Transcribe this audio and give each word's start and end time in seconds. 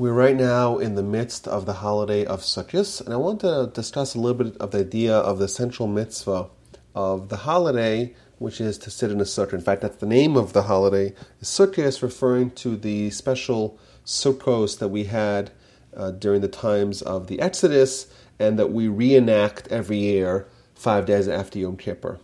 We're 0.00 0.14
right 0.14 0.34
now 0.34 0.78
in 0.78 0.94
the 0.94 1.02
midst 1.02 1.46
of 1.46 1.66
the 1.66 1.74
holiday 1.74 2.24
of 2.24 2.40
Sukkot, 2.40 3.02
and 3.04 3.12
I 3.12 3.18
want 3.18 3.40
to 3.40 3.70
discuss 3.74 4.14
a 4.14 4.18
little 4.18 4.44
bit 4.44 4.56
of 4.56 4.70
the 4.70 4.78
idea 4.78 5.14
of 5.14 5.38
the 5.38 5.46
central 5.46 5.86
mitzvah 5.88 6.48
of 6.94 7.28
the 7.28 7.36
holiday, 7.36 8.14
which 8.38 8.62
is 8.62 8.78
to 8.78 8.90
sit 8.90 9.10
in 9.10 9.20
a 9.20 9.24
sukkah. 9.24 9.52
In 9.52 9.60
fact, 9.60 9.82
that's 9.82 9.98
the 9.98 10.06
name 10.06 10.38
of 10.38 10.54
the 10.54 10.62
holiday. 10.62 11.12
Sukkah 11.42 11.84
is 11.84 12.02
referring 12.02 12.52
to 12.52 12.78
the 12.78 13.10
special 13.10 13.78
sukkos 14.06 14.78
that 14.78 14.88
we 14.88 15.04
had 15.04 15.50
uh, 15.94 16.12
during 16.12 16.40
the 16.40 16.48
times 16.48 17.02
of 17.02 17.26
the 17.26 17.38
Exodus 17.38 18.06
and 18.38 18.58
that 18.58 18.72
we 18.72 18.88
reenact 18.88 19.68
every 19.68 19.98
year 19.98 20.48
five 20.74 21.04
days 21.04 21.28
after 21.28 21.58
Yom 21.58 21.76
Kippur. 21.76 22.18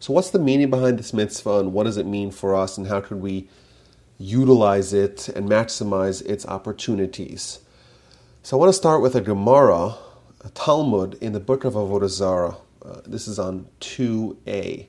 So, 0.00 0.12
what's 0.12 0.28
the 0.28 0.38
meaning 0.38 0.68
behind 0.68 0.98
this 0.98 1.14
mitzvah, 1.14 1.60
and 1.60 1.72
what 1.72 1.84
does 1.84 1.96
it 1.96 2.04
mean 2.04 2.30
for 2.30 2.54
us, 2.54 2.76
and 2.76 2.88
how 2.88 3.00
could 3.00 3.22
we 3.22 3.48
utilize 4.18 4.92
it 4.92 5.28
and 5.28 5.48
maximize 5.48 6.24
its 6.26 6.46
opportunities? 6.46 7.60
So, 8.42 8.56
I 8.56 8.60
want 8.60 8.70
to 8.70 8.74
start 8.74 9.02
with 9.02 9.14
a 9.14 9.20
Gemara, 9.20 9.96
a 10.44 10.48
Talmud 10.54 11.18
in 11.20 11.32
the 11.32 11.40
book 11.40 11.64
of 11.64 11.74
Avodah 11.74 12.08
Zarah. 12.08 12.56
Uh, 12.84 13.00
this 13.06 13.28
is 13.28 13.38
on 13.38 13.66
2a. 13.80 14.86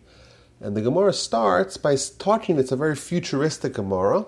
And 0.62 0.76
the 0.76 0.82
Gemara 0.82 1.14
starts 1.14 1.78
by 1.78 1.96
talking, 2.18 2.58
it's 2.60 2.72
a 2.72 2.76
very 2.76 2.96
futuristic 2.96 3.74
Gemara. 3.74 4.26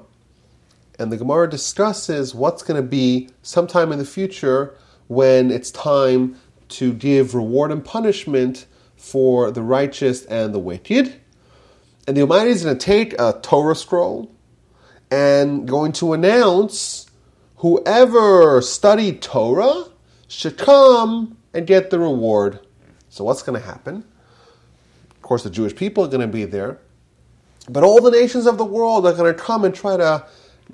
And 0.97 1.11
the 1.11 1.17
Gemara 1.17 1.49
discusses 1.49 2.33
what's 2.33 2.63
going 2.63 2.81
to 2.81 2.87
be 2.87 3.29
sometime 3.41 3.91
in 3.91 3.99
the 3.99 4.05
future 4.05 4.75
when 5.07 5.51
it's 5.51 5.71
time 5.71 6.37
to 6.69 6.93
give 6.93 7.35
reward 7.35 7.71
and 7.71 7.83
punishment 7.83 8.65
for 8.95 9.51
the 9.51 9.61
righteous 9.61 10.25
and 10.25 10.53
the 10.53 10.59
wicked. 10.59 11.19
And 12.07 12.15
the 12.15 12.21
Almighty 12.21 12.51
is 12.51 12.63
going 12.63 12.77
to 12.77 12.85
take 12.85 13.13
a 13.19 13.39
Torah 13.41 13.75
scroll 13.75 14.30
and 15.11 15.67
going 15.67 15.91
to 15.91 16.13
announce 16.13 17.05
whoever 17.57 18.61
studied 18.61 19.21
Torah 19.21 19.85
should 20.27 20.57
come 20.57 21.37
and 21.53 21.67
get 21.67 21.89
the 21.89 21.99
reward. 21.99 22.59
So, 23.09 23.25
what's 23.25 23.43
going 23.43 23.59
to 23.59 23.65
happen? 23.65 24.05
Of 25.11 25.21
course, 25.21 25.43
the 25.43 25.49
Jewish 25.49 25.75
people 25.75 26.05
are 26.05 26.07
going 26.07 26.21
to 26.21 26.27
be 26.27 26.45
there, 26.45 26.79
but 27.69 27.83
all 27.83 28.01
the 28.01 28.09
nations 28.09 28.47
of 28.47 28.57
the 28.57 28.65
world 28.65 29.05
are 29.05 29.13
going 29.13 29.33
to 29.33 29.39
come 29.39 29.65
and 29.65 29.75
try 29.75 29.97
to 29.97 30.25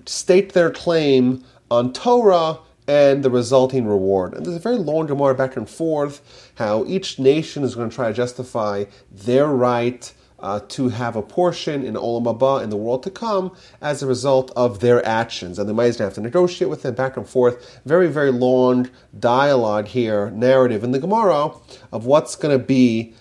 state 0.05 0.53
their 0.53 0.69
claim 0.69 1.43
on 1.69 1.91
Torah 1.91 2.59
and 2.87 3.23
the 3.23 3.29
resulting 3.29 3.85
reward. 3.85 4.33
And 4.33 4.45
there's 4.45 4.55
a 4.55 4.59
very 4.59 4.77
long 4.77 5.07
Gemara 5.07 5.35
back 5.35 5.57
and 5.57 5.69
forth 5.69 6.51
how 6.55 6.85
each 6.85 7.19
nation 7.19 7.63
is 7.63 7.75
going 7.75 7.89
to 7.89 7.95
try 7.95 8.07
to 8.07 8.13
justify 8.13 8.85
their 9.11 9.47
right 9.47 10.13
uh, 10.39 10.59
to 10.69 10.89
have 10.89 11.15
a 11.15 11.21
portion 11.21 11.83
in 11.83 11.95
Olam 11.95 12.25
Haba 12.25 12.63
in 12.63 12.69
the 12.69 12.77
world 12.77 13.03
to 13.03 13.09
come 13.09 13.55
as 13.81 14.03
a 14.03 14.07
result 14.07 14.51
of 14.55 14.79
their 14.79 15.05
actions. 15.05 15.57
And 15.59 15.67
the 15.67 15.73
Ma'is 15.73 15.99
have 15.99 16.13
to 16.15 16.21
negotiate 16.21 16.69
with 16.69 16.83
them 16.83 16.95
back 16.95 17.17
and 17.17 17.27
forth. 17.27 17.79
Very, 17.85 18.07
very 18.07 18.31
long 18.31 18.89
dialogue 19.19 19.87
here, 19.87 20.29
narrative 20.31 20.83
in 20.83 20.91
the 20.91 20.99
Gemara 20.99 21.51
of 21.91 22.05
what's 22.05 22.35
going 22.35 22.57
to 22.57 22.63
be 22.63 23.13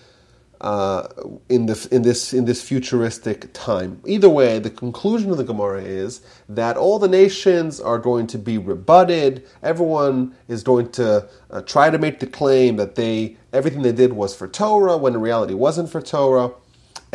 uh, 0.61 1.07
in 1.49 1.67
this 1.67 1.85
in 1.87 2.01
this 2.01 2.33
in 2.33 2.45
this 2.45 2.61
futuristic 2.61 3.51
time. 3.53 4.01
Either 4.05 4.29
way, 4.29 4.59
the 4.59 4.69
conclusion 4.69 5.29
of 5.29 5.37
the 5.37 5.43
Gemara 5.43 5.81
is 5.83 6.21
that 6.49 6.77
all 6.77 6.97
the 6.97 7.07
nations 7.07 7.79
are 7.79 7.99
going 7.99 8.25
to 8.27 8.39
be 8.39 8.57
rebutted. 8.57 9.45
Everyone 9.61 10.35
is 10.47 10.63
going 10.63 10.91
to 10.93 11.27
uh, 11.51 11.61
try 11.61 11.89
to 11.89 11.99
make 11.99 12.19
the 12.19 12.27
claim 12.27 12.77
that 12.77 12.95
they 12.95 13.37
everything 13.53 13.83
they 13.83 13.91
did 13.91 14.13
was 14.13 14.35
for 14.35 14.47
Torah 14.47 14.97
when 14.97 15.13
in 15.13 15.21
reality 15.21 15.53
wasn't 15.53 15.91
for 15.91 16.01
Torah. 16.01 16.51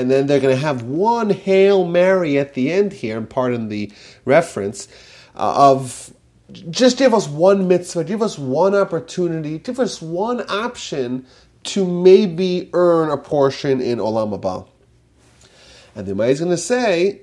And 0.03 0.11
then 0.11 0.27
they're 0.27 0.41
going 0.41 0.57
to 0.57 0.61
have 0.61 0.83
one 0.83 1.31
Hail 1.31 1.87
Mary 1.87 2.37
at 2.41 2.55
the 2.55 2.73
end 2.73 2.93
here, 2.93 3.17
and 3.17 3.31
pardon 3.31 3.69
the 3.69 3.93
reference, 4.25 4.89
uh, 5.37 5.71
of 5.73 6.13
just 6.71 6.99
give 6.99 7.15
us 7.15 7.29
one 7.29 7.69
mitzvah, 7.69 8.03
give 8.03 8.21
us 8.21 8.37
one 8.37 8.75
opportunity, 8.75 9.59
give 9.59 9.79
us 9.79 10.03
one 10.03 10.41
option 10.51 11.25
to 11.63 11.87
maybe 11.87 12.69
earn 12.73 13.11
a 13.11 13.17
portion 13.17 13.81
in 13.81 14.01
Olam 14.01 14.37
Haba. 14.37 14.67
And 15.95 16.05
the 16.05 16.21
is 16.25 16.41
going 16.41 16.51
to 16.51 16.57
say, 16.57 17.21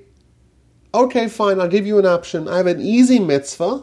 okay, 0.94 1.28
fine, 1.28 1.60
I'll 1.60 1.68
give 1.68 1.86
you 1.86 1.98
an 1.98 2.06
option. 2.06 2.48
I 2.48 2.56
have 2.56 2.66
an 2.66 2.80
easy 2.80 3.18
mitzvah 3.18 3.82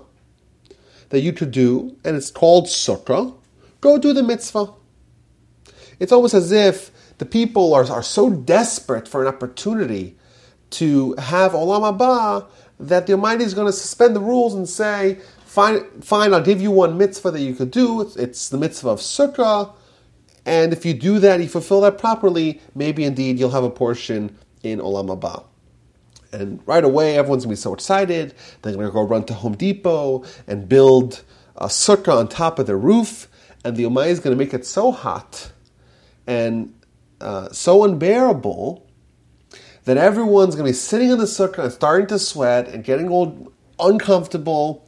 that 1.09 1.19
you 1.19 1.34
could 1.34 1.52
do, 1.52 1.96
and 2.03 2.18
it's 2.18 2.31
called 2.31 2.66
sukkah. 2.66 3.36
Go 3.80 4.00
do 4.00 4.12
the 4.12 4.24
mitzvah. 4.24 4.74
It's 6.00 6.12
almost 6.12 6.34
as 6.34 6.52
if 6.52 6.90
the 7.18 7.26
people 7.26 7.74
are, 7.74 7.90
are 7.92 8.04
so 8.04 8.30
desperate 8.30 9.08
for 9.08 9.22
an 9.22 9.28
opportunity 9.28 10.16
to 10.72 11.14
have 11.16 11.54
Olam 11.54 11.98
Haba 11.98 12.48
that 12.80 13.08
the 13.08 13.14
Almighty 13.14 13.44
is 13.44 13.54
going 13.54 13.68
to 13.68 13.74
suspend 13.74 14.16
the 14.16 14.20
rules 14.20 14.54
and 14.54 14.68
say, 14.68 15.20
fine, 15.46 15.84
fine, 16.02 16.34
I'll 16.34 16.42
give 16.42 16.62
you 16.62 16.72
one 16.72 16.98
mitzvah 16.98 17.32
that 17.32 17.42
you 17.42 17.56
could 17.56 17.72
do. 17.72 18.02
It's, 18.02 18.16
it's 18.16 18.50
the 18.50 18.58
mitzvah 18.58 18.90
of 18.90 19.00
sukkah. 19.00 19.74
And 20.46 20.72
if 20.72 20.86
you 20.86 20.94
do 20.94 21.20
that, 21.20 21.40
you 21.42 21.48
fulfill 21.48 21.82
that 21.82 21.98
properly, 21.98 22.62
maybe 22.76 23.04
indeed 23.04 23.40
you'll 23.40 23.52
have 23.52 23.64
a 23.64 23.70
portion 23.70 24.38
in 24.64 24.80
Olam 24.80 25.08
Haba. 25.08 25.46
And 26.32 26.62
right 26.68 26.84
away, 26.84 27.18
everyone's 27.18 27.46
gonna 27.46 27.54
be 27.54 27.58
so 27.58 27.74
excited. 27.74 28.34
They're 28.62 28.74
gonna 28.74 28.92
go 28.92 29.02
run 29.02 29.24
to 29.26 29.34
Home 29.34 29.56
Depot 29.56 30.24
and 30.46 30.70
build 30.70 31.24
a 31.56 31.68
sukkah 31.68 32.20
on 32.20 32.28
top 32.28 32.60
of 32.60 32.68
their 32.68 32.78
roof. 32.78 33.28
And 33.64 33.76
the 33.76 33.84
Umay 33.84 34.08
is 34.10 34.20
gonna 34.20 34.36
make 34.36 34.54
it 34.54 34.66
so 34.66 34.92
hot 34.92 35.52
and 36.28 36.74
uh, 37.22 37.50
so 37.50 37.84
unbearable 37.84 38.88
that 39.86 39.98
everyone's 39.98 40.56
gonna 40.56 40.70
be 40.70 40.74
sitting 40.74 41.10
in 41.10 41.18
the 41.18 41.26
sukkah 41.26 41.66
and 41.66 41.72
starting 41.72 42.08
to 42.08 42.20
sweat 42.20 42.68
and 42.68 42.84
getting 42.84 43.10
all 43.10 43.52
uncomfortable 43.80 44.88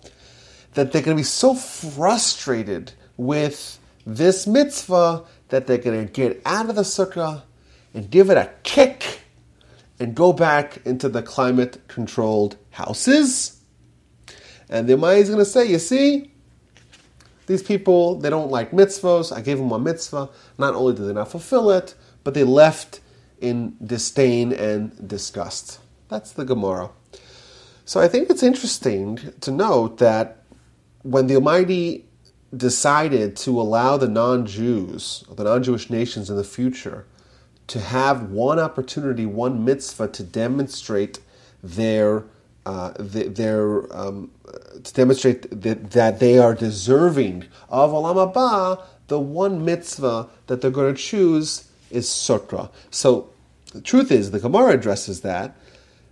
that 0.73 0.91
they're 0.91 1.01
gonna 1.01 1.15
be 1.15 1.23
so 1.23 1.53
frustrated 1.53 2.91
with 3.17 3.79
this 4.05 4.47
mitzvah 4.47 5.23
that 5.49 5.67
they're 5.67 5.77
going 5.77 6.05
to 6.05 6.11
get 6.11 6.41
out 6.45 6.69
of 6.69 6.75
the 6.75 6.83
sukkah 6.83 7.43
and 7.93 8.09
give 8.09 8.29
it 8.29 8.37
a 8.37 8.49
kick 8.63 9.21
and 9.99 10.15
go 10.15 10.31
back 10.31 10.85
into 10.85 11.09
the 11.09 11.21
climate 11.21 11.81
controlled 11.87 12.57
houses. 12.71 13.59
And 14.69 14.87
the 14.87 14.93
Imai 14.93 15.17
is 15.17 15.29
going 15.29 15.39
to 15.39 15.45
say, 15.45 15.65
you 15.65 15.79
see, 15.79 16.31
these 17.47 17.63
people, 17.63 18.15
they 18.15 18.29
don't 18.29 18.51
like 18.51 18.71
mitzvahs. 18.71 19.35
I 19.35 19.41
gave 19.41 19.57
them 19.57 19.71
a 19.71 19.79
mitzvah. 19.79 20.29
Not 20.57 20.75
only 20.75 20.93
did 20.93 21.07
they 21.07 21.13
not 21.13 21.31
fulfill 21.31 21.71
it, 21.71 21.95
but 22.23 22.33
they 22.33 22.43
left 22.43 22.99
in 23.39 23.75
disdain 23.83 24.51
and 24.51 25.07
disgust. 25.07 25.79
That's 26.09 26.31
the 26.31 26.45
Gemara. 26.45 26.89
So 27.85 27.99
I 27.99 28.07
think 28.07 28.29
it's 28.29 28.43
interesting 28.43 29.19
to 29.41 29.51
note 29.51 29.97
that 29.97 30.43
when 31.03 31.27
the 31.27 31.35
Almighty 31.35 32.05
decided 32.55 33.35
to 33.37 33.59
allow 33.59 33.97
the 33.97 34.07
non 34.07 34.45
Jews, 34.45 35.23
the 35.33 35.43
non 35.43 35.63
Jewish 35.63 35.89
nations 35.89 36.29
in 36.29 36.35
the 36.35 36.43
future, 36.43 37.05
to 37.67 37.79
have 37.79 38.31
one 38.31 38.59
opportunity, 38.59 39.25
one 39.25 39.63
mitzvah 39.63 40.07
to 40.09 40.23
demonstrate 40.23 41.19
their 41.63 42.25
uh, 42.65 42.93
their 42.99 43.95
um, 43.95 44.31
to 44.83 44.93
demonstrate 44.93 45.61
that, 45.61 45.91
that 45.91 46.19
they 46.19 46.37
are 46.37 46.53
deserving 46.53 47.45
of 47.69 47.91
olam 47.91 48.33
haba, 48.33 48.83
the 49.07 49.19
one 49.19 49.63
mitzvah 49.63 50.29
that 50.47 50.61
they're 50.61 50.71
going 50.71 50.93
to 50.93 51.01
choose 51.01 51.68
is 51.91 52.07
sukkah. 52.07 52.69
So 52.91 53.29
the 53.73 53.81
truth 53.81 54.11
is, 54.11 54.31
the 54.31 54.39
Gemara 54.39 54.73
addresses 54.73 55.21
that, 55.21 55.55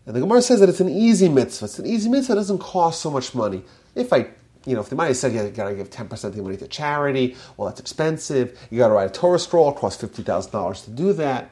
and 0.05 0.15
the 0.15 0.19
Gemara 0.19 0.41
says 0.41 0.59
that 0.61 0.69
it's 0.69 0.79
an 0.79 0.89
easy 0.89 1.27
mitzvah. 1.27 1.65
It's 1.65 1.79
an 1.79 1.85
easy 1.85 2.09
mitzvah. 2.09 2.33
It 2.33 2.37
doesn't 2.37 2.59
cost 2.59 3.01
so 3.01 3.11
much 3.11 3.35
money. 3.35 3.63
If 3.93 4.13
I 4.13 4.27
you 4.67 4.73
know, 4.73 4.81
if 4.81 4.89
the 4.89 4.95
money 4.95 5.13
said 5.13 5.31
you 5.31 5.49
got 5.49 5.69
to 5.69 5.75
give 5.75 5.89
10% 5.89 6.23
of 6.25 6.35
the 6.35 6.43
money 6.43 6.57
to 6.57 6.67
charity, 6.67 7.37
well, 7.55 7.69
that's 7.69 7.79
expensive. 7.79 8.59
You 8.69 8.77
got 8.79 8.89
to 8.89 8.93
write 8.93 9.09
a 9.09 9.13
Torah 9.13 9.39
scroll, 9.39 9.69
it 9.69 9.77
costs 9.77 10.03
$50,000 10.03 10.83
to 10.83 10.91
do 10.91 11.13
that. 11.13 11.51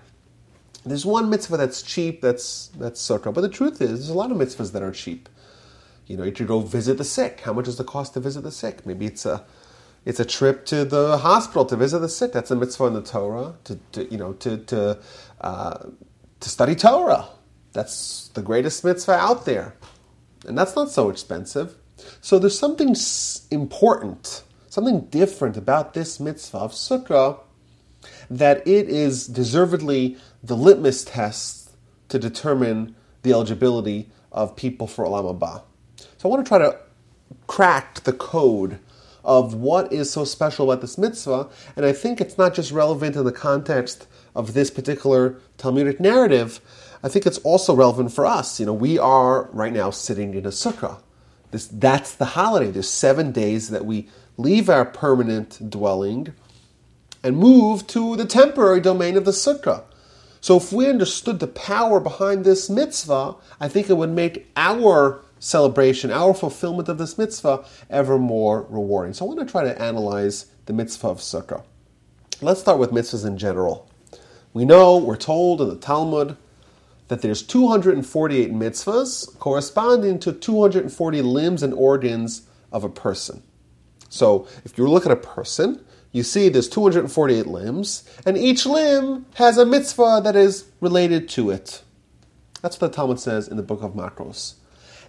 There's 0.85 1.05
one 1.05 1.29
mitzvah 1.29 1.55
that's 1.55 1.81
cheap, 1.81 2.21
that's 2.21 2.67
that's 2.77 3.01
sukkah. 3.01 3.33
But 3.33 3.41
the 3.41 3.49
truth 3.49 3.81
is, 3.81 3.91
there's 3.91 4.09
a 4.09 4.13
lot 4.13 4.31
of 4.31 4.37
mitzvahs 4.37 4.73
that 4.73 4.83
are 4.83 4.91
cheap. 4.91 5.29
You 6.07 6.17
know, 6.17 6.23
you 6.23 6.31
could 6.31 6.47
go 6.47 6.59
visit 6.59 6.97
the 6.97 7.03
sick. 7.05 7.39
How 7.39 7.53
much 7.53 7.67
is 7.67 7.77
the 7.77 7.83
cost 7.83 8.13
to 8.13 8.19
visit 8.19 8.41
the 8.41 8.51
sick? 8.51 8.85
Maybe 8.85 9.05
it's 9.05 9.25
a 9.25 9.43
it's 10.05 10.19
a 10.19 10.25
trip 10.25 10.65
to 10.67 10.85
the 10.85 11.17
hospital 11.17 11.65
to 11.65 11.75
visit 11.75 11.99
the 11.99 12.09
sick. 12.09 12.31
That's 12.31 12.51
a 12.51 12.55
mitzvah 12.55 12.85
in 12.85 12.93
the 12.93 13.01
Torah. 13.01 13.55
To, 13.65 13.79
to 13.93 14.11
you 14.11 14.17
know 14.17 14.33
to 14.33 14.57
to 14.57 14.99
uh, 15.41 15.89
to 16.39 16.49
study 16.49 16.75
Torah. 16.75 17.27
That's 17.73 18.29
the 18.29 18.41
greatest 18.41 18.85
mitzvah 18.85 19.13
out 19.13 19.45
there, 19.45 19.75
and 20.47 20.57
that's 20.57 20.75
not 20.75 20.91
so 20.91 21.09
expensive. 21.09 21.75
So 22.21 22.39
there's 22.39 22.57
something 22.57 22.95
important, 23.51 24.43
something 24.69 25.01
different 25.05 25.57
about 25.57 25.93
this 25.93 26.19
mitzvah 26.19 26.59
of 26.59 26.71
sukkah 26.71 27.39
that 28.29 28.65
it 28.67 28.89
is 28.89 29.27
deservedly 29.27 30.17
the 30.43 30.55
litmus 30.55 31.03
test 31.03 31.71
to 32.09 32.19
determine 32.19 32.95
the 33.23 33.31
eligibility 33.31 34.09
of 34.31 34.55
people 34.55 34.87
for 34.87 35.05
Olam 35.05 35.39
Haba. 35.39 35.63
So 36.17 36.25
I 36.25 36.27
want 36.27 36.45
to 36.45 36.47
try 36.47 36.59
to 36.59 36.77
crack 37.47 38.03
the 38.03 38.13
code 38.13 38.79
of 39.25 39.53
what 39.53 39.91
is 39.91 40.09
so 40.09 40.23
special 40.23 40.71
about 40.71 40.81
this 40.81 40.97
mitzvah, 40.97 41.49
and 41.75 41.85
I 41.85 41.91
think 41.91 42.21
it's 42.21 42.37
not 42.37 42.53
just 42.53 42.71
relevant 42.71 43.15
in 43.15 43.25
the 43.25 43.31
context 43.31 44.07
of 44.35 44.53
this 44.53 44.69
particular 44.69 45.37
Talmudic 45.57 45.99
narrative. 45.99 46.61
I 47.03 47.09
think 47.09 47.25
it's 47.25 47.39
also 47.39 47.75
relevant 47.75 48.11
for 48.11 48.25
us. 48.25 48.59
You 48.59 48.65
know, 48.67 48.73
we 48.73 48.97
are 48.97 49.49
right 49.51 49.73
now 49.73 49.89
sitting 49.89 50.33
in 50.33 50.45
a 50.45 50.49
sukkah 50.49 51.01
This, 51.51 51.67
that's 51.67 52.13
the 52.13 52.25
holiday. 52.25 52.71
There's 52.71 52.89
seven 52.89 53.31
days 53.31 53.69
that 53.69 53.85
we 53.85 54.09
leave 54.37 54.69
our 54.69 54.85
permanent 54.85 55.69
dwelling 55.69 56.33
and 57.23 57.37
move 57.37 57.87
to 57.87 58.15
the 58.15 58.25
temporary 58.25 58.81
domain 58.81 59.17
of 59.17 59.25
the 59.25 59.31
sukkah. 59.31 59.83
So 60.41 60.57
if 60.57 60.71
we 60.71 60.87
understood 60.87 61.39
the 61.39 61.47
power 61.47 61.99
behind 61.99 62.45
this 62.45 62.69
mitzvah, 62.69 63.35
I 63.59 63.67
think 63.67 63.89
it 63.89 63.97
would 63.97 64.11
make 64.11 64.47
our 64.55 65.24
celebration, 65.45 66.11
our 66.11 66.33
fulfillment 66.33 66.89
of 66.89 66.97
this 66.97 67.17
mitzvah, 67.17 67.63
ever 67.89 68.17
more 68.17 68.65
rewarding. 68.67 69.13
So 69.13 69.25
I 69.25 69.27
want 69.27 69.39
to 69.39 69.51
try 69.51 69.63
to 69.63 69.79
analyze 69.79 70.47
the 70.65 70.73
mitzvah 70.73 71.07
of 71.07 71.19
sukkah. 71.19 71.63
Let's 72.41 72.59
start 72.59 72.79
with 72.79 72.89
mitzvahs 72.89 73.25
in 73.25 73.37
general. 73.37 73.89
We 74.53 74.65
know, 74.65 74.97
we're 74.97 75.15
told 75.15 75.61
in 75.61 75.69
the 75.69 75.75
Talmud, 75.75 76.35
that 77.09 77.21
there's 77.21 77.43
248 77.43 78.51
mitzvahs 78.51 79.37
corresponding 79.37 80.17
to 80.19 80.33
240 80.33 81.21
limbs 81.21 81.61
and 81.61 81.73
organs 81.75 82.47
of 82.71 82.83
a 82.83 82.89
person. 82.89 83.43
So 84.09 84.47
if 84.63 84.77
you 84.79 84.87
look 84.87 85.05
at 85.05 85.11
a 85.11 85.15
person, 85.15 85.85
you 86.11 86.23
see 86.23 86.49
there's 86.49 86.69
248 86.69 87.45
limbs, 87.45 88.09
and 88.25 88.35
each 88.35 88.65
limb 88.65 89.27
has 89.35 89.59
a 89.59 89.65
mitzvah 89.65 90.21
that 90.23 90.35
is 90.35 90.65
related 90.81 91.29
to 91.29 91.51
it. 91.51 91.83
That's 92.63 92.81
what 92.81 92.91
the 92.91 92.95
Talmud 92.95 93.19
says 93.19 93.47
in 93.47 93.57
the 93.57 93.63
book 93.63 93.83
of 93.83 93.93
Makkos. 93.93 94.55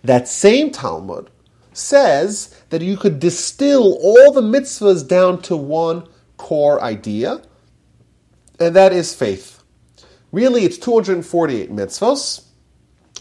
That 0.06 0.28
same 0.28 0.70
Talmud 0.70 1.30
says 1.72 2.54
that 2.70 2.80
you 2.80 2.96
could 2.96 3.18
distill 3.18 3.98
all 4.00 4.30
the 4.32 4.40
mitzvahs 4.40 5.06
down 5.06 5.42
to 5.42 5.56
one 5.56 6.06
core 6.36 6.80
idea, 6.80 7.42
and 8.60 8.76
that 8.76 8.92
is 8.92 9.16
faith. 9.16 9.64
Really, 10.30 10.62
it's 10.64 10.78
248 10.78 11.72
mitzvahs, 11.72 12.44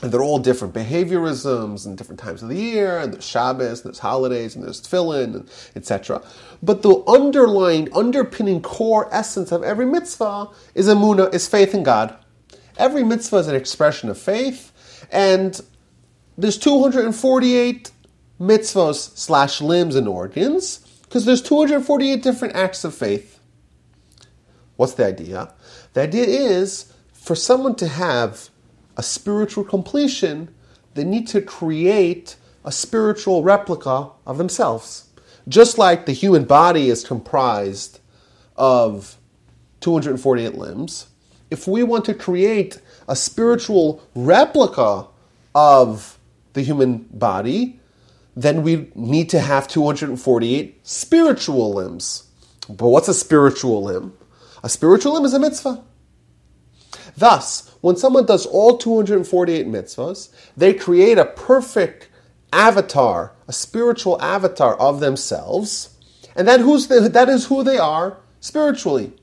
and 0.03 0.11
they're 0.11 0.21
all 0.21 0.37
different 0.37 0.75
behaviorisms 0.75 1.87
and 1.87 1.97
different 1.97 2.19
times 2.19 2.43
of 2.43 2.49
the 2.49 2.55
year, 2.55 2.99
and 2.99 3.11
there's 3.11 3.25
Shabbos, 3.25 3.79
and 3.79 3.89
there's 3.89 3.99
holidays, 3.99 4.55
and 4.55 4.63
there's 4.63 4.79
tefillin, 4.79 5.49
etc. 5.75 6.21
But 6.61 6.83
the 6.83 7.03
underlying, 7.07 7.91
underpinning 7.95 8.61
core 8.61 9.09
essence 9.11 9.51
of 9.51 9.63
every 9.63 9.87
mitzvah 9.87 10.49
is 10.75 10.87
emunah, 10.87 11.33
is 11.33 11.47
faith 11.47 11.73
in 11.73 11.81
God. 11.81 12.15
Every 12.77 13.03
mitzvah 13.03 13.37
is 13.37 13.47
an 13.47 13.55
expression 13.55 14.07
of 14.09 14.19
faith, 14.19 14.71
and 15.11 15.59
there's 16.37 16.57
248 16.57 17.91
mitzvahs 18.39 19.17
slash 19.17 19.61
limbs 19.61 19.95
and 19.95 20.07
organs, 20.07 20.79
because 21.03 21.25
there's 21.25 21.41
248 21.41 22.21
different 22.21 22.55
acts 22.55 22.83
of 22.83 22.93
faith. 22.93 23.39
What's 24.75 24.93
the 24.93 25.05
idea? 25.05 25.53
The 25.93 26.01
idea 26.01 26.25
is 26.25 26.93
for 27.13 27.35
someone 27.35 27.75
to 27.75 27.87
have 27.87 28.49
a 28.97 29.03
spiritual 29.03 29.63
completion, 29.63 30.53
they 30.93 31.03
need 31.03 31.27
to 31.29 31.41
create 31.41 32.35
a 32.63 32.71
spiritual 32.71 33.43
replica 33.43 34.09
of 34.25 34.37
themselves. 34.37 35.07
Just 35.47 35.77
like 35.77 36.05
the 36.05 36.11
human 36.11 36.45
body 36.45 36.89
is 36.89 37.05
comprised 37.05 37.99
of 38.57 39.17
248 39.81 40.55
limbs, 40.55 41.07
if 41.51 41.67
we 41.67 41.83
want 41.83 42.05
to 42.05 42.13
create 42.13 42.79
a 43.07 43.15
spiritual 43.15 44.01
replica 44.15 45.07
of 45.53 46.14
the 46.55 46.63
human 46.63 47.07
body, 47.11 47.79
then 48.35 48.63
we 48.63 48.89
need 48.95 49.29
to 49.29 49.39
have 49.39 49.67
248 49.67 50.85
spiritual 50.85 51.73
limbs. 51.73 52.27
But 52.67 52.87
what's 52.87 53.07
a 53.07 53.13
spiritual 53.13 53.83
limb? 53.83 54.13
A 54.63 54.69
spiritual 54.69 55.13
limb 55.13 55.25
is 55.25 55.33
a 55.33 55.39
mitzvah. 55.39 55.83
Thus, 57.15 57.71
when 57.81 57.95
someone 57.95 58.25
does 58.25 58.45
all 58.45 58.77
248 58.77 59.67
mitzvahs, 59.67 60.33
they 60.57 60.73
create 60.73 61.17
a 61.17 61.25
perfect 61.25 62.09
avatar, 62.51 63.33
a 63.47 63.53
spiritual 63.53 64.21
avatar 64.21 64.75
of 64.77 64.99
themselves, 64.99 65.95
and 66.35 66.47
that, 66.47 66.59
who's 66.61 66.87
the, 66.87 67.07
that 67.07 67.29
is 67.29 67.45
who 67.45 67.63
they 67.63 67.77
are 67.77 68.17
spiritually. 68.39 69.13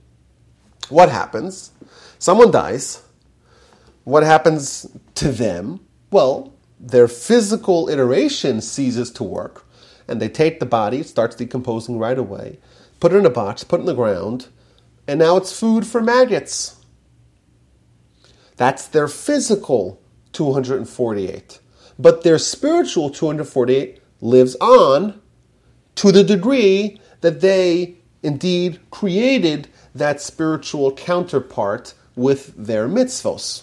What 0.88 1.10
happens? 1.10 1.72
Someone 2.18 2.50
dies. 2.50 3.02
What 4.04 4.22
happens 4.22 4.86
to 5.16 5.30
them? 5.30 5.80
Well, 6.10 6.51
their 6.82 7.06
physical 7.06 7.88
iteration 7.88 8.60
ceases 8.60 9.10
to 9.12 9.22
work, 9.22 9.64
and 10.08 10.20
they 10.20 10.28
take 10.28 10.58
the 10.58 10.66
body, 10.66 10.98
it 10.98 11.06
starts 11.06 11.36
decomposing 11.36 11.96
right 11.96 12.18
away, 12.18 12.58
put 12.98 13.12
it 13.12 13.16
in 13.16 13.24
a 13.24 13.30
box, 13.30 13.62
put 13.62 13.78
it 13.78 13.82
in 13.82 13.86
the 13.86 13.94
ground, 13.94 14.48
and 15.06 15.20
now 15.20 15.36
it's 15.36 15.58
food 15.58 15.86
for 15.86 16.02
maggots. 16.02 16.76
That's 18.56 18.88
their 18.88 19.08
physical 19.08 20.02
248. 20.32 21.60
But 21.98 22.22
their 22.22 22.38
spiritual 22.38 23.10
248 23.10 24.00
lives 24.20 24.56
on 24.60 25.20
to 25.96 26.10
the 26.10 26.24
degree 26.24 27.00
that 27.20 27.40
they 27.40 27.96
indeed 28.22 28.80
created 28.90 29.68
that 29.94 30.20
spiritual 30.20 30.92
counterpart 30.94 31.94
with 32.16 32.54
their 32.56 32.88
mitzvos. 32.88 33.62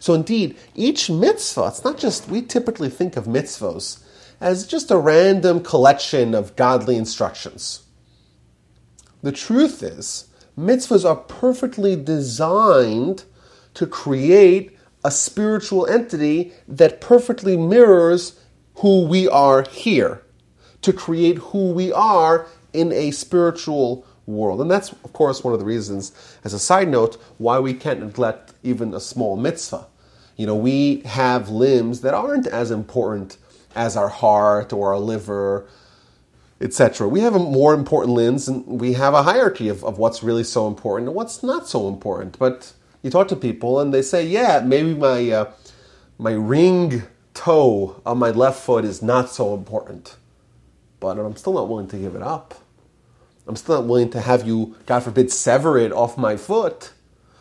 So 0.00 0.14
indeed, 0.14 0.56
each 0.74 1.10
mitzvah, 1.10 1.68
it's 1.68 1.84
not 1.84 1.98
just, 1.98 2.28
we 2.28 2.42
typically 2.42 2.88
think 2.88 3.16
of 3.16 3.26
mitzvos 3.26 4.02
as 4.40 4.66
just 4.66 4.90
a 4.90 4.98
random 4.98 5.62
collection 5.62 6.34
of 6.34 6.56
godly 6.56 6.96
instructions. 6.96 7.82
The 9.22 9.32
truth 9.32 9.82
is, 9.82 10.26
mitzvahs 10.58 11.08
are 11.08 11.16
perfectly 11.16 11.96
designed 11.96 13.24
to 13.74 13.86
create 13.86 14.76
a 15.04 15.10
spiritual 15.10 15.86
entity 15.86 16.52
that 16.68 17.00
perfectly 17.00 17.56
mirrors 17.56 18.38
who 18.76 19.06
we 19.06 19.28
are 19.28 19.62
here, 19.62 20.22
to 20.82 20.92
create 20.92 21.38
who 21.38 21.72
we 21.72 21.92
are 21.92 22.46
in 22.72 22.92
a 22.92 23.10
spiritual 23.10 24.06
world. 24.26 24.60
And 24.60 24.70
that's, 24.70 24.92
of 24.92 25.12
course, 25.12 25.42
one 25.42 25.52
of 25.52 25.60
the 25.60 25.66
reasons, 25.66 26.12
as 26.44 26.54
a 26.54 26.58
side 26.58 26.88
note, 26.88 27.20
why 27.38 27.58
we 27.58 27.74
can't 27.74 28.00
neglect 28.00 28.52
even 28.62 28.94
a 28.94 29.00
small 29.00 29.36
mitzvah. 29.36 29.86
You 30.36 30.46
know, 30.46 30.56
we 30.56 31.00
have 31.00 31.48
limbs 31.48 32.00
that 32.00 32.14
aren't 32.14 32.46
as 32.46 32.70
important 32.70 33.36
as 33.74 33.96
our 33.96 34.08
heart 34.08 34.72
or 34.72 34.92
our 34.92 34.98
liver, 34.98 35.66
etc. 36.60 37.08
We 37.08 37.20
have 37.20 37.34
a 37.34 37.38
more 37.38 37.74
important 37.74 38.14
limbs 38.14 38.48
and 38.48 38.64
we 38.80 38.94
have 38.94 39.14
a 39.14 39.22
hierarchy 39.24 39.68
of, 39.68 39.84
of 39.84 39.98
what's 39.98 40.22
really 40.22 40.44
so 40.44 40.66
important 40.66 41.08
and 41.08 41.16
what's 41.16 41.42
not 41.42 41.68
so 41.68 41.88
important. 41.88 42.38
But 42.38 42.72
you 43.02 43.10
talk 43.10 43.28
to 43.28 43.36
people 43.36 43.80
and 43.80 43.92
they 43.92 44.02
say, 44.02 44.26
yeah, 44.26 44.62
maybe 44.64 44.94
my 44.94 45.30
uh, 45.30 45.52
my 46.18 46.32
ring 46.32 47.02
toe 47.34 48.00
on 48.06 48.18
my 48.18 48.30
left 48.30 48.62
foot 48.62 48.84
is 48.84 49.02
not 49.02 49.28
so 49.28 49.54
important, 49.54 50.16
but 51.00 51.18
I'm 51.18 51.36
still 51.36 51.54
not 51.54 51.68
willing 51.68 51.88
to 51.88 51.98
give 51.98 52.14
it 52.14 52.22
up. 52.22 52.54
I'm 53.46 53.56
still 53.56 53.76
not 53.80 53.88
willing 53.88 54.10
to 54.10 54.20
have 54.20 54.46
you, 54.46 54.76
God 54.86 55.00
forbid, 55.00 55.32
sever 55.32 55.76
it 55.78 55.92
off 55.92 56.16
my 56.16 56.36
foot. 56.36 56.92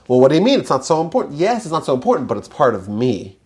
Well, 0.08 0.20
what 0.20 0.30
do 0.30 0.36
you 0.36 0.42
mean? 0.42 0.60
It's 0.60 0.70
not 0.70 0.86
so 0.86 1.02
important. 1.02 1.36
Yes, 1.36 1.64
it's 1.64 1.72
not 1.72 1.86
so 1.86 1.94
important, 1.94 2.28
but 2.28 2.38
it's 2.38 2.48
part 2.48 2.76
of 2.76 2.90
me. 2.90 3.38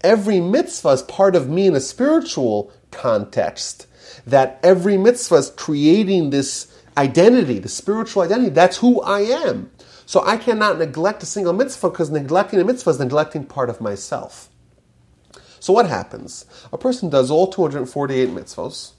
Every 0.00 0.40
mitzvah 0.40 0.90
is 0.90 1.02
part 1.02 1.36
of 1.36 1.48
me 1.48 1.66
in 1.66 1.74
a 1.74 1.80
spiritual 1.80 2.72
context. 2.90 3.86
That 4.26 4.60
every 4.62 4.96
mitzvah 4.96 5.36
is 5.36 5.50
creating 5.50 6.30
this 6.30 6.72
identity, 6.96 7.58
the 7.58 7.68
spiritual 7.68 8.22
identity. 8.22 8.50
That's 8.50 8.78
who 8.78 9.00
I 9.02 9.20
am. 9.20 9.70
So 10.06 10.24
I 10.24 10.36
cannot 10.36 10.78
neglect 10.78 11.22
a 11.22 11.26
single 11.26 11.52
mitzvah 11.52 11.90
because 11.90 12.10
neglecting 12.10 12.60
a 12.60 12.64
mitzvah 12.64 12.90
is 12.90 12.98
neglecting 12.98 13.44
part 13.44 13.70
of 13.70 13.80
myself. 13.80 14.48
So 15.58 15.72
what 15.72 15.88
happens? 15.88 16.44
A 16.72 16.78
person 16.78 17.08
does 17.08 17.30
all 17.30 17.46
248 17.46 18.30
mitzvahs, 18.30 18.92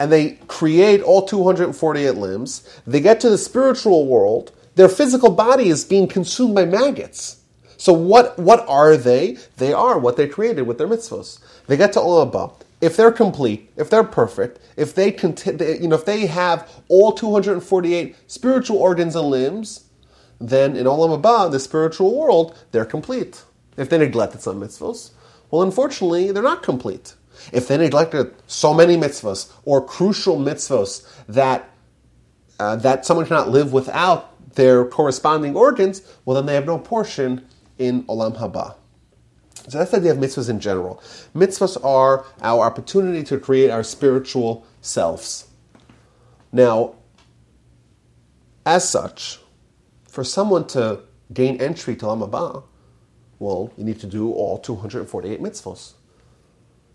and 0.00 0.10
they 0.10 0.30
create 0.48 1.02
all 1.02 1.26
248 1.26 2.12
limbs. 2.12 2.66
They 2.86 3.00
get 3.00 3.20
to 3.20 3.28
the 3.28 3.38
spiritual 3.38 4.06
world. 4.06 4.50
Their 4.74 4.88
physical 4.88 5.30
body 5.30 5.68
is 5.68 5.84
being 5.84 6.08
consumed 6.08 6.54
by 6.54 6.64
maggots. 6.64 7.42
So 7.76 7.92
what, 7.92 8.38
what 8.38 8.66
are 8.66 8.96
they? 8.96 9.36
They 9.58 9.74
are 9.74 9.98
what 9.98 10.16
they 10.16 10.26
created 10.26 10.62
with 10.62 10.78
their 10.78 10.88
mitzvahs. 10.88 11.38
They 11.66 11.76
get 11.76 11.92
to 11.92 11.98
Olam 11.98 12.32
Haba. 12.32 12.54
If 12.80 12.96
they're 12.96 13.12
complete, 13.12 13.70
if 13.76 13.90
they're 13.90 14.02
perfect, 14.02 14.58
if 14.74 14.94
they, 14.94 15.14
you 15.78 15.88
know, 15.88 15.96
if 15.96 16.06
they 16.06 16.24
have 16.24 16.82
all 16.88 17.12
248 17.12 18.16
spiritual 18.26 18.78
organs 18.78 19.14
and 19.14 19.28
limbs, 19.28 19.84
then 20.40 20.76
in 20.76 20.86
Olam 20.86 21.20
Haba, 21.20 21.50
the 21.50 21.60
spiritual 21.60 22.18
world, 22.18 22.56
they're 22.72 22.86
complete. 22.86 23.42
If 23.76 23.90
they 23.90 23.98
neglected 23.98 24.40
some 24.40 24.60
mitzvahs, 24.62 25.10
well, 25.50 25.60
unfortunately, 25.60 26.32
they're 26.32 26.42
not 26.42 26.62
complete. 26.62 27.14
If 27.52 27.68
they 27.68 27.76
neglected 27.76 28.34
so 28.46 28.74
many 28.74 28.96
mitzvahs 28.96 29.52
or 29.64 29.84
crucial 29.84 30.38
mitzvahs 30.38 31.06
that 31.28 31.70
uh, 32.58 32.76
that 32.76 33.06
someone 33.06 33.26
cannot 33.26 33.48
live 33.48 33.72
without 33.72 34.54
their 34.54 34.84
corresponding 34.84 35.56
organs, 35.56 36.02
well, 36.24 36.34
then 36.34 36.46
they 36.46 36.54
have 36.54 36.66
no 36.66 36.78
portion 36.78 37.46
in 37.78 38.02
Olam 38.04 38.38
Haba. 38.38 38.74
So 39.68 39.78
that's 39.78 39.90
the 39.90 39.98
idea 39.98 40.12
of 40.12 40.18
mitzvahs 40.18 40.50
in 40.50 40.60
general. 40.60 41.02
Mitzvahs 41.34 41.82
are 41.84 42.26
our 42.42 42.64
opportunity 42.64 43.22
to 43.24 43.38
create 43.38 43.70
our 43.70 43.82
spiritual 43.82 44.66
selves. 44.80 45.48
Now, 46.52 46.96
as 48.66 48.88
such, 48.88 49.38
for 50.08 50.24
someone 50.24 50.66
to 50.68 51.00
gain 51.32 51.60
entry 51.60 51.96
to 51.96 52.06
Olam 52.06 52.28
Haba, 52.28 52.64
well, 53.38 53.72
you 53.76 53.84
need 53.84 54.00
to 54.00 54.06
do 54.06 54.32
all 54.32 54.58
248 54.58 55.40
mitzvahs. 55.40 55.94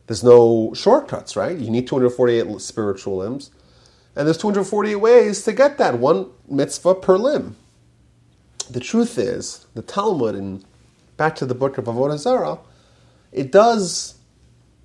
There's 0.07 0.23
no 0.23 0.73
shortcuts, 0.73 1.35
right? 1.35 1.57
You 1.57 1.71
need 1.71 1.87
248 1.87 2.61
spiritual 2.61 3.17
limbs. 3.17 3.51
And 4.15 4.27
there's 4.27 4.37
248 4.37 4.95
ways 4.95 5.43
to 5.43 5.53
get 5.53 5.77
that 5.77 5.99
one 5.99 6.29
mitzvah 6.47 6.95
per 6.95 7.17
limb. 7.17 7.57
The 8.69 8.79
truth 8.79 9.17
is, 9.17 9.65
the 9.73 9.81
Talmud, 9.81 10.35
and 10.35 10.63
back 11.17 11.35
to 11.35 11.45
the 11.45 11.55
book 11.55 11.77
of 11.77 11.85
Avodah 11.85 12.17
Zarah, 12.17 12.59
it 13.31 13.51
does 13.51 14.15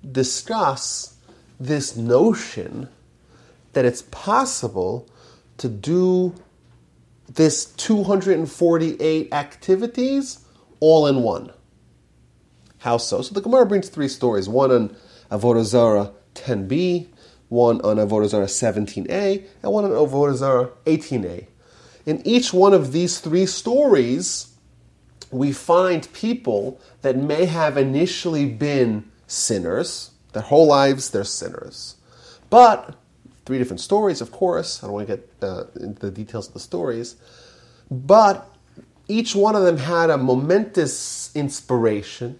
discuss 0.09 1.15
this 1.59 1.95
notion 1.95 2.89
that 3.73 3.85
it's 3.85 4.01
possible 4.03 5.07
to 5.57 5.69
do 5.69 6.33
this 7.29 7.65
248 7.65 9.33
activities 9.33 10.39
all 10.79 11.07
in 11.07 11.23
one. 11.23 11.51
How 12.79 12.97
so? 12.97 13.21
So 13.21 13.33
the 13.33 13.41
Gemara 13.41 13.65
brings 13.65 13.89
three 13.89 14.07
stories: 14.07 14.49
one 14.49 14.71
on 14.71 14.95
Avodah 15.31 15.63
Zarah 15.63 16.11
10b, 16.35 17.07
one 17.49 17.81
on 17.81 17.97
Avodah 17.97 18.27
Zarah 18.27 18.45
17a, 18.45 19.43
and 19.63 19.71
one 19.71 19.85
on 19.85 19.91
Avodah 19.91 20.35
Zarah 20.35 20.69
18a. 20.85 21.47
In 22.05 22.25
each 22.25 22.53
one 22.53 22.73
of 22.73 22.91
these 22.91 23.19
three 23.19 23.45
stories, 23.45 24.53
we 25.31 25.51
find 25.51 26.11
people 26.13 26.79
that 27.01 27.15
may 27.15 27.45
have 27.45 27.77
initially 27.77 28.45
been 28.45 29.09
sinners. 29.27 30.11
Their 30.33 30.43
whole 30.43 30.67
lives, 30.67 31.09
they're 31.09 31.23
sinners. 31.23 31.95
But, 32.49 32.95
three 33.45 33.57
different 33.57 33.79
stories, 33.79 34.21
of 34.21 34.31
course. 34.31 34.83
I 34.83 34.87
don't 34.87 34.93
want 34.93 35.07
to 35.07 35.17
get 35.17 35.29
uh, 35.41 35.63
into 35.79 36.01
the 36.07 36.11
details 36.11 36.47
of 36.47 36.53
the 36.53 36.59
stories. 36.59 37.15
But 37.89 38.47
each 39.07 39.35
one 39.35 39.55
of 39.55 39.63
them 39.63 39.77
had 39.77 40.09
a 40.09 40.17
momentous 40.17 41.33
inspiration, 41.35 42.39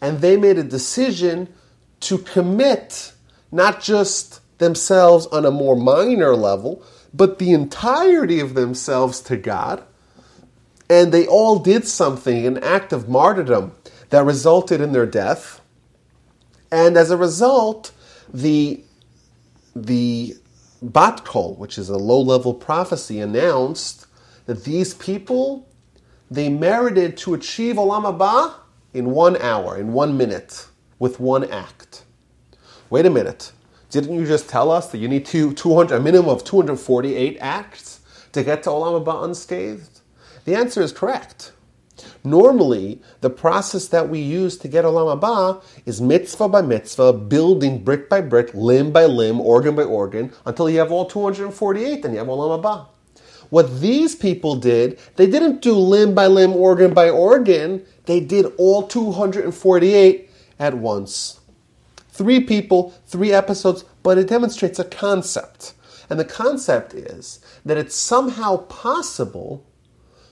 and 0.00 0.20
they 0.20 0.36
made 0.36 0.58
a 0.58 0.64
decision 0.64 1.52
to 2.00 2.18
commit 2.18 3.12
not 3.50 3.80
just 3.80 4.40
themselves 4.58 5.26
on 5.26 5.44
a 5.44 5.50
more 5.50 5.76
minor 5.76 6.34
level, 6.36 6.82
but 7.14 7.38
the 7.38 7.52
entirety 7.52 8.40
of 8.40 8.54
themselves 8.54 9.20
to 9.22 9.36
God. 9.36 9.82
And 10.90 11.12
they 11.12 11.26
all 11.26 11.58
did 11.58 11.86
something, 11.86 12.46
an 12.46 12.62
act 12.62 12.92
of 12.92 13.08
martyrdom 13.08 13.72
that 14.10 14.24
resulted 14.24 14.80
in 14.80 14.92
their 14.92 15.06
death. 15.06 15.60
And 16.70 16.96
as 16.96 17.10
a 17.10 17.16
result, 17.16 17.92
the, 18.32 18.82
the 19.74 20.36
Bat 20.82 21.24
Kol, 21.24 21.54
which 21.56 21.78
is 21.78 21.88
a 21.88 21.96
low 21.96 22.20
level 22.20 22.54
prophecy, 22.54 23.20
announced 23.20 24.06
that 24.46 24.64
these 24.64 24.94
people, 24.94 25.68
they 26.30 26.48
merited 26.48 27.16
to 27.18 27.34
achieve 27.34 27.76
Olam 27.76 28.04
Haba 28.04 28.54
in 28.94 29.10
one 29.10 29.36
hour, 29.36 29.76
in 29.76 29.92
one 29.92 30.16
minute, 30.16 30.66
with 30.98 31.20
one 31.20 31.44
act. 31.50 31.77
Wait 32.90 33.04
a 33.04 33.10
minute. 33.10 33.52
Didn't 33.90 34.14
you 34.14 34.26
just 34.26 34.48
tell 34.48 34.70
us 34.70 34.90
that 34.90 34.98
you 34.98 35.08
need 35.08 35.26
two, 35.26 35.52
200, 35.52 35.94
a 35.94 36.00
minimum 36.00 36.30
of 36.30 36.42
248 36.42 37.36
acts 37.38 38.00
to 38.32 38.42
get 38.42 38.62
to 38.62 38.70
Olam 38.70 39.04
Haba 39.04 39.24
unscathed? 39.24 40.00
The 40.46 40.54
answer 40.54 40.80
is 40.80 40.90
correct. 40.90 41.52
Normally, 42.24 43.02
the 43.20 43.28
process 43.28 43.88
that 43.88 44.08
we 44.08 44.20
use 44.20 44.56
to 44.58 44.68
get 44.68 44.86
Olam 44.86 45.20
Haba 45.20 45.62
is 45.84 46.00
mitzvah 46.00 46.48
by 46.48 46.62
mitzvah, 46.62 47.12
building 47.12 47.84
brick 47.84 48.08
by 48.08 48.22
brick, 48.22 48.54
limb 48.54 48.90
by 48.90 49.04
limb, 49.04 49.38
organ 49.40 49.74
by 49.74 49.84
organ, 49.84 50.32
until 50.46 50.70
you 50.70 50.78
have 50.78 50.90
all 50.90 51.04
248, 51.04 52.02
then 52.02 52.12
you 52.12 52.18
have 52.18 52.28
Olam 52.28 52.62
Haba. 52.62 52.86
What 53.50 53.80
these 53.80 54.14
people 54.14 54.56
did, 54.56 54.98
they 55.16 55.26
didn't 55.26 55.60
do 55.60 55.74
limb 55.74 56.14
by 56.14 56.26
limb, 56.26 56.54
organ 56.54 56.94
by 56.94 57.10
organ, 57.10 57.84
they 58.06 58.20
did 58.20 58.46
all 58.56 58.86
248 58.86 60.30
at 60.58 60.74
once. 60.74 61.37
Three 62.18 62.40
people, 62.40 62.92
three 63.06 63.32
episodes, 63.32 63.84
but 64.02 64.18
it 64.18 64.26
demonstrates 64.26 64.80
a 64.80 64.84
concept. 64.84 65.74
And 66.10 66.18
the 66.18 66.24
concept 66.24 66.92
is 66.92 67.38
that 67.64 67.76
it's 67.76 67.94
somehow 67.94 68.56
possible 68.56 69.64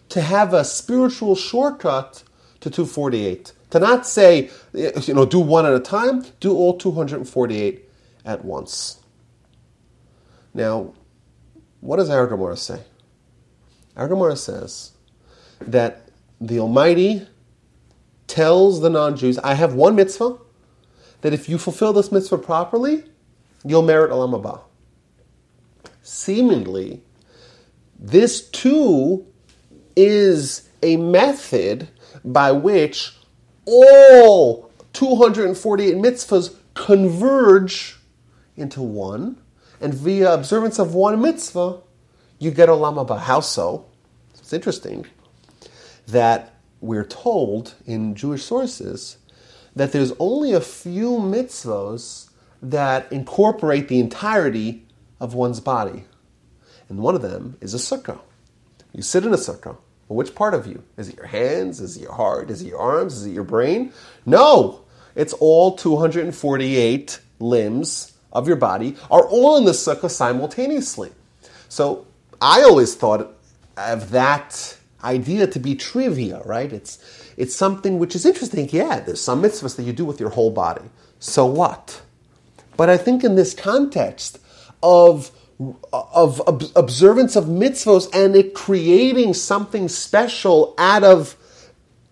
to 0.08 0.20
have 0.20 0.52
a 0.52 0.64
spiritual 0.64 1.36
shortcut 1.36 2.24
to 2.58 2.70
248. 2.70 3.52
To 3.70 3.78
not 3.78 4.04
say, 4.04 4.50
you 4.74 5.14
know, 5.14 5.24
do 5.24 5.38
one 5.38 5.64
at 5.64 5.74
a 5.74 5.78
time, 5.78 6.24
do 6.40 6.56
all 6.56 6.76
248 6.76 7.88
at 8.24 8.44
once. 8.44 8.98
Now, 10.54 10.92
what 11.78 11.98
does 11.98 12.10
our 12.10 12.26
Gemara 12.26 12.56
say? 12.56 12.82
Our 13.96 14.08
Gemara 14.08 14.34
says 14.34 14.90
that 15.60 16.08
the 16.40 16.58
Almighty 16.58 17.28
tells 18.26 18.80
the 18.80 18.90
non 18.90 19.16
Jews, 19.16 19.38
I 19.38 19.54
have 19.54 19.74
one 19.74 19.94
mitzvah, 19.94 20.38
that 21.26 21.34
if 21.34 21.48
you 21.48 21.58
fulfill 21.58 21.92
this 21.92 22.12
mitzvah 22.12 22.38
properly, 22.38 23.02
you'll 23.64 23.82
merit 23.82 24.12
Olam 24.12 24.40
Haba. 24.40 24.60
Seemingly, 26.00 27.02
this 27.98 28.48
too 28.50 29.26
is 29.96 30.68
a 30.84 30.96
method 30.96 31.88
by 32.24 32.52
which 32.52 33.16
all 33.64 34.70
248 34.92 35.96
mitzvahs 35.96 36.54
converge 36.74 37.98
into 38.56 38.80
one, 38.80 39.36
and 39.80 39.92
via 39.92 40.32
observance 40.32 40.78
of 40.78 40.94
one 40.94 41.20
mitzvah, 41.20 41.80
you 42.38 42.52
get 42.52 42.68
Olam 42.68 43.04
Haba. 43.04 43.18
How 43.18 43.40
so? 43.40 43.86
It's 44.38 44.52
interesting 44.52 45.06
that 46.06 46.54
we're 46.80 47.04
told 47.04 47.74
in 47.84 48.14
Jewish 48.14 48.44
sources 48.44 49.16
that 49.76 49.92
there's 49.92 50.12
only 50.18 50.52
a 50.52 50.60
few 50.60 51.10
mitzvos 51.10 52.30
that 52.62 53.10
incorporate 53.12 53.88
the 53.88 54.00
entirety 54.00 54.86
of 55.20 55.34
one's 55.34 55.60
body. 55.60 56.04
And 56.88 56.98
one 56.98 57.14
of 57.14 57.22
them 57.22 57.56
is 57.60 57.74
a 57.74 57.78
sukkah. 57.78 58.18
You 58.92 59.02
sit 59.02 59.24
in 59.24 59.34
a 59.34 59.36
sukkah. 59.36 59.76
Well, 60.08 60.16
which 60.16 60.34
part 60.34 60.54
of 60.54 60.66
you? 60.66 60.82
Is 60.96 61.08
it 61.08 61.16
your 61.16 61.26
hands? 61.26 61.80
Is 61.80 61.96
it 61.96 62.02
your 62.02 62.14
heart? 62.14 62.50
Is 62.50 62.62
it 62.62 62.68
your 62.68 62.78
arms? 62.78 63.16
Is 63.16 63.26
it 63.26 63.32
your 63.32 63.44
brain? 63.44 63.92
No! 64.24 64.80
It's 65.14 65.32
all 65.34 65.76
248 65.76 67.20
limbs 67.38 68.12
of 68.32 68.46
your 68.46 68.56
body 68.56 68.96
are 69.10 69.26
all 69.26 69.56
in 69.56 69.64
the 69.64 69.72
sukkah 69.72 70.10
simultaneously. 70.10 71.10
So 71.68 72.06
I 72.40 72.62
always 72.62 72.94
thought 72.94 73.34
of 73.76 74.10
that 74.10 74.78
idea 75.02 75.46
to 75.46 75.58
be 75.58 75.74
trivia, 75.74 76.42
right? 76.44 76.72
It's 76.72 76.98
it's 77.36 77.54
something 77.54 77.98
which 77.98 78.14
is 78.14 78.24
interesting. 78.24 78.68
Yeah, 78.70 79.00
there's 79.00 79.20
some 79.20 79.42
mitzvahs 79.42 79.76
that 79.76 79.82
you 79.82 79.92
do 79.92 80.04
with 80.04 80.20
your 80.20 80.30
whole 80.30 80.50
body. 80.50 80.84
So 81.18 81.46
what? 81.46 82.02
But 82.76 82.90
I 82.90 82.96
think 82.96 83.24
in 83.24 83.34
this 83.34 83.54
context 83.54 84.38
of 84.82 85.30
of 85.92 86.42
observance 86.76 87.34
of 87.34 87.46
mitzvahs 87.46 88.08
and 88.12 88.36
it 88.36 88.54
creating 88.54 89.32
something 89.34 89.88
special 89.88 90.74
out 90.76 91.02
of 91.02 91.36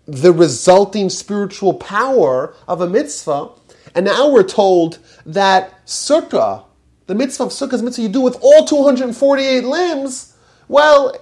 the 0.07 0.31
resulting 0.31 1.09
spiritual 1.09 1.73
power 1.73 2.55
of 2.67 2.81
a 2.81 2.87
mitzvah, 2.87 3.49
and 3.93 4.05
now 4.05 4.29
we're 4.29 4.43
told 4.43 4.99
that 5.25 5.85
sukkah, 5.85 6.63
the 7.07 7.15
mitzvah 7.15 7.43
of 7.43 7.49
sukkah 7.49 7.73
is 7.73 7.83
mitzvah 7.83 8.01
you 8.03 8.09
do 8.09 8.21
with 8.21 8.37
all 8.41 8.65
248 8.65 9.63
limbs. 9.63 10.35
Well, 10.67 11.15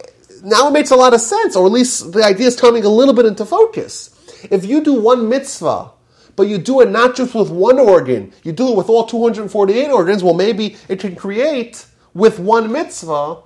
now 0.44 0.68
it 0.68 0.72
makes 0.72 0.92
a 0.92 0.96
lot 0.96 1.14
of 1.14 1.22
sense, 1.22 1.56
or 1.56 1.66
at 1.66 1.72
least 1.72 2.12
the 2.12 2.24
idea 2.24 2.48
is 2.48 2.60
coming 2.60 2.84
a 2.84 2.90
little 2.90 3.14
bit 3.14 3.26
into 3.26 3.46
focus. 3.46 4.10
If 4.52 4.66
you 4.66 4.84
do 4.84 4.94
one 4.94 5.30
mitzvah, 5.30 5.92
but 6.36 6.48
you 6.48 6.58
do 6.58 6.82
it 6.82 6.90
not 6.90 7.16
just 7.16 7.34
with 7.34 7.50
one 7.50 7.80
organ, 7.80 8.34
you 8.44 8.52
do 8.52 8.70
it 8.70 8.78
with 8.78 8.90
all 8.90 9.06
248 9.06 9.90
organs, 9.90 10.22
well, 10.22 10.34
maybe 10.34 10.76
it 10.90 11.00
can 11.00 11.16
create 11.16 11.86
with 12.14 12.40
one 12.40 12.72
mitzvah 12.72 13.38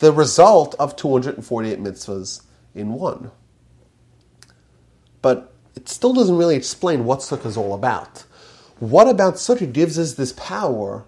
the 0.00 0.12
result 0.12 0.74
of 0.80 0.96
248 0.96 1.78
mitzvahs 1.80 2.42
in 2.74 2.92
one. 2.94 3.30
But 5.20 5.52
it 5.76 5.88
still 5.88 6.12
doesn't 6.12 6.36
really 6.36 6.56
explain 6.56 7.04
what 7.04 7.20
sukkah 7.20 7.46
is 7.46 7.56
all 7.56 7.72
about. 7.72 8.24
What 8.80 9.08
about 9.08 9.34
sukkah 9.34 9.72
gives 9.72 9.96
us 9.96 10.14
this 10.14 10.32
power 10.32 11.04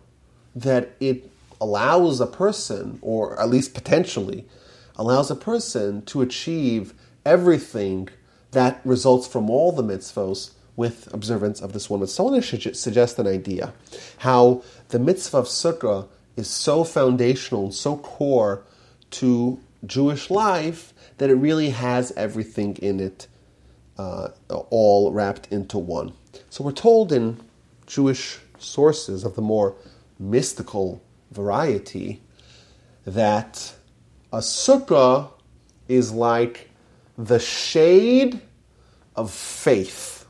that 0.54 0.92
it 1.00 1.28
allows 1.60 2.20
a 2.20 2.26
person, 2.26 3.00
or 3.02 3.40
at 3.40 3.48
least 3.48 3.74
potentially, 3.74 4.46
allows 4.96 5.30
a 5.30 5.36
person 5.36 6.02
to 6.06 6.22
achieve 6.22 6.94
everything 7.24 8.08
that 8.52 8.80
results 8.84 9.26
from 9.26 9.50
all 9.50 9.72
the 9.72 9.82
mitzvos 9.82 10.52
with 10.76 11.12
observance 11.12 11.60
of 11.60 11.72
this 11.72 11.88
one 11.88 12.00
mitzvah. 12.00 12.16
So 12.16 12.26
I 12.26 12.30
want 12.30 12.44
to 12.44 12.74
suggest 12.74 13.18
an 13.18 13.26
idea 13.26 13.72
how 14.18 14.62
the 14.88 14.98
mitzvah 14.98 15.38
of 15.38 15.46
sukkah 15.46 16.08
is 16.36 16.48
so 16.48 16.84
foundational 16.84 17.64
and 17.64 17.74
so 17.74 17.96
core 17.96 18.64
to 19.10 19.60
Jewish 19.86 20.30
life 20.30 20.92
that 21.18 21.30
it 21.30 21.34
really 21.34 21.70
has 21.70 22.12
everything 22.16 22.76
in 22.76 22.98
it, 22.98 23.28
uh, 23.98 24.28
all 24.48 25.12
wrapped 25.12 25.52
into 25.52 25.78
one. 25.78 26.12
So 26.50 26.64
we're 26.64 26.72
told 26.72 27.12
in 27.12 27.40
Jewish 27.86 28.38
sources 28.58 29.24
of 29.24 29.36
the 29.36 29.42
more 29.42 29.76
mystical 30.18 31.02
variety 31.30 32.20
that 33.06 33.74
a 34.34 34.38
sukkah 34.38 35.30
is 35.86 36.10
like 36.10 36.68
the 37.16 37.38
shade 37.38 38.40
of 39.14 39.30
faith. 39.30 40.26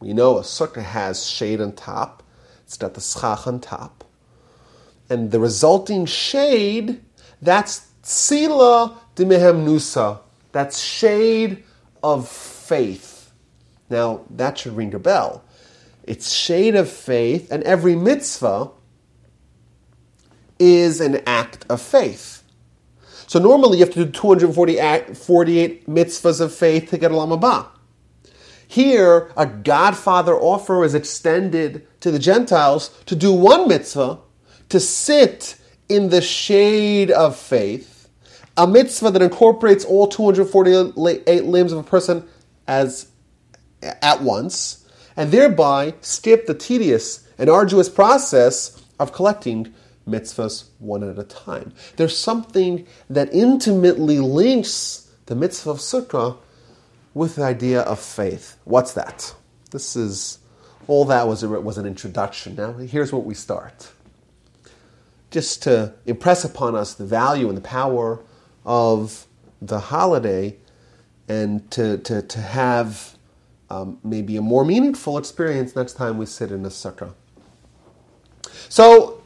We 0.00 0.12
know 0.12 0.36
a 0.36 0.42
sukkah 0.42 0.84
has 0.84 1.24
shade 1.24 1.62
on 1.62 1.72
top. 1.72 2.22
It's 2.64 2.76
got 2.76 2.92
the 2.92 3.00
schach 3.00 3.46
on 3.46 3.60
top. 3.60 4.04
And 5.08 5.30
the 5.30 5.40
resulting 5.40 6.04
shade, 6.04 7.00
that's 7.40 7.88
tzila 8.02 8.98
dimheimnusa. 9.16 10.20
That's 10.52 10.78
shade 10.78 11.64
of 12.02 12.28
faith. 12.28 13.32
Now, 13.88 14.26
that 14.28 14.58
should 14.58 14.76
ring 14.76 14.92
a 14.92 14.98
bell. 14.98 15.42
It's 16.04 16.30
shade 16.30 16.76
of 16.76 16.90
faith, 16.90 17.50
and 17.50 17.62
every 17.62 17.96
mitzvah 17.96 18.72
is 20.58 21.00
an 21.00 21.22
act 21.26 21.64
of 21.70 21.80
faith. 21.80 22.37
So 23.28 23.38
normally 23.38 23.78
you 23.78 23.84
have 23.84 23.92
to 23.92 24.06
do 24.06 24.10
248 24.10 25.86
mitzvahs 25.86 26.40
of 26.40 26.54
faith 26.54 26.88
to 26.90 26.98
get 26.98 27.10
Olam 27.10 27.38
Haba. 27.38 27.68
Here, 28.66 29.30
a 29.36 29.46
Godfather 29.46 30.34
offer 30.34 30.82
is 30.82 30.94
extended 30.94 31.86
to 32.00 32.10
the 32.10 32.18
Gentiles 32.18 32.90
to 33.04 33.14
do 33.14 33.32
one 33.32 33.68
mitzvah, 33.68 34.18
to 34.70 34.80
sit 34.80 35.60
in 35.90 36.08
the 36.08 36.22
shade 36.22 37.10
of 37.10 37.36
faith, 37.36 38.08
a 38.56 38.66
mitzvah 38.66 39.10
that 39.10 39.20
incorporates 39.20 39.84
all 39.84 40.08
248 40.08 41.44
limbs 41.44 41.72
of 41.72 41.78
a 41.78 41.82
person 41.82 42.26
as 42.66 43.08
at 43.82 44.22
once, 44.22 44.88
and 45.16 45.30
thereby 45.30 45.92
skip 46.00 46.46
the 46.46 46.54
tedious 46.54 47.28
and 47.36 47.50
arduous 47.50 47.90
process 47.90 48.82
of 48.98 49.12
collecting 49.12 49.74
mitzvahs 50.08 50.68
one 50.78 51.02
at 51.02 51.18
a 51.18 51.24
time. 51.24 51.72
There's 51.96 52.16
something 52.16 52.86
that 53.08 53.32
intimately 53.32 54.18
links 54.18 55.10
the 55.26 55.34
mitzvah 55.34 55.70
of 55.70 55.78
sukkah 55.78 56.38
with 57.14 57.36
the 57.36 57.42
idea 57.42 57.82
of 57.82 57.98
faith. 57.98 58.56
What's 58.64 58.92
that? 58.94 59.34
This 59.70 59.96
is 59.96 60.38
all 60.86 61.04
that 61.06 61.28
was, 61.28 61.44
was 61.44 61.78
an 61.78 61.86
introduction. 61.86 62.56
Now, 62.56 62.72
here's 62.72 63.12
what 63.12 63.24
we 63.24 63.34
start. 63.34 63.90
Just 65.30 65.62
to 65.64 65.92
impress 66.06 66.44
upon 66.44 66.74
us 66.74 66.94
the 66.94 67.04
value 67.04 67.48
and 67.48 67.56
the 67.56 67.62
power 67.62 68.20
of 68.64 69.26
the 69.60 69.78
holiday 69.78 70.56
and 71.28 71.70
to, 71.72 71.98
to, 71.98 72.22
to 72.22 72.40
have 72.40 73.16
um, 73.70 73.98
maybe 74.02 74.36
a 74.36 74.42
more 74.42 74.64
meaningful 74.64 75.18
experience 75.18 75.76
next 75.76 75.94
time 75.94 76.16
we 76.16 76.24
sit 76.26 76.50
in 76.50 76.64
a 76.64 76.68
sukkah. 76.68 77.12
So, 78.70 79.17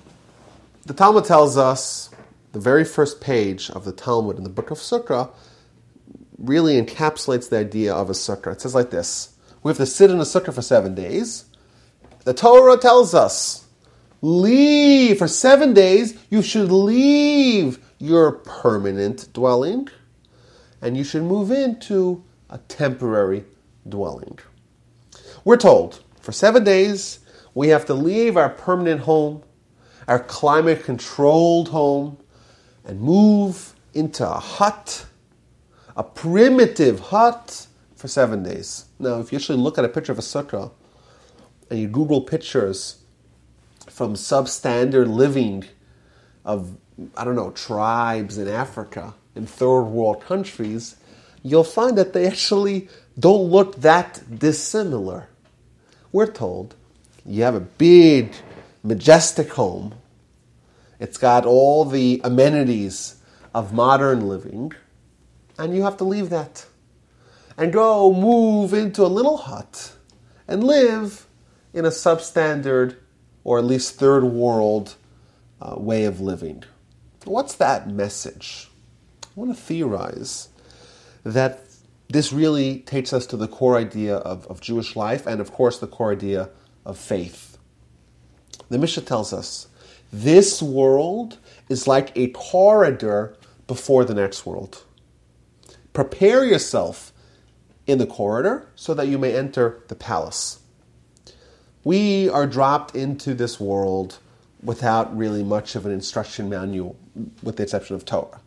the 0.84 0.94
Talmud 0.94 1.24
tells 1.24 1.56
us, 1.56 2.10
the 2.52 2.60
very 2.60 2.84
first 2.84 3.20
page 3.20 3.70
of 3.70 3.84
the 3.84 3.92
Talmud 3.92 4.36
in 4.36 4.44
the 4.44 4.50
book 4.50 4.70
of 4.70 4.78
Sukkah 4.78 5.30
really 6.38 6.80
encapsulates 6.80 7.48
the 7.48 7.58
idea 7.58 7.94
of 7.94 8.10
a 8.10 8.12
sukkah. 8.12 8.52
It 8.52 8.60
says 8.60 8.74
like 8.74 8.90
this 8.90 9.36
We 9.62 9.70
have 9.70 9.78
to 9.78 9.86
sit 9.86 10.10
in 10.10 10.18
a 10.18 10.22
sukkah 10.24 10.52
for 10.52 10.62
seven 10.62 10.94
days. 10.94 11.46
The 12.24 12.34
Torah 12.34 12.76
tells 12.76 13.14
us, 13.14 13.66
leave 14.20 15.18
for 15.18 15.26
seven 15.26 15.72
days, 15.72 16.16
you 16.30 16.42
should 16.42 16.70
leave 16.70 17.78
your 17.98 18.32
permanent 18.32 19.32
dwelling 19.32 19.88
and 20.80 20.96
you 20.96 21.04
should 21.04 21.22
move 21.22 21.50
into 21.50 22.22
a 22.50 22.58
temporary 22.58 23.44
dwelling. 23.88 24.38
We're 25.44 25.56
told 25.56 26.02
for 26.20 26.32
seven 26.32 26.64
days 26.64 27.20
we 27.54 27.68
have 27.68 27.86
to 27.86 27.94
leave 27.94 28.36
our 28.36 28.50
permanent 28.50 29.02
home 29.02 29.42
our 30.08 30.18
climate 30.18 30.84
controlled 30.84 31.68
home 31.68 32.18
and 32.84 33.00
move 33.00 33.74
into 33.94 34.28
a 34.28 34.38
hut, 34.38 35.06
a 35.96 36.02
primitive 36.02 37.00
hut, 37.00 37.66
for 38.02 38.08
seven 38.08 38.42
days. 38.42 38.86
Now, 38.98 39.20
if 39.20 39.30
you 39.30 39.38
actually 39.38 39.58
look 39.58 39.78
at 39.78 39.84
a 39.84 39.88
picture 39.88 40.10
of 40.10 40.18
a 40.18 40.22
sukkah 40.22 40.72
and 41.70 41.78
you 41.78 41.86
Google 41.86 42.20
pictures 42.20 42.96
from 43.88 44.14
substandard 44.14 45.06
living 45.06 45.66
of, 46.44 46.76
I 47.16 47.24
don't 47.24 47.36
know, 47.36 47.52
tribes 47.52 48.38
in 48.38 48.48
Africa, 48.48 49.14
in 49.36 49.46
third 49.46 49.82
world 49.82 50.20
countries, 50.20 50.96
you'll 51.44 51.62
find 51.62 51.96
that 51.96 52.12
they 52.12 52.26
actually 52.26 52.88
don't 53.16 53.44
look 53.44 53.76
that 53.82 54.20
dissimilar. 54.36 55.28
We're 56.10 56.26
told 56.26 56.74
you 57.24 57.44
have 57.44 57.54
a 57.54 57.60
big 57.60 58.32
majestic 58.82 59.52
home. 59.52 59.94
It's 60.98 61.18
got 61.18 61.46
all 61.46 61.84
the 61.84 62.20
amenities 62.24 63.16
of 63.54 63.72
modern 63.72 64.28
living, 64.28 64.72
and 65.58 65.74
you 65.74 65.82
have 65.82 65.96
to 65.98 66.04
leave 66.04 66.30
that 66.30 66.66
and 67.56 67.72
go 67.72 68.12
move 68.12 68.72
into 68.72 69.04
a 69.04 69.08
little 69.08 69.36
hut 69.36 69.92
and 70.48 70.64
live 70.64 71.26
in 71.72 71.84
a 71.84 71.90
substandard 71.90 72.96
or 73.44 73.58
at 73.58 73.64
least 73.64 73.96
third 73.96 74.24
world 74.24 74.96
uh, 75.60 75.74
way 75.76 76.04
of 76.04 76.20
living. 76.20 76.64
What's 77.24 77.54
that 77.54 77.88
message? 77.88 78.68
I 79.24 79.28
want 79.36 79.56
to 79.56 79.62
theorize 79.62 80.48
that 81.24 81.60
this 82.08 82.32
really 82.32 82.80
takes 82.80 83.12
us 83.12 83.26
to 83.26 83.36
the 83.36 83.48
core 83.48 83.76
idea 83.76 84.16
of, 84.16 84.46
of 84.48 84.60
Jewish 84.60 84.96
life 84.96 85.26
and, 85.26 85.40
of 85.40 85.52
course, 85.52 85.78
the 85.78 85.86
core 85.86 86.12
idea 86.12 86.50
of 86.84 86.98
faith. 86.98 87.51
The 88.72 88.78
Mishnah 88.78 89.02
tells 89.02 89.34
us 89.34 89.66
this 90.10 90.62
world 90.62 91.36
is 91.68 91.86
like 91.86 92.10
a 92.16 92.28
corridor 92.28 93.36
before 93.66 94.06
the 94.06 94.14
next 94.14 94.46
world. 94.46 94.82
Prepare 95.92 96.46
yourself 96.46 97.12
in 97.86 97.98
the 97.98 98.06
corridor 98.06 98.66
so 98.74 98.94
that 98.94 99.08
you 99.08 99.18
may 99.18 99.36
enter 99.36 99.82
the 99.88 99.94
palace. 99.94 100.60
We 101.84 102.30
are 102.30 102.46
dropped 102.46 102.96
into 102.96 103.34
this 103.34 103.60
world 103.60 104.20
without 104.62 105.14
really 105.14 105.44
much 105.44 105.76
of 105.76 105.84
an 105.84 105.92
instruction 105.92 106.48
manual, 106.48 106.96
with 107.42 107.58
the 107.58 107.64
exception 107.64 107.94
of 107.94 108.06
Torah. 108.06 108.40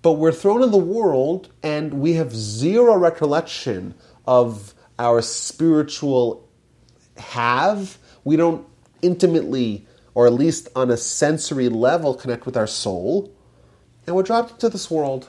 But 0.00 0.12
we're 0.12 0.32
thrown 0.32 0.62
in 0.62 0.70
the 0.70 0.78
world 0.78 1.50
and 1.62 2.00
we 2.00 2.14
have 2.14 2.34
zero 2.34 2.96
recollection 2.96 3.96
of 4.26 4.72
our 4.98 5.20
spiritual 5.20 6.48
have. 7.18 7.98
We 8.24 8.36
don't 8.36 8.66
intimately, 9.02 9.86
or 10.14 10.26
at 10.26 10.32
least 10.32 10.68
on 10.74 10.90
a 10.90 10.96
sensory 10.96 11.68
level, 11.68 12.14
connect 12.14 12.46
with 12.46 12.56
our 12.56 12.66
soul. 12.66 13.32
And 14.06 14.16
we're 14.16 14.22
dropped 14.22 14.52
into 14.52 14.68
this 14.68 14.90
world. 14.90 15.28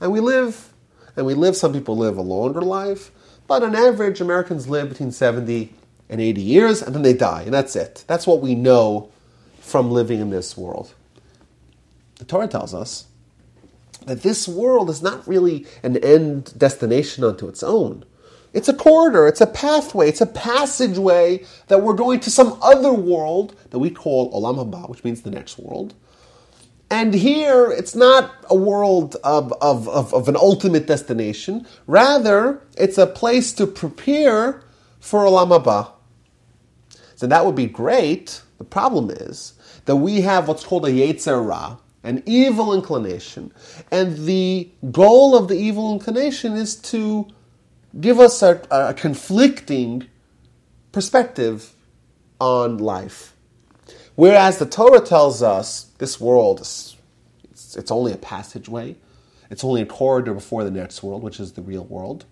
And 0.00 0.12
we 0.12 0.20
live, 0.20 0.72
and 1.16 1.24
we 1.24 1.34
live, 1.34 1.56
some 1.56 1.72
people 1.72 1.96
live 1.96 2.18
a 2.18 2.22
longer 2.22 2.60
life, 2.60 3.10
but 3.46 3.62
on 3.62 3.74
average, 3.74 4.20
Americans 4.20 4.68
live 4.68 4.88
between 4.88 5.12
70 5.12 5.72
and 6.08 6.20
80 6.20 6.40
years, 6.40 6.82
and 6.82 6.94
then 6.94 7.02
they 7.02 7.14
die, 7.14 7.42
and 7.42 7.54
that's 7.54 7.76
it. 7.76 8.04
That's 8.06 8.26
what 8.26 8.40
we 8.40 8.54
know 8.54 9.10
from 9.60 9.90
living 9.90 10.20
in 10.20 10.30
this 10.30 10.56
world. 10.56 10.94
The 12.16 12.24
Torah 12.24 12.48
tells 12.48 12.74
us 12.74 13.06
that 14.06 14.22
this 14.22 14.46
world 14.46 14.90
is 14.90 15.02
not 15.02 15.26
really 15.26 15.66
an 15.82 15.96
end 15.98 16.56
destination 16.56 17.24
unto 17.24 17.48
its 17.48 17.62
own. 17.62 18.04
It's 18.54 18.68
a 18.68 18.72
corridor, 18.72 19.26
it's 19.26 19.40
a 19.40 19.48
pathway, 19.48 20.08
it's 20.08 20.20
a 20.20 20.26
passageway 20.26 21.44
that 21.66 21.82
we're 21.82 21.94
going 21.94 22.20
to 22.20 22.30
some 22.30 22.56
other 22.62 22.92
world 22.92 23.56
that 23.70 23.80
we 23.80 23.90
call 23.90 24.32
Olam 24.32 24.64
Haba, 24.64 24.88
which 24.88 25.02
means 25.02 25.22
the 25.22 25.30
next 25.32 25.58
world. 25.58 25.94
And 26.88 27.12
here, 27.12 27.72
it's 27.72 27.96
not 27.96 28.32
a 28.48 28.54
world 28.54 29.16
of, 29.24 29.52
of, 29.60 29.88
of, 29.88 30.14
of, 30.14 30.28
an 30.28 30.36
ultimate 30.36 30.86
destination. 30.86 31.66
Rather, 31.88 32.62
it's 32.78 32.96
a 32.96 33.06
place 33.08 33.52
to 33.54 33.66
prepare 33.66 34.62
for 35.00 35.24
Olam 35.24 35.48
Haba. 35.48 35.90
So 37.16 37.26
that 37.26 37.44
would 37.44 37.56
be 37.56 37.66
great. 37.66 38.40
The 38.58 38.64
problem 38.64 39.10
is 39.10 39.54
that 39.86 39.96
we 39.96 40.20
have 40.20 40.46
what's 40.46 40.64
called 40.64 40.86
a 40.86 40.92
Yetzer 40.92 41.44
Ra, 41.44 41.78
an 42.04 42.22
evil 42.24 42.72
inclination. 42.72 43.52
And 43.90 44.16
the 44.26 44.70
goal 44.92 45.36
of 45.36 45.48
the 45.48 45.56
evil 45.56 45.92
inclination 45.92 46.52
is 46.52 46.76
to 46.76 47.26
give 48.00 48.18
us 48.20 48.42
a, 48.42 48.60
a 48.70 48.94
conflicting 48.94 50.06
perspective 50.92 51.74
on 52.40 52.78
life. 52.78 53.34
Whereas 54.14 54.58
the 54.58 54.66
Torah 54.66 55.00
tells 55.00 55.42
us 55.42 55.84
this 55.98 56.20
world 56.20 56.60
is 56.60 56.96
it's, 57.50 57.76
it's, 57.76 57.90
only 57.90 58.12
a 58.12 58.16
passageway, 58.16 58.96
it's 59.50 59.64
only 59.64 59.82
a 59.82 59.86
corridor 59.86 60.34
before 60.34 60.64
the 60.64 60.70
next 60.70 61.02
world, 61.02 61.22
which 61.22 61.40
is 61.40 61.52
the 61.52 61.62
real 61.62 61.84
world. 61.84 62.24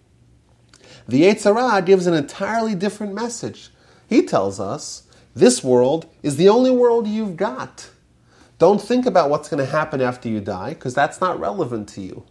The 1.09 1.22
Yetzer 1.22 1.55
Ra 1.55 1.81
gives 1.81 2.07
an 2.07 2.14
entirely 2.14 2.75
different 2.75 3.14
message. 3.14 3.70
He 4.09 4.22
tells 4.22 4.61
us 4.61 5.05
this 5.35 5.64
world 5.64 6.07
is 6.22 6.37
the 6.37 6.48
only 6.48 6.70
world 6.70 7.07
you've 7.07 7.37
got. 7.37 7.90
Don't 8.59 8.81
think 8.81 9.07
about 9.07 9.31
what's 9.31 9.48
going 9.48 9.64
to 9.64 9.70
happen 9.70 10.01
after 10.01 10.29
you 10.29 10.40
die, 10.40 10.70
because 10.70 10.94
that's 10.94 11.20
not 11.20 11.40
relevant 11.40 11.88
to 11.90 12.01
you. 12.01 12.25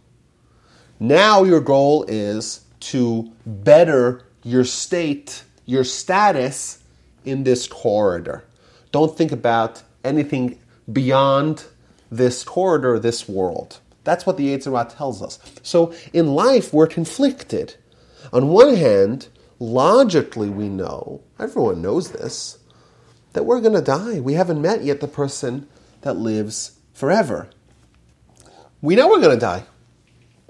Now 0.98 1.42
your 1.42 1.60
goal 1.60 2.04
is 2.08 2.61
to 2.82 3.32
better 3.46 4.24
your 4.42 4.64
state, 4.64 5.44
your 5.66 5.84
status 5.84 6.82
in 7.24 7.44
this 7.44 7.66
corridor. 7.66 8.44
Don't 8.90 9.16
think 9.16 9.32
about 9.32 9.82
anything 10.04 10.58
beyond 10.92 11.64
this 12.10 12.44
corridor, 12.44 12.98
this 12.98 13.28
world. 13.28 13.78
That's 14.04 14.26
what 14.26 14.36
the 14.36 14.48
Yetzer 14.48 14.72
Ra 14.72 14.84
tells 14.84 15.22
us. 15.22 15.38
So 15.62 15.94
in 16.12 16.34
life, 16.34 16.72
we're 16.72 16.88
conflicted. 16.88 17.76
On 18.32 18.48
one 18.48 18.74
hand, 18.74 19.28
logically, 19.58 20.50
we 20.50 20.68
know, 20.68 21.22
everyone 21.38 21.80
knows 21.82 22.10
this, 22.10 22.58
that 23.32 23.44
we're 23.44 23.60
going 23.60 23.74
to 23.74 23.80
die. 23.80 24.20
We 24.20 24.34
haven't 24.34 24.60
met 24.60 24.82
yet 24.82 25.00
the 25.00 25.08
person 25.08 25.68
that 26.02 26.16
lives 26.16 26.72
forever. 26.92 27.48
We 28.80 28.96
know 28.96 29.08
we're 29.08 29.20
going 29.20 29.38
to 29.38 29.40
die. 29.40 29.64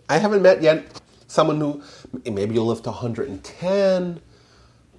I 0.09 0.19
haven't 0.19 0.43
met 0.43 0.63
yet 0.63 1.02
someone 1.33 1.59
who 1.59 1.83
maybe 2.31 2.55
you'll 2.55 2.67
live 2.67 2.83
to 2.83 2.91
110. 2.91 4.21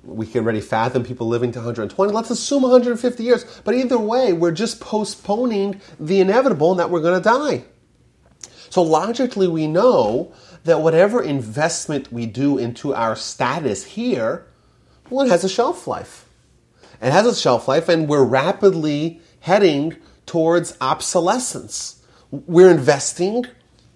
We 0.04 0.26
can 0.26 0.44
already 0.44 0.62
fathom 0.62 1.04
people 1.04 1.28
living 1.28 1.52
to 1.52 1.60
120. 1.60 2.12
Let's 2.12 2.32
assume 2.32 2.64
150 2.64 3.24
years. 3.24 3.46
But 3.64 3.76
either 3.76 3.98
way, 3.98 4.34
we're 4.34 4.52
just 4.52 4.82
postponing 4.82 5.80
the 6.00 6.20
inevitable 6.20 6.72
and 6.72 6.80
that 6.80 6.90
we're 6.90 7.02
going 7.02 7.22
to 7.22 7.30
die. 7.30 7.64
So 8.70 8.82
logically, 8.82 9.48
we 9.48 9.68
know 9.68 10.34
that 10.64 10.82
whatever 10.82 11.22
investment 11.22 12.12
we 12.12 12.26
do 12.26 12.58
into 12.58 12.96
our 12.96 13.16
status 13.16 13.86
here, 13.86 14.48
well, 15.10 15.26
it 15.26 15.30
has 15.30 15.44
a 15.44 15.50
shelf 15.50 15.88
life. 15.88 16.28
It 17.00 17.12
has 17.12 17.28
a 17.28 17.36
shelf 17.36 17.68
life, 17.68 17.88
and 17.90 18.10
we're 18.10 18.24
rapidly 18.24 19.22
heading 19.42 19.98
towards 20.26 20.76
obsolescence. 20.82 22.02
We're 22.32 22.72
investing 22.72 23.46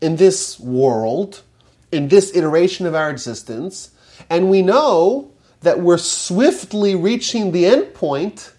in 0.01 0.17
this 0.17 0.59
world, 0.59 1.41
in 1.91 2.07
this 2.07 2.35
iteration 2.35 2.85
of 2.85 2.95
our 2.95 3.09
existence, 3.09 3.91
and 4.29 4.49
we 4.49 4.61
know 4.61 5.31
that 5.61 5.79
we're 5.79 5.97
swiftly 5.97 6.95
reaching 6.95 7.51
the 7.51 7.65
end 7.65 7.93
point, 7.93 8.53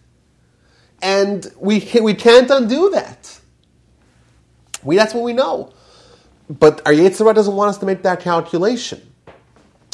and 1.00 1.52
we, 1.58 1.88
we 2.02 2.14
can't 2.14 2.50
undo 2.50 2.90
that. 2.90 3.38
We, 4.82 4.96
that's 4.96 5.14
what 5.14 5.24
we 5.24 5.32
know. 5.32 5.72
But 6.48 6.80
our 6.86 6.92
Yetzer 6.92 7.26
Ra 7.26 7.32
doesn't 7.32 7.54
want 7.54 7.70
us 7.70 7.78
to 7.78 7.86
make 7.86 8.02
that 8.02 8.20
calculation. 8.20 9.02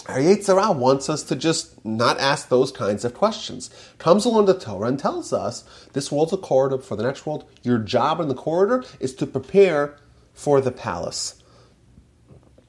Our 0.06 0.18
Yetzer 0.18 0.56
Ra 0.56 0.70
wants 0.70 1.08
us 1.08 1.22
to 1.24 1.36
just 1.36 1.84
not 1.84 2.20
ask 2.20 2.48
those 2.48 2.70
kinds 2.70 3.04
of 3.04 3.14
questions. 3.14 3.70
Comes 3.98 4.24
along 4.24 4.46
the 4.46 4.58
Torah 4.58 4.88
and 4.88 4.98
tells 4.98 5.32
us 5.32 5.64
this 5.94 6.12
world's 6.12 6.32
a 6.32 6.36
corridor 6.36 6.78
for 6.78 6.94
the 6.94 7.02
next 7.02 7.26
world. 7.26 7.44
Your 7.62 7.78
job 7.78 8.20
in 8.20 8.28
the 8.28 8.34
corridor 8.34 8.84
is 9.00 9.14
to 9.16 9.26
prepare 9.26 9.96
for 10.32 10.60
the 10.60 10.70
palace. 10.70 11.42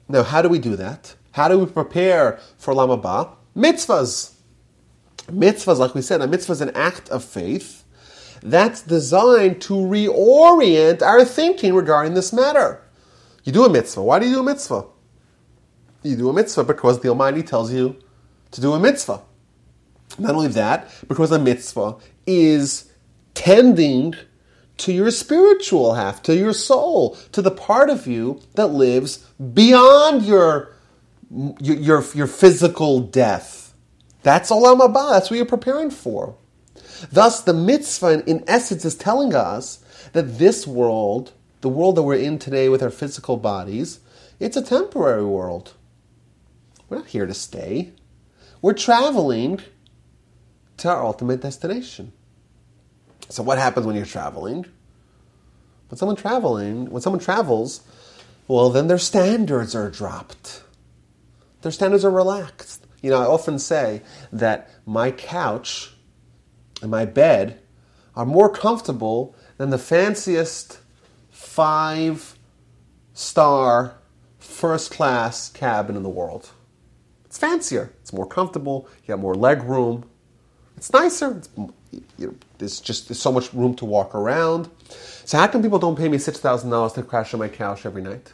Now, 0.08 0.22
how 0.22 0.42
do 0.42 0.48
we 0.48 0.58
do 0.58 0.76
that? 0.76 1.14
How 1.32 1.48
do 1.48 1.58
we 1.58 1.66
prepare 1.66 2.38
for 2.58 2.74
Olam 2.74 3.00
Haba? 3.00 3.30
Mitzvahs. 3.56 4.34
Mitzvahs, 5.26 5.78
like 5.78 5.94
we 5.94 6.02
said, 6.02 6.20
a 6.20 6.26
mitzvah 6.26 6.52
is 6.52 6.60
an 6.60 6.70
act 6.70 7.08
of 7.08 7.24
faith 7.24 7.84
that's 8.42 8.82
designed 8.82 9.60
to 9.62 9.74
reorient 9.74 11.02
our 11.02 11.24
thinking 11.24 11.74
regarding 11.74 12.14
this 12.14 12.32
matter. 12.32 12.80
You 13.44 13.52
do 13.52 13.64
a 13.64 13.68
mitzvah. 13.68 14.02
Why 14.02 14.18
do 14.18 14.26
you 14.26 14.34
do 14.34 14.40
a 14.40 14.44
mitzvah? 14.44 14.84
You 16.02 16.16
do 16.16 16.28
a 16.28 16.32
mitzvah 16.32 16.64
because 16.64 17.00
the 17.00 17.08
Almighty 17.08 17.42
tells 17.42 17.72
you 17.72 17.96
to 18.52 18.60
do 18.60 18.72
a 18.74 18.78
mitzvah. 18.78 19.22
Not 20.18 20.34
only 20.34 20.48
that, 20.48 20.90
because 21.08 21.32
a 21.32 21.38
mitzvah 21.38 21.96
is 22.26 22.92
tending 23.34 24.14
to 24.78 24.92
your 24.92 25.10
spiritual 25.10 25.94
half, 25.94 26.22
to 26.24 26.36
your 26.36 26.52
soul, 26.52 27.16
to 27.32 27.42
the 27.42 27.50
part 27.50 27.90
of 27.90 28.06
you 28.06 28.40
that 28.54 28.68
lives 28.68 29.18
beyond 29.54 30.22
your 30.22 30.72
your 31.30 31.76
your, 31.76 32.04
your 32.14 32.26
physical 32.26 33.00
death. 33.00 33.74
That's 34.22 34.50
olam 34.50 34.80
haba. 34.80 35.12
That's 35.12 35.30
what 35.30 35.36
you're 35.36 35.46
preparing 35.46 35.90
for. 35.90 36.36
Thus, 37.12 37.42
the 37.42 37.52
mitzvah, 37.52 38.24
in 38.28 38.44
essence, 38.46 38.84
is 38.84 38.94
telling 38.94 39.34
us 39.34 39.84
that 40.12 40.38
this 40.38 40.66
world 40.66 41.32
the 41.66 41.68
world 41.68 41.96
that 41.96 42.02
we're 42.02 42.14
in 42.14 42.38
today 42.38 42.68
with 42.68 42.80
our 42.82 42.90
physical 42.90 43.36
bodies, 43.36 43.98
it's 44.38 44.56
a 44.56 44.62
temporary 44.62 45.24
world. 45.24 45.72
We're 46.88 46.98
not 46.98 47.08
here 47.08 47.26
to 47.26 47.34
stay. 47.34 47.92
We're 48.62 48.74
traveling 48.74 49.60
to 50.76 50.88
our 50.88 51.04
ultimate 51.04 51.40
destination. 51.40 52.12
So 53.28 53.42
what 53.42 53.58
happens 53.58 53.86
when 53.86 53.96
you're 53.96 54.06
traveling? 54.06 54.66
When 55.88 55.98
someone 55.98 56.16
traveling, 56.16 56.90
when 56.90 57.02
someone 57.02 57.20
travels, 57.20 57.80
well 58.48 58.70
then 58.70 58.88
their 58.88 58.98
standards 58.98 59.74
are 59.74 59.90
dropped. 59.90 60.62
Their 61.62 61.72
standards 61.72 62.04
are 62.04 62.10
relaxed. 62.10 62.86
You 63.02 63.10
know, 63.10 63.20
I 63.20 63.26
often 63.26 63.58
say 63.58 64.02
that 64.32 64.70
my 64.84 65.10
couch 65.10 65.92
and 66.82 66.90
my 66.90 67.04
bed 67.04 67.60
are 68.14 68.26
more 68.26 68.50
comfortable 68.50 69.34
than 69.58 69.70
the 69.70 69.78
fanciest 69.78 70.78
five 71.30 72.36
star 73.12 73.96
first 74.38 74.90
class 74.90 75.48
cabin 75.50 75.96
in 75.96 76.02
the 76.02 76.08
world. 76.08 76.50
It's 77.24 77.38
fancier, 77.38 77.92
it's 78.00 78.12
more 78.12 78.26
comfortable, 78.26 78.88
you 79.04 79.12
have 79.12 79.20
more 79.20 79.34
leg 79.34 79.62
room, 79.62 80.08
it's 80.76 80.92
nicer, 80.92 81.36
it's, 81.36 81.48
you 82.16 82.26
know, 82.28 82.34
there's 82.58 82.80
just 82.80 83.08
there's 83.08 83.20
so 83.20 83.32
much 83.32 83.52
room 83.52 83.74
to 83.76 83.84
walk 83.84 84.14
around. 84.14 84.68
So 85.24 85.38
how 85.38 85.46
come 85.48 85.62
people 85.62 85.78
don't 85.78 85.96
pay 85.96 86.08
me 86.08 86.18
six 86.18 86.38
thousand 86.38 86.70
dollars 86.70 86.92
to 86.94 87.02
crash 87.02 87.34
on 87.34 87.40
my 87.40 87.48
couch 87.48 87.86
every 87.86 88.02
night? 88.02 88.32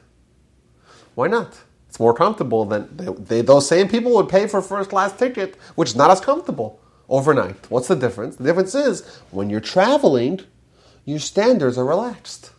Why 1.14 1.28
not? 1.28 1.58
It's 1.88 2.00
more 2.00 2.14
comfortable 2.14 2.64
than 2.64 2.96
they, 2.96 3.06
they, 3.12 3.40
those 3.42 3.68
same 3.68 3.88
people 3.88 4.14
would 4.14 4.28
pay 4.28 4.46
for 4.46 4.62
first 4.62 4.90
class 4.90 5.12
ticket, 5.12 5.56
which 5.74 5.90
is 5.90 5.96
not 5.96 6.10
as 6.10 6.20
comfortable 6.20 6.80
overnight. 7.08 7.70
What's 7.70 7.88
the 7.88 7.96
difference? 7.96 8.36
The 8.36 8.44
difference 8.44 8.74
is 8.74 9.06
when 9.30 9.50
you're 9.50 9.60
traveling, 9.60 10.40
your 11.04 11.18
standards 11.18 11.76
are 11.76 11.84
relaxed 11.84 12.50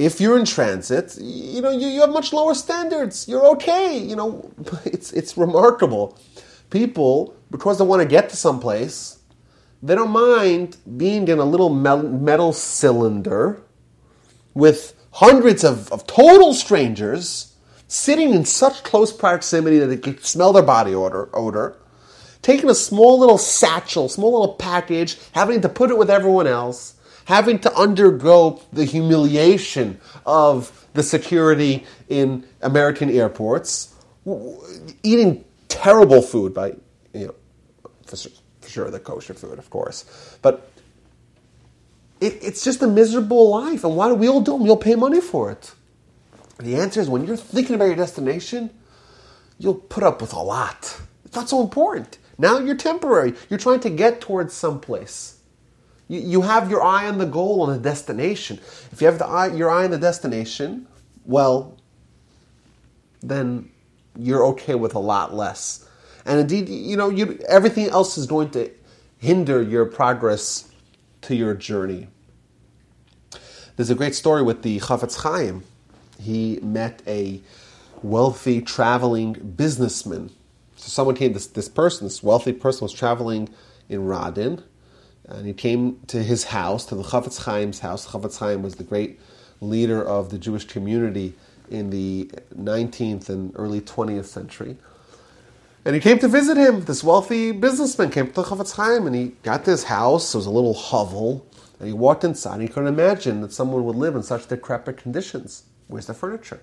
if 0.00 0.18
you're 0.18 0.38
in 0.38 0.46
transit, 0.46 1.18
you 1.20 1.60
know, 1.60 1.70
you, 1.70 1.86
you 1.86 2.00
have 2.00 2.10
much 2.10 2.32
lower 2.32 2.54
standards. 2.54 3.28
You're 3.28 3.46
okay. 3.48 3.98
You 3.98 4.16
know, 4.16 4.50
it's, 4.86 5.12
it's 5.12 5.36
remarkable. 5.36 6.18
People, 6.70 7.36
because 7.50 7.78
they 7.78 7.84
want 7.84 8.00
to 8.00 8.08
get 8.08 8.30
to 8.30 8.36
some 8.36 8.60
place, 8.60 9.18
they 9.82 9.94
don't 9.94 10.10
mind 10.10 10.76
being 10.96 11.28
in 11.28 11.38
a 11.38 11.44
little 11.44 11.70
metal 11.70 12.52
cylinder 12.52 13.62
with 14.54 14.94
hundreds 15.12 15.64
of, 15.64 15.90
of 15.92 16.06
total 16.06 16.52
strangers 16.52 17.56
sitting 17.88 18.32
in 18.32 18.44
such 18.44 18.84
close 18.84 19.12
proximity 19.12 19.78
that 19.78 19.86
they 19.86 19.96
can 19.96 20.18
smell 20.18 20.52
their 20.52 20.62
body 20.62 20.94
odor, 20.94 21.28
odor, 21.34 21.76
taking 22.42 22.70
a 22.70 22.74
small 22.74 23.18
little 23.18 23.38
satchel, 23.38 24.08
small 24.08 24.38
little 24.38 24.54
package, 24.54 25.18
having 25.32 25.60
to 25.60 25.68
put 25.68 25.90
it 25.90 25.98
with 25.98 26.10
everyone 26.10 26.46
else, 26.46 26.94
having 27.24 27.58
to 27.58 27.74
undergo 27.74 28.62
the 28.72 28.84
humiliation 28.84 30.00
of 30.24 30.86
the 30.94 31.02
security 31.02 31.84
in 32.08 32.44
American 32.62 33.10
airports, 33.10 33.94
eating 35.02 35.44
terrible 35.68 36.22
food 36.22 36.54
by, 36.54 36.68
you 37.12 37.26
know, 37.26 37.34
sure 38.70 38.90
the 38.90 39.00
kosher 39.00 39.34
food, 39.34 39.58
of 39.58 39.68
course, 39.70 40.04
but 40.42 40.70
it, 42.20 42.38
it's 42.42 42.64
just 42.64 42.82
a 42.82 42.86
miserable 42.86 43.50
life. 43.50 43.84
And 43.84 43.96
why 43.96 44.08
do 44.08 44.14
we 44.14 44.28
all 44.28 44.40
do 44.40 44.54
it? 44.54 44.60
We'll 44.60 44.76
pay 44.76 44.94
money 44.94 45.20
for 45.20 45.50
it. 45.50 45.72
The 46.58 46.76
answer 46.76 47.00
is 47.00 47.08
when 47.08 47.26
you're 47.26 47.36
thinking 47.36 47.74
about 47.74 47.86
your 47.86 47.96
destination, 47.96 48.70
you'll 49.58 49.74
put 49.74 50.02
up 50.02 50.20
with 50.20 50.32
a 50.32 50.40
lot. 50.40 51.00
It's 51.24 51.36
not 51.36 51.48
so 51.48 51.62
important. 51.62 52.18
Now 52.38 52.58
you're 52.58 52.76
temporary. 52.76 53.34
You're 53.48 53.58
trying 53.58 53.80
to 53.80 53.90
get 53.90 54.20
towards 54.20 54.52
someplace. 54.52 55.38
You, 56.08 56.20
you 56.20 56.42
have 56.42 56.70
your 56.70 56.82
eye 56.82 57.06
on 57.06 57.18
the 57.18 57.26
goal 57.26 57.68
and 57.70 57.78
the 57.78 57.88
destination. 57.88 58.58
If 58.92 59.00
you 59.00 59.06
have 59.06 59.18
the 59.18 59.26
eye, 59.26 59.54
your 59.54 59.70
eye 59.70 59.84
on 59.84 59.90
the 59.90 59.98
destination, 59.98 60.86
well, 61.24 61.76
then 63.22 63.70
you're 64.18 64.44
okay 64.46 64.74
with 64.74 64.94
a 64.94 64.98
lot 64.98 65.34
less. 65.34 65.86
And 66.24 66.40
indeed, 66.40 66.68
you 66.68 66.96
know, 66.96 67.08
you, 67.08 67.38
everything 67.48 67.88
else 67.88 68.18
is 68.18 68.26
going 68.26 68.50
to 68.50 68.70
hinder 69.18 69.62
your 69.62 69.86
progress 69.86 70.70
to 71.22 71.34
your 71.34 71.54
journey. 71.54 72.08
There's 73.76 73.90
a 73.90 73.94
great 73.94 74.14
story 74.14 74.42
with 74.42 74.62
the 74.62 74.78
Chafetz 74.80 75.22
Chaim. 75.22 75.64
He 76.18 76.58
met 76.62 77.02
a 77.06 77.40
wealthy 78.02 78.60
traveling 78.60 79.32
businessman. 79.32 80.30
So 80.76 80.88
someone 80.88 81.14
came, 81.14 81.32
this, 81.32 81.46
this 81.46 81.68
person, 81.68 82.06
this 82.06 82.22
wealthy 82.22 82.52
person 82.52 82.84
was 82.84 82.92
traveling 82.92 83.48
in 83.88 84.02
Radin, 84.02 84.62
and 85.26 85.46
he 85.46 85.52
came 85.52 86.00
to 86.08 86.22
his 86.22 86.44
house, 86.44 86.84
to 86.86 86.94
the 86.94 87.02
Chafetz 87.02 87.44
Chaim's 87.44 87.80
house. 87.80 88.06
Chafetz 88.08 88.38
Chaim 88.38 88.62
was 88.62 88.76
the 88.76 88.84
great 88.84 89.20
leader 89.60 90.02
of 90.02 90.30
the 90.30 90.38
Jewish 90.38 90.64
community 90.64 91.34
in 91.70 91.90
the 91.90 92.30
19th 92.58 93.28
and 93.28 93.52
early 93.54 93.80
20th 93.80 94.24
century. 94.24 94.76
And 95.84 95.94
he 95.94 96.00
came 96.00 96.18
to 96.18 96.28
visit 96.28 96.56
him. 96.56 96.84
This 96.84 97.02
wealthy 97.02 97.52
businessman 97.52 98.10
came 98.10 98.26
to 98.26 98.32
the 98.32 98.42
Chafetz 98.42 98.76
Chaim, 98.76 99.06
and 99.06 99.16
he 99.16 99.28
got 99.42 99.64
to 99.64 99.70
his 99.70 99.84
house. 99.84 100.34
It 100.34 100.38
was 100.38 100.46
a 100.46 100.50
little 100.50 100.74
hovel, 100.74 101.46
and 101.78 101.88
he 101.88 101.94
walked 101.94 102.22
inside. 102.22 102.54
And 102.54 102.62
he 102.62 102.68
couldn't 102.68 102.92
imagine 102.92 103.40
that 103.40 103.52
someone 103.52 103.84
would 103.84 103.96
live 103.96 104.14
in 104.14 104.22
such 104.22 104.46
decrepit 104.46 104.98
conditions. 104.98 105.64
Where's 105.86 106.06
the 106.06 106.14
furniture? 106.14 106.60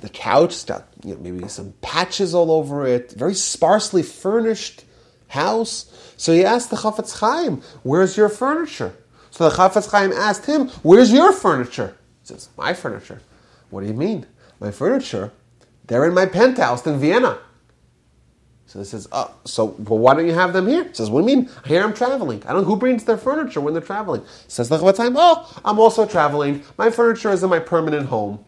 The 0.00 0.08
couch 0.08 0.64
got 0.66 0.86
you 1.04 1.14
know, 1.14 1.20
maybe 1.20 1.48
some 1.48 1.74
patches 1.80 2.32
all 2.32 2.52
over 2.52 2.86
it, 2.86 3.12
very 3.12 3.34
sparsely 3.34 4.04
furnished 4.04 4.84
house. 5.28 6.14
So 6.16 6.32
he 6.32 6.44
asked 6.44 6.70
the 6.70 6.76
Chafetz 6.76 7.18
Chaim, 7.18 7.60
Where's 7.82 8.16
your 8.16 8.28
furniture? 8.28 8.94
So 9.32 9.48
the 9.48 9.56
Chafetz 9.56 9.90
Chaim 9.90 10.12
asked 10.12 10.46
him, 10.46 10.68
Where's 10.84 11.12
your 11.12 11.32
furniture? 11.32 11.96
He 12.22 12.28
says, 12.28 12.50
My 12.56 12.72
furniture. 12.72 13.20
What 13.70 13.80
do 13.80 13.88
you 13.88 13.94
mean? 13.94 14.26
My 14.60 14.70
furniture? 14.70 15.32
They're 15.88 16.06
in 16.06 16.14
my 16.14 16.26
penthouse 16.26 16.86
in 16.86 17.00
Vienna. 17.00 17.38
So 18.74 18.80
he 18.80 18.84
says, 18.86 19.06
oh, 19.12 19.32
so 19.44 19.66
well, 19.78 20.00
why 20.00 20.14
don't 20.14 20.26
you 20.26 20.34
have 20.34 20.52
them 20.52 20.66
here? 20.66 20.82
He 20.82 20.94
says, 20.94 21.08
what 21.08 21.24
do 21.24 21.30
you 21.30 21.36
mean? 21.36 21.50
Here 21.64 21.84
I'm 21.84 21.94
traveling. 21.94 22.42
I 22.42 22.52
don't 22.52 22.62
know 22.62 22.66
who 22.66 22.76
brings 22.76 23.04
their 23.04 23.16
furniture 23.16 23.60
when 23.60 23.72
they're 23.72 23.80
traveling. 23.80 24.22
He 24.22 24.26
says, 24.48 24.68
what 24.68 24.96
time? 24.96 25.14
Oh, 25.16 25.48
I'm 25.64 25.78
also 25.78 26.04
traveling. 26.04 26.64
My 26.76 26.90
furniture 26.90 27.30
is 27.30 27.44
in 27.44 27.50
my 27.50 27.60
permanent 27.60 28.08
home. 28.08 28.44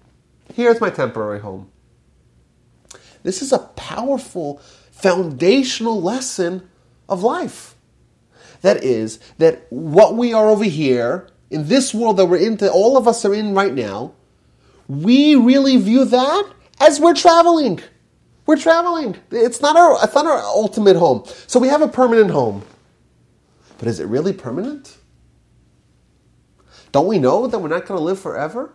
Here's 0.53 0.81
my 0.81 0.91
temporary 0.91 1.39
home. 1.39 1.71
This 3.23 3.41
is 3.41 3.53
a 3.53 3.61
powerful 3.61 4.57
foundational 4.91 6.03
lesson 6.03 6.69
of 7.09 7.23
life. 7.23 7.77
That 8.63 8.83
is, 8.83 9.21
that 9.39 9.69
what 9.71 10.17
we 10.17 10.33
are 10.33 10.51
over 10.51 10.65
here, 10.65 11.29
in 11.51 11.69
this 11.69 11.95
world 11.95 12.17
that 12.17 12.27
we're 12.27 12.39
in, 12.39 12.57
that 12.57 12.73
all 12.73 12.97
of 12.97 13.07
us 13.07 13.25
are 13.25 13.33
in 13.33 13.55
right 13.55 13.73
now, 13.73 14.13
we 14.89 15.37
really 15.37 15.77
view 15.77 16.05
that 16.05 16.51
as 16.81 16.99
we're 16.99 17.15
traveling. 17.15 17.81
We're 18.47 18.57
traveling. 18.57 19.17
It's 19.31 19.61
not 19.61 19.77
our 19.77 19.99
it's 20.03 20.15
not 20.15 20.27
our 20.27 20.39
ultimate 20.41 20.97
home. 20.97 21.25
So 21.47 21.59
we 21.59 21.69
have 21.69 21.83
a 21.83 21.89
permanent 21.89 22.31
home. 22.31 22.63
But 23.79 23.89
is 23.89 24.01
it 24.01 24.07
really 24.07 24.33
permanent? 24.33 24.97
Don't 26.93 27.09
we 27.09 27.19
know 27.19 27.47
that 27.47 27.59
we're 27.59 27.69
not 27.69 27.87
going 27.87 27.99
to 27.99 28.05
live 28.05 28.19
forever? 28.21 28.73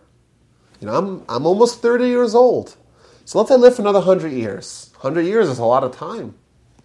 You 0.80 0.86
know, 0.86 0.94
I'm 0.96 1.24
I'm 1.28 1.46
almost 1.46 1.80
30 1.80 2.06
years 2.06 2.34
old. 2.34 2.76
So 3.24 3.38
let's 3.38 3.48
say 3.48 3.54
I 3.54 3.58
live 3.58 3.76
for 3.76 3.82
another 3.82 4.00
100 4.00 4.32
years. 4.32 4.90
100 5.00 5.22
years 5.22 5.48
is 5.48 5.58
a 5.58 5.64
lot 5.64 5.84
of 5.84 5.96
time, 5.96 6.34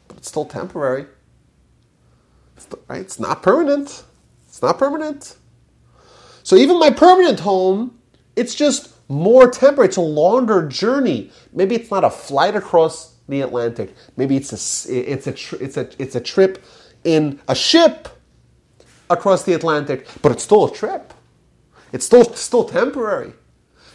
but 0.08 0.18
it's 0.18 0.28
still 0.30 0.46
temporary. 0.46 1.06
It's, 2.56 2.68
right? 2.88 3.02
It's 3.02 3.20
not 3.20 3.44
permanent. 3.44 4.04
It's 4.48 4.62
not 4.62 4.80
permanent. 4.80 5.36
So 6.44 6.56
even 6.56 6.80
my 6.80 6.92
permanent 6.92 7.42
home, 7.42 8.00
it's 8.36 8.56
just 8.56 8.97
more 9.10 9.50
temporary. 9.50 9.88
It's 9.88 9.98
a 9.98 10.02
longer 10.02 10.68
journey. 10.68 11.32
Maybe 11.54 11.76
it's 11.76 11.92
not 11.92 12.04
a 12.04 12.10
flight 12.10 12.56
across 12.56 13.16
the 13.28 13.42
Atlantic. 13.42 13.94
Maybe 14.16 14.36
it's 14.38 14.52
a 14.52 14.92
it's 14.92 15.28
a 15.28 15.64
it's 15.64 15.78
a 15.78 15.90
it's 16.02 16.16
a 16.16 16.20
trip 16.20 16.64
in 17.04 17.40
a 17.48 17.56
ship 17.56 18.10
across 19.10 19.44
the 19.44 19.54
Atlantic, 19.54 20.08
but 20.22 20.32
it's 20.32 20.44
still 20.44 20.66
a 20.66 20.74
trip. 20.74 21.14
It's 21.94 22.06
still 22.06 22.24
still 22.34 22.66
temporary. 22.66 23.34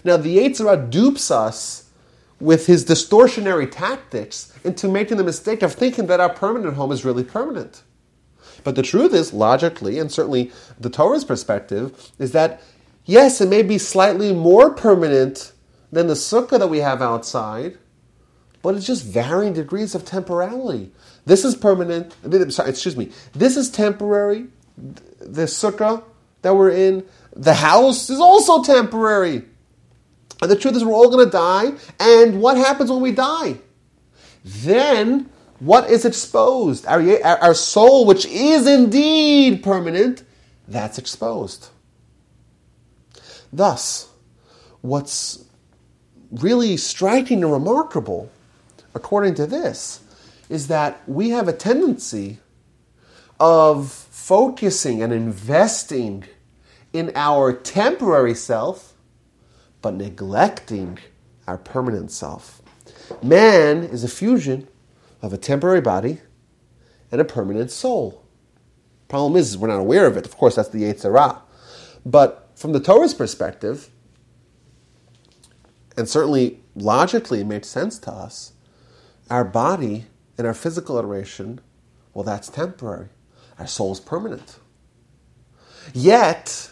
Now 0.04 0.16
the 0.16 0.38
Yetzer 0.38 0.64
Hara 0.64 0.76
dupes 0.88 1.30
us 1.30 1.90
with 2.40 2.66
his 2.66 2.84
distortionary 2.84 3.70
tactics 3.70 4.52
into 4.64 4.88
making 4.88 5.16
the 5.16 5.24
mistake 5.24 5.62
of 5.62 5.72
thinking 5.72 6.06
that 6.06 6.20
our 6.20 6.32
permanent 6.32 6.74
home 6.74 6.90
is 6.90 7.04
really 7.04 7.22
permanent. 7.22 7.82
But 8.64 8.74
the 8.74 8.82
truth 8.82 9.14
is, 9.14 9.32
logically, 9.32 9.98
and 9.98 10.10
certainly 10.10 10.52
the 10.78 10.90
Torah's 10.90 11.24
perspective, 11.24 12.10
is 12.18 12.32
that 12.32 12.62
yes, 13.04 13.40
it 13.40 13.48
may 13.48 13.62
be 13.62 13.78
slightly 13.78 14.32
more 14.32 14.70
permanent 14.70 15.52
than 15.90 16.06
the 16.06 16.14
sukkah 16.14 16.58
that 16.58 16.68
we 16.68 16.78
have 16.78 17.02
outside, 17.02 17.78
but 18.62 18.74
it's 18.74 18.86
just 18.86 19.04
varying 19.04 19.52
degrees 19.52 19.94
of 19.94 20.04
temporality. 20.04 20.90
This 21.26 21.44
is 21.44 21.54
permanent. 21.54 22.14
Sorry, 22.52 22.70
excuse 22.70 22.96
me. 22.96 23.10
This 23.32 23.56
is 23.56 23.70
temporary. 23.70 24.46
The 24.76 25.42
sukkah 25.42 26.02
that 26.42 26.54
we're 26.54 26.70
in, 26.70 27.04
the 27.34 27.54
house 27.54 28.10
is 28.10 28.20
also 28.20 28.62
temporary. 28.62 29.44
And 30.40 30.50
the 30.50 30.56
truth 30.56 30.74
is, 30.74 30.84
we're 30.84 30.92
all 30.92 31.10
going 31.10 31.24
to 31.24 31.30
die. 31.30 31.72
And 32.00 32.40
what 32.40 32.56
happens 32.56 32.90
when 32.90 33.00
we 33.00 33.12
die? 33.12 33.58
Then, 34.44 35.30
what 35.60 35.88
is 35.88 36.04
exposed? 36.04 36.84
Our, 36.86 37.24
our 37.24 37.54
soul, 37.54 38.06
which 38.06 38.26
is 38.26 38.66
indeed 38.66 39.62
permanent, 39.62 40.24
that's 40.66 40.98
exposed. 40.98 41.68
Thus, 43.52 44.08
what's 44.80 45.44
really 46.30 46.76
striking 46.76 47.42
and 47.42 47.52
remarkable, 47.52 48.30
according 48.94 49.34
to 49.34 49.46
this, 49.46 50.00
is 50.48 50.68
that 50.68 51.02
we 51.06 51.30
have 51.30 51.48
a 51.48 51.52
tendency 51.52 52.38
of 53.38 53.90
focusing 53.90 55.02
and 55.02 55.12
investing 55.12 56.24
in 56.92 57.10
our 57.14 57.52
temporary 57.52 58.34
self 58.34 58.92
but 59.82 59.94
neglecting 59.94 60.98
our 61.46 61.58
permanent 61.58 62.10
self. 62.10 62.62
Man 63.22 63.82
is 63.82 64.04
a 64.04 64.08
fusion 64.08 64.68
of 65.20 65.32
a 65.32 65.36
temporary 65.36 65.80
body 65.80 66.20
and 67.10 67.20
a 67.20 67.24
permanent 67.24 67.70
soul. 67.70 68.22
Problem 69.08 69.36
is, 69.36 69.50
is 69.50 69.58
we're 69.58 69.68
not 69.68 69.80
aware 69.80 70.06
of 70.06 70.16
it. 70.16 70.24
Of 70.24 70.36
course, 70.36 70.54
that's 70.54 70.70
the 70.70 70.84
Yetzer 70.84 71.18
Hara. 71.18 71.42
But 72.06 72.41
from 72.54 72.72
the 72.72 72.80
Torah's 72.80 73.14
perspective, 73.14 73.90
and 75.96 76.08
certainly 76.08 76.60
logically 76.74 77.40
it 77.40 77.46
makes 77.46 77.68
sense 77.68 77.98
to 78.00 78.12
us, 78.12 78.52
our 79.30 79.44
body 79.44 80.06
and 80.38 80.46
our 80.46 80.54
physical 80.54 80.98
iteration, 80.98 81.60
well, 82.14 82.24
that's 82.24 82.48
temporary. 82.48 83.08
Our 83.58 83.66
soul 83.66 83.92
is 83.92 84.00
permanent. 84.00 84.58
Yet, 85.92 86.70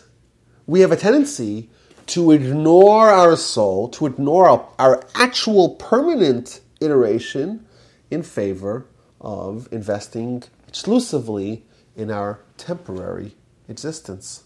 we 0.67 0.81
have 0.81 0.93
a 0.93 0.97
tendency 0.97 1.71
to 2.07 2.33
ignore 2.33 3.09
our 3.09 3.37
soul, 3.37 3.89
to 3.89 4.07
ignore 4.07 4.49
our, 4.49 4.69
our 4.79 5.03
actual 5.15 5.71
permanent 5.77 6.61
iteration 6.81 7.67
in 8.11 8.23
favor 8.23 8.87
of 9.21 9.69
investing 9.71 10.43
exclusively 10.67 11.65
in 11.95 12.11
our 12.11 12.41
temporary 12.57 13.37
existence. 13.69 14.45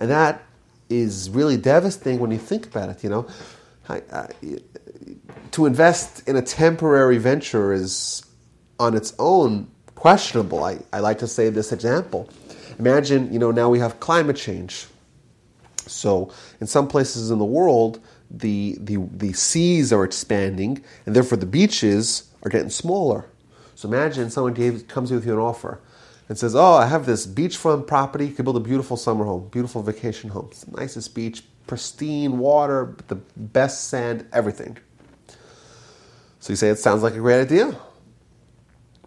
And 0.00 0.10
that 0.10 0.42
is 0.88 1.30
really 1.30 1.56
devastating 1.56 2.20
when 2.20 2.30
you 2.30 2.38
think 2.38 2.66
about 2.66 2.88
it, 2.88 3.04
you 3.04 3.10
know. 3.10 3.26
I, 3.88 4.02
I, 4.12 4.28
to 5.52 5.66
invest 5.66 6.28
in 6.28 6.36
a 6.36 6.42
temporary 6.42 7.18
venture 7.18 7.72
is 7.72 8.22
on 8.78 8.94
its 8.94 9.14
own 9.18 9.70
questionable. 9.94 10.62
I, 10.62 10.78
I 10.92 11.00
like 11.00 11.18
to 11.18 11.26
say 11.26 11.48
this 11.48 11.72
example. 11.72 12.28
Imagine, 12.78 13.32
you 13.32 13.38
know, 13.38 13.50
now 13.50 13.68
we 13.68 13.78
have 13.78 13.98
climate 13.98 14.36
change 14.36 14.86
so, 15.90 16.30
in 16.60 16.66
some 16.66 16.88
places 16.88 17.30
in 17.30 17.38
the 17.38 17.44
world, 17.44 18.00
the, 18.30 18.76
the, 18.80 18.96
the 19.12 19.32
seas 19.32 19.92
are 19.92 20.04
expanding, 20.04 20.84
and 21.06 21.16
therefore 21.16 21.38
the 21.38 21.46
beaches 21.46 22.30
are 22.42 22.50
getting 22.50 22.70
smaller. 22.70 23.26
So, 23.74 23.88
imagine 23.88 24.30
someone 24.30 24.54
gave, 24.54 24.86
comes 24.88 25.10
with 25.10 25.26
you 25.26 25.32
an 25.32 25.38
offer 25.38 25.80
and 26.28 26.38
says, 26.38 26.54
Oh, 26.54 26.74
I 26.74 26.86
have 26.86 27.06
this 27.06 27.26
beachfront 27.26 27.86
property. 27.86 28.26
You 28.26 28.34
can 28.34 28.44
build 28.44 28.56
a 28.56 28.60
beautiful 28.60 28.96
summer 28.96 29.24
home, 29.24 29.48
beautiful 29.48 29.82
vacation 29.82 30.30
home. 30.30 30.48
It's 30.50 30.64
the 30.64 30.76
nicest 30.76 31.14
beach, 31.14 31.42
pristine 31.66 32.38
water, 32.38 32.96
the 33.08 33.16
best 33.36 33.88
sand, 33.88 34.26
everything. 34.32 34.78
So, 36.40 36.52
you 36.52 36.56
say, 36.56 36.68
It 36.68 36.78
sounds 36.78 37.02
like 37.02 37.14
a 37.14 37.18
great 37.18 37.40
idea. 37.40 37.78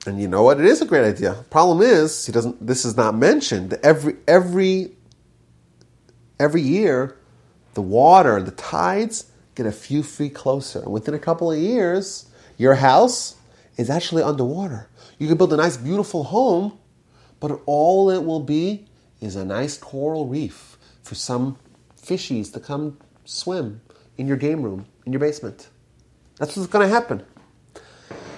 And 0.05 0.19
you 0.19 0.27
know 0.27 0.41
what? 0.41 0.59
It 0.59 0.65
is 0.65 0.81
a 0.81 0.85
great 0.85 1.05
idea. 1.05 1.45
Problem 1.51 1.81
is, 1.81 2.25
he 2.25 2.31
doesn't. 2.31 2.65
This 2.65 2.85
is 2.85 2.97
not 2.97 3.15
mentioned. 3.15 3.73
Every 3.83 4.15
every 4.27 4.93
every 6.39 6.61
year, 6.61 7.17
the 7.75 7.83
water, 7.83 8.41
the 8.41 8.51
tides 8.51 9.31
get 9.53 9.67
a 9.67 9.71
few 9.71 10.01
feet 10.01 10.33
closer. 10.33 10.79
And 10.81 10.91
within 10.91 11.13
a 11.13 11.19
couple 11.19 11.51
of 11.51 11.59
years, 11.59 12.29
your 12.57 12.75
house 12.75 13.35
is 13.77 13.91
actually 13.91 14.23
underwater. 14.23 14.89
You 15.19 15.27
can 15.27 15.37
build 15.37 15.53
a 15.53 15.57
nice, 15.57 15.77
beautiful 15.77 16.23
home, 16.23 16.79
but 17.41 17.59
all 17.65 18.09
it 18.09 18.23
will 18.23 18.39
be 18.39 18.85
is 19.19 19.35
a 19.35 19.43
nice 19.43 19.77
coral 19.77 20.27
reef 20.27 20.77
for 21.03 21.15
some 21.15 21.57
fishies 22.01 22.53
to 22.53 22.61
come 22.61 22.97
swim 23.25 23.81
in 24.17 24.27
your 24.27 24.37
game 24.37 24.61
room, 24.61 24.85
in 25.05 25.11
your 25.11 25.19
basement. 25.19 25.67
That's 26.37 26.55
what's 26.55 26.69
going 26.69 26.87
to 26.87 26.93
happen. 26.93 27.23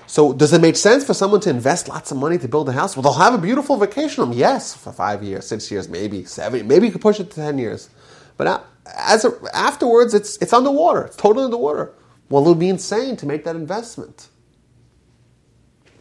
So, 0.07 0.33
does 0.33 0.53
it 0.53 0.61
make 0.61 0.75
sense 0.75 1.05
for 1.05 1.13
someone 1.13 1.41
to 1.41 1.49
invest 1.49 1.87
lots 1.87 2.11
of 2.11 2.17
money 2.17 2.37
to 2.37 2.47
build 2.47 2.69
a 2.69 2.71
house? 2.71 2.95
Well, 2.95 3.03
they'll 3.03 3.13
have 3.13 3.33
a 3.33 3.37
beautiful 3.37 3.77
vacation 3.77 4.23
home. 4.23 4.33
Yes, 4.33 4.75
for 4.75 4.91
five 4.91 5.23
years, 5.23 5.47
six 5.47 5.71
years, 5.71 5.89
maybe 5.89 6.23
seven. 6.25 6.67
Maybe 6.67 6.85
you 6.85 6.91
could 6.91 7.01
push 7.01 7.19
it 7.19 7.29
to 7.31 7.35
ten 7.35 7.57
years. 7.57 7.89
But 8.37 8.47
uh, 8.47 8.61
as 8.85 9.25
a, 9.25 9.31
afterwards, 9.53 10.13
it's 10.13 10.37
it's 10.37 10.53
underwater. 10.53 11.03
It's 11.05 11.15
totally 11.15 11.45
underwater. 11.45 11.93
Well, 12.29 12.45
it 12.45 12.49
would 12.49 12.59
be 12.59 12.69
insane 12.69 13.15
to 13.17 13.25
make 13.25 13.43
that 13.45 13.55
investment. 13.55 14.27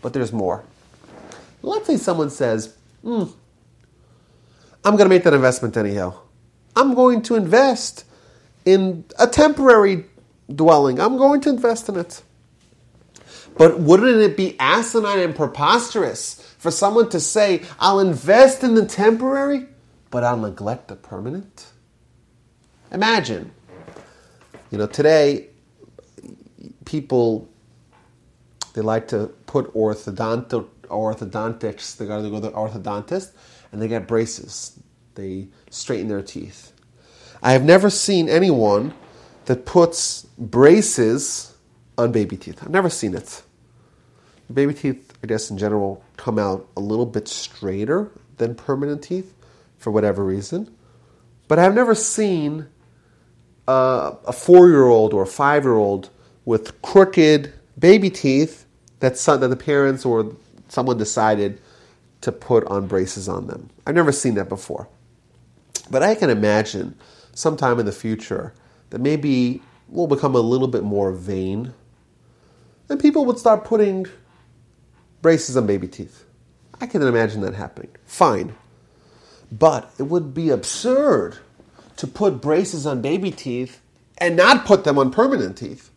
But 0.03 0.13
there's 0.13 0.33
more. 0.33 0.65
Let's 1.63 1.87
say 1.87 1.97
someone 1.97 2.31
says, 2.31 2.77
hmm, 3.03 3.25
"I'm 4.85 4.97
going 4.97 5.07
to 5.07 5.15
make 5.15 5.25
that 5.25 5.35
investment 5.35 5.77
anyhow. 5.77 6.15
I'm 6.77 6.95
going 6.95 7.23
to 7.23 7.37
invest 7.37 8.05
in 8.65 9.05
a 9.19 9.27
temporary 9.27 10.07
dwelling. 10.55 11.01
I'm 11.01 11.17
going 11.17 11.41
to 11.43 11.51
invest 11.51 11.89
in 11.89 11.97
it." 11.97 12.23
But 13.57 13.81
wouldn't 13.81 14.19
it 14.21 14.37
be 14.37 14.57
asinine 14.59 15.19
and 15.19 15.37
preposterous 15.37 16.43
for 16.59 16.71
someone 16.71 17.09
to 17.11 17.21
say, 17.21 17.63
I'll 17.79 18.01
invest 18.01 18.65
in 18.65 18.75
the 18.75 18.87
temporary, 18.87 19.67
but 20.11 20.25
I'll 20.25 20.39
neglect 20.39 20.89
the 20.89 20.97
permanent? 20.97 21.67
Imagine, 22.91 23.53
you 24.71 24.79
know, 24.79 24.87
today 24.87 25.49
people 26.85 27.49
they 28.75 28.81
like 28.83 29.09
to 29.09 29.27
put 29.47 29.73
orthodont 29.75 30.53
orthodontics. 30.93 31.97
They 31.97 32.07
got 32.07 32.23
to 32.23 32.31
go 32.31 32.37
to 32.37 32.41
the 32.41 32.53
orthodontist 32.53 33.33
and 33.73 33.83
they 33.83 33.89
get 33.89 34.07
braces. 34.07 34.79
They 35.15 35.49
straighten 35.71 36.09
their 36.09 36.23
teeth. 36.23 36.73
I 37.43 37.53
have 37.53 37.65
never 37.65 37.91
seen 37.91 38.29
anyone 38.29 38.95
that 39.47 39.67
puts 39.67 40.23
braces 40.39 41.57
on 41.99 42.13
baby 42.13 42.37
teeth. 42.37 42.63
I've 42.63 42.71
never 42.71 42.89
seen 42.91 43.15
it. 43.15 43.43
Baby 44.53 44.75
teeth 44.75 45.13
I 45.23 45.29
guess 45.29 45.51
in 45.51 45.59
general, 45.59 46.05
come 46.17 46.39
out 46.39 46.69
a 46.77 46.81
little 46.81 47.07
bit 47.07 47.29
straighter 47.29 48.11
than 48.39 48.55
permanent 48.55 49.03
teeth 49.03 49.35
for 49.79 49.91
whatever 49.91 50.25
reason. 50.25 50.75
But 51.47 51.59
I've 51.59 51.75
never 51.75 51.95
seen 51.95 52.67
uh, 53.69 54.17
a 54.27 54.33
four 54.33 54.69
year 54.69 54.87
old 54.87 55.15
or 55.15 55.23
a 55.23 55.27
five 55.27 55.65
year 55.65 55.77
old 55.77 56.11
with 56.45 56.83
crooked 56.83 57.53
baby 57.79 58.11
teeth 58.11 58.67
that, 58.99 59.17
some, 59.17 59.41
that 59.41 59.49
the 59.49 59.57
parents 59.57 60.05
or 60.05 60.35
someone 60.73 60.97
decided 60.97 61.61
to 62.23 62.33
put 62.33 62.65
on 62.65 62.87
braces 62.87 63.29
on 63.29 63.47
them. 63.47 63.69
I've 63.87 63.95
never 63.95 64.11
seen 64.11 64.35
that 64.37 64.49
before. 64.49 64.89
But 65.91 66.03
I 66.03 66.15
can 66.15 66.31
imagine 66.31 66.97
sometime 67.35 67.79
in 67.79 67.85
the 67.85 67.93
future 67.93 68.55
that 68.89 69.01
maybe 69.01 69.61
we'll 69.89 70.07
become 70.07 70.35
a 70.35 70.41
little 70.41 70.69
bit 70.69 70.83
more 70.83 71.13
vain 71.13 71.75
and 72.89 72.99
people 72.99 73.27
would 73.27 73.39
start 73.39 73.65
putting 73.65 74.07
braces 75.21 75.57
on 75.57 75.67
baby 75.67 75.89
teeth. 75.89 76.25
I 76.81 76.87
can 76.87 77.03
imagine 77.03 77.43
that 77.43 77.55
happening. 77.55 77.91
Fine. 78.07 78.55
But 79.51 79.93
it 79.99 80.05
would 80.05 80.33
be 80.33 80.49
absurd 80.49 81.37
to 81.97 82.07
put 82.07 82.41
braces 82.41 82.87
on 82.87 83.03
baby 83.03 83.31
teeth 83.31 83.81
and 84.19 84.37
not 84.37 84.65
put 84.65 84.85
them 84.85 84.99
on 84.99 85.11
permanent 85.11 85.59
teeth. 85.59 85.91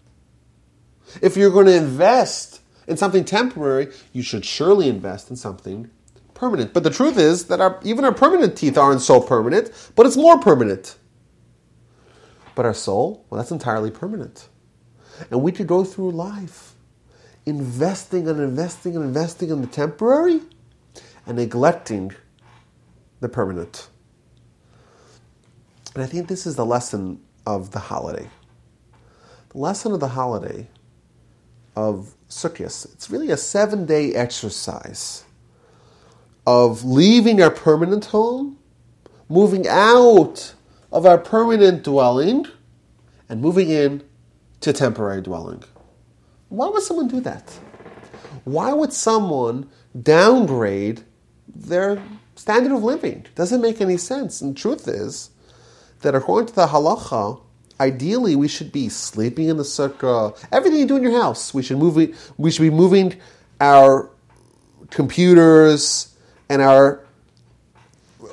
If 1.21 1.37
you're 1.37 1.49
going 1.51 1.67
to 1.67 1.75
invest 1.75 2.61
in 2.87 2.97
something 2.97 3.25
temporary, 3.25 3.91
you 4.13 4.21
should 4.21 4.45
surely 4.45 4.89
invest 4.89 5.29
in 5.29 5.35
something 5.35 5.89
permanent. 6.33 6.73
But 6.73 6.83
the 6.83 6.89
truth 6.89 7.17
is 7.17 7.45
that 7.45 7.61
our, 7.61 7.79
even 7.83 8.05
our 8.05 8.13
permanent 8.13 8.57
teeth 8.57 8.77
aren't 8.77 9.01
so 9.01 9.19
permanent, 9.19 9.71
but 9.95 10.05
it's 10.05 10.17
more 10.17 10.39
permanent. 10.39 10.97
But 12.53 12.65
our 12.65 12.73
soul, 12.73 13.25
well, 13.29 13.39
that's 13.39 13.51
entirely 13.51 13.91
permanent. 13.91 14.47
And 15.31 15.41
we 15.41 15.51
could 15.51 15.67
go 15.67 15.83
through 15.83 16.11
life 16.11 16.73
investing 17.45 18.27
and 18.27 18.39
investing 18.39 18.95
and 18.95 19.05
investing 19.05 19.49
in 19.49 19.61
the 19.61 19.67
temporary 19.67 20.41
and 21.25 21.37
neglecting 21.37 22.13
the 23.19 23.29
permanent. 23.29 23.89
And 25.93 26.03
I 26.03 26.07
think 26.07 26.27
this 26.27 26.45
is 26.45 26.55
the 26.55 26.65
lesson 26.65 27.21
of 27.45 27.71
the 27.71 27.79
holiday. 27.79 28.29
The 29.49 29.57
lesson 29.57 29.93
of 29.93 29.99
the 29.99 30.09
holiday 30.09 30.67
of 31.75 32.14
Sukkot, 32.29 32.93
it's 32.93 33.09
really 33.09 33.31
a 33.31 33.37
seven 33.37 33.85
day 33.85 34.13
exercise 34.13 35.23
of 36.45 36.83
leaving 36.83 37.41
our 37.41 37.51
permanent 37.51 38.05
home, 38.05 38.57
moving 39.29 39.67
out 39.67 40.53
of 40.91 41.05
our 41.05 41.17
permanent 41.17 41.83
dwelling, 41.83 42.45
and 43.27 43.41
moving 43.41 43.69
in 43.69 44.03
to 44.61 44.73
temporary 44.73 45.21
dwelling. 45.21 45.63
Why 46.49 46.67
would 46.69 46.83
someone 46.83 47.07
do 47.07 47.19
that? 47.21 47.49
Why 48.43 48.73
would 48.73 48.93
someone 48.93 49.69
downgrade 49.99 51.03
their 51.47 52.01
standard 52.35 52.71
of 52.71 52.83
living? 52.83 53.25
Doesn't 53.35 53.61
make 53.61 53.81
any 53.81 53.97
sense. 53.97 54.41
And 54.41 54.55
the 54.55 54.59
truth 54.59 54.87
is 54.87 55.31
that 56.01 56.15
according 56.15 56.47
to 56.47 56.55
the 56.55 56.67
halacha, 56.67 57.41
ideally 57.79 58.35
we 58.35 58.47
should 58.47 58.71
be 58.71 58.89
sleeping 58.89 59.49
in 59.49 59.57
the 59.57 59.63
sukkah. 59.63 60.37
Everything 60.51 60.79
you 60.79 60.85
do 60.85 60.97
in 60.97 61.03
your 61.03 61.19
house, 61.19 61.53
we 61.53 61.63
should 61.63 61.77
move. 61.77 61.95
We 62.37 62.51
should 62.51 62.63
be 62.63 62.69
moving 62.69 63.19
our 63.59 64.09
computers 64.89 66.15
and 66.49 66.61
our 66.61 67.01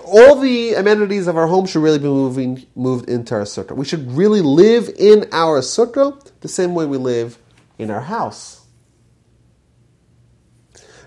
all 0.04 0.40
the 0.40 0.74
amenities 0.74 1.26
of 1.26 1.36
our 1.36 1.46
home 1.46 1.66
should 1.66 1.82
really 1.82 1.98
be 1.98 2.04
moving 2.04 2.66
moved 2.74 3.08
into 3.08 3.34
our 3.34 3.42
sukkah. 3.42 3.74
We 3.74 3.84
should 3.84 4.10
really 4.12 4.40
live 4.40 4.90
in 4.98 5.26
our 5.32 5.60
sukkah 5.60 6.30
the 6.40 6.48
same 6.48 6.74
way 6.74 6.86
we 6.86 6.98
live 6.98 7.38
in 7.78 7.90
our 7.90 8.00
house. 8.00 8.66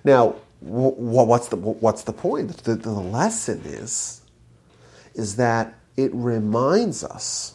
Now, 0.03 0.35
what's 0.61 1.47
the 1.49 1.57
what's 1.57 2.03
the 2.03 2.13
point? 2.13 2.57
The, 2.63 2.75
the 2.75 2.91
lesson 2.91 3.61
is 3.65 4.21
is 5.13 5.37
that 5.37 5.73
it 5.97 6.11
reminds 6.13 7.03
us 7.03 7.54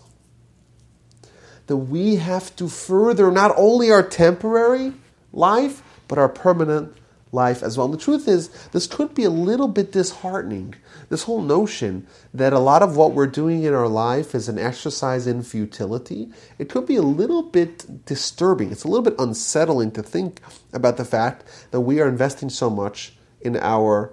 that 1.70 1.76
we 1.76 2.16
have 2.16 2.56
to 2.56 2.66
further 2.66 3.30
not 3.30 3.54
only 3.56 3.92
our 3.92 4.02
temporary 4.02 4.92
life 5.32 5.84
but 6.08 6.18
our 6.18 6.28
permanent 6.28 6.92
life 7.30 7.62
as 7.62 7.78
well. 7.78 7.84
And 7.84 7.94
the 7.94 8.02
truth 8.02 8.26
is, 8.26 8.48
this 8.72 8.88
could 8.88 9.14
be 9.14 9.22
a 9.22 9.30
little 9.30 9.68
bit 9.68 9.92
disheartening. 9.92 10.74
This 11.10 11.22
whole 11.22 11.40
notion 11.40 12.08
that 12.34 12.52
a 12.52 12.58
lot 12.58 12.82
of 12.82 12.96
what 12.96 13.12
we're 13.12 13.28
doing 13.28 13.62
in 13.62 13.72
our 13.72 13.86
life 13.86 14.34
is 14.34 14.48
an 14.48 14.58
exercise 14.58 15.28
in 15.28 15.44
futility, 15.44 16.32
it 16.58 16.68
could 16.68 16.86
be 16.86 16.96
a 16.96 17.02
little 17.02 17.44
bit 17.44 18.04
disturbing. 18.04 18.72
It's 18.72 18.82
a 18.82 18.88
little 18.88 19.04
bit 19.04 19.14
unsettling 19.20 19.92
to 19.92 20.02
think 20.02 20.40
about 20.72 20.96
the 20.96 21.04
fact 21.04 21.44
that 21.70 21.82
we 21.82 22.00
are 22.00 22.08
investing 22.08 22.50
so 22.50 22.68
much 22.68 23.16
in 23.40 23.56
our 23.58 24.12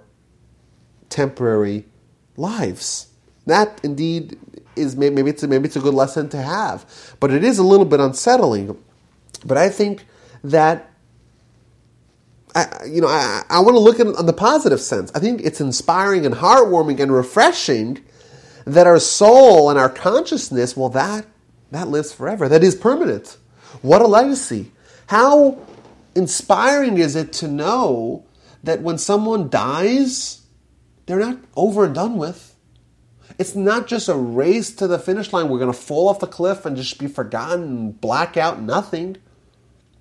temporary 1.08 1.86
lives. 2.36 3.08
That 3.46 3.80
indeed 3.82 4.38
is 4.78 4.96
maybe 4.96 5.30
it's 5.30 5.42
a, 5.42 5.48
maybe 5.48 5.66
it's 5.66 5.76
a 5.76 5.80
good 5.80 5.94
lesson 5.94 6.28
to 6.30 6.42
have, 6.42 7.16
but 7.20 7.30
it 7.30 7.44
is 7.44 7.58
a 7.58 7.62
little 7.62 7.86
bit 7.86 8.00
unsettling. 8.00 8.76
But 9.44 9.58
I 9.58 9.68
think 9.68 10.06
that 10.44 10.90
I, 12.54 12.84
you 12.86 13.00
know, 13.00 13.08
I, 13.08 13.42
I 13.48 13.60
want 13.60 13.74
to 13.74 13.80
look 13.80 14.00
at 14.00 14.06
on 14.06 14.26
the 14.26 14.32
positive 14.32 14.80
sense. 14.80 15.12
I 15.14 15.18
think 15.18 15.42
it's 15.42 15.60
inspiring 15.60 16.26
and 16.26 16.34
heartwarming 16.34 16.98
and 17.00 17.12
refreshing 17.12 18.04
that 18.64 18.86
our 18.86 18.98
soul 18.98 19.70
and 19.70 19.78
our 19.78 19.88
consciousness, 19.88 20.76
well, 20.76 20.88
that 20.90 21.26
that 21.70 21.88
lives 21.88 22.12
forever. 22.12 22.48
That 22.48 22.64
is 22.64 22.74
permanent. 22.74 23.36
What 23.82 24.02
a 24.02 24.06
legacy! 24.06 24.72
How 25.06 25.58
inspiring 26.14 26.98
is 26.98 27.14
it 27.14 27.32
to 27.34 27.48
know 27.48 28.24
that 28.64 28.82
when 28.82 28.98
someone 28.98 29.48
dies, 29.48 30.42
they're 31.06 31.20
not 31.20 31.38
over 31.56 31.84
and 31.84 31.94
done 31.94 32.16
with. 32.16 32.47
It's 33.38 33.54
not 33.54 33.86
just 33.86 34.08
a 34.08 34.16
race 34.16 34.70
to 34.72 34.86
the 34.86 34.98
finish 34.98 35.32
line. 35.32 35.48
We're 35.48 35.60
going 35.60 35.72
to 35.72 35.78
fall 35.78 36.08
off 36.08 36.20
the 36.20 36.26
cliff 36.26 36.66
and 36.66 36.76
just 36.76 36.98
be 36.98 37.06
forgotten, 37.06 37.92
black 37.92 38.36
out, 38.36 38.60
nothing 38.60 39.16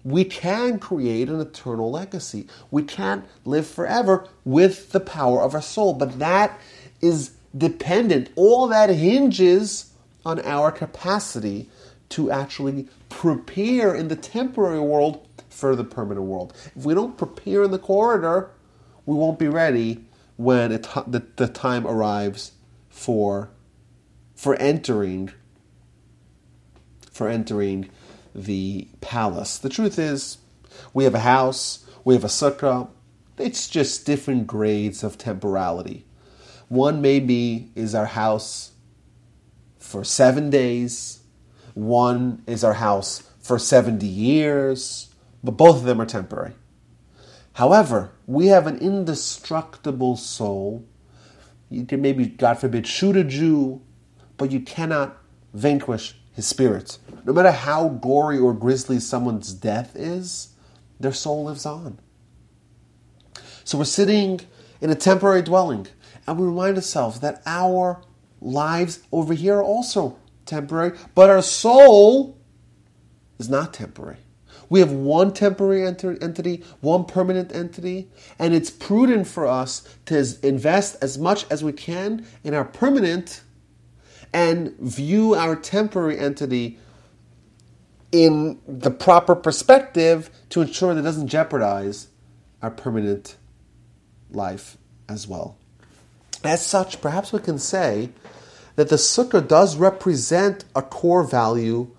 we 0.07 0.23
can 0.23 0.79
create 0.79 1.27
an 1.27 1.41
eternal 1.41 1.91
legacy. 1.91 2.47
We 2.71 2.83
can't 2.83 3.25
live 3.43 3.67
forever 3.67 4.25
with 4.45 4.93
the 4.93 5.01
power 5.01 5.41
of 5.41 5.53
our 5.53 5.61
soul, 5.61 5.93
but 5.93 6.19
that 6.19 6.57
is 7.01 7.31
dependent. 7.57 8.29
All 8.37 8.67
that 8.67 8.89
hinges 8.89 9.91
on 10.25 10.39
our 10.45 10.71
capacity 10.71 11.69
to 12.09 12.31
actually 12.31 12.87
prepare 13.09 13.93
in 13.93 14.07
the 14.07 14.15
temporary 14.15 14.79
world 14.79 15.27
for 15.49 15.75
the 15.75 15.83
permanent 15.83 16.25
world. 16.25 16.53
If 16.73 16.85
we 16.85 16.93
don't 16.93 17.17
prepare 17.17 17.63
in 17.63 17.71
the 17.71 17.79
corridor, 17.79 18.51
we 19.05 19.15
won't 19.15 19.37
be 19.37 19.49
ready 19.49 20.05
when 20.37 20.71
it, 20.71 20.87
the, 21.05 21.23
the 21.35 21.49
time 21.49 21.85
arrives 21.85 22.53
for 22.97 23.51
for 24.35 24.55
entering 24.55 25.31
for 27.11 27.29
entering 27.29 27.89
the 28.35 28.87
palace. 29.01 29.57
The 29.57 29.69
truth 29.69 29.97
is, 29.97 30.37
we 30.93 31.03
have 31.03 31.15
a 31.15 31.19
house, 31.19 31.85
we 32.03 32.13
have 32.13 32.23
a 32.23 32.27
sukkah. 32.27 32.89
It's 33.37 33.67
just 33.67 34.05
different 34.05 34.45
grades 34.45 35.03
of 35.03 35.17
temporality. 35.17 36.05
One 36.67 37.01
maybe 37.01 37.71
is 37.75 37.95
our 37.95 38.05
house 38.05 38.71
for 39.79 40.03
seven 40.03 40.49
days, 40.49 41.19
one 41.73 42.43
is 42.45 42.63
our 42.63 42.73
house 42.73 43.23
for 43.39 43.57
70 43.57 44.05
years, 44.05 45.13
but 45.43 45.51
both 45.51 45.77
of 45.77 45.83
them 45.83 46.01
are 46.01 46.05
temporary. 46.05 46.53
However, 47.53 48.11
we 48.27 48.47
have 48.47 48.67
an 48.67 48.77
indestructible 48.79 50.17
soul. 50.17 50.85
You 51.69 51.85
can 51.85 52.01
maybe, 52.01 52.25
God 52.27 52.59
forbid, 52.59 52.87
shoot 52.87 53.17
a 53.17 53.23
Jew, 53.23 53.81
but 54.37 54.51
you 54.51 54.59
cannot 54.61 55.17
vanquish 55.53 56.15
his 56.33 56.45
spirit. 56.45 56.97
No 57.25 57.33
matter 57.33 57.51
how 57.51 57.89
gory 57.89 58.37
or 58.37 58.53
grisly 58.53 58.99
someone's 58.99 59.53
death 59.53 59.95
is, 59.95 60.53
their 60.99 61.13
soul 61.13 61.45
lives 61.45 61.65
on. 61.65 61.99
So 63.63 63.77
we're 63.77 63.85
sitting 63.85 64.41
in 64.79 64.89
a 64.89 64.95
temporary 64.95 65.41
dwelling, 65.41 65.87
and 66.25 66.39
we 66.39 66.45
remind 66.45 66.77
ourselves 66.77 67.19
that 67.19 67.41
our 67.45 68.01
lives 68.39 68.99
over 69.11 69.33
here 69.33 69.57
are 69.57 69.63
also 69.63 70.17
temporary, 70.45 70.97
but 71.15 71.29
our 71.29 71.41
soul 71.41 72.37
is 73.39 73.49
not 73.49 73.73
temporary. 73.73 74.17
We 74.69 74.79
have 74.81 74.91
one 74.91 75.33
temporary 75.33 75.85
entity, 75.85 76.63
one 76.81 77.05
permanent 77.05 77.53
entity, 77.55 78.09
and 78.37 78.53
it's 78.53 78.69
prudent 78.69 79.27
for 79.27 79.47
us 79.47 79.87
to 80.05 80.25
invest 80.43 80.97
as 81.01 81.17
much 81.17 81.45
as 81.49 81.63
we 81.63 81.71
can 81.71 82.25
in 82.43 82.53
our 82.53 82.65
permanent 82.65 83.41
and 84.33 84.75
view 84.79 85.35
our 85.35 85.55
temporary 85.55 86.19
entity 86.19 86.79
in 88.11 88.59
the 88.67 88.91
proper 88.91 89.35
perspective 89.35 90.29
to 90.49 90.61
ensure 90.61 90.93
that 90.93 91.01
it 91.01 91.03
doesn't 91.03 91.27
jeopardize 91.27 92.07
our 92.61 92.71
permanent 92.71 93.35
life 94.31 94.77
as 95.07 95.27
well. 95.27 95.57
As 96.43 96.65
such, 96.65 97.01
perhaps 97.01 97.31
we 97.31 97.39
can 97.39 97.59
say 97.59 98.09
that 98.75 98.89
the 98.89 98.95
sukkah 98.95 99.45
does 99.45 99.75
represent 99.75 100.65
a 100.75 100.81
core 100.81 101.23
value 101.23 101.91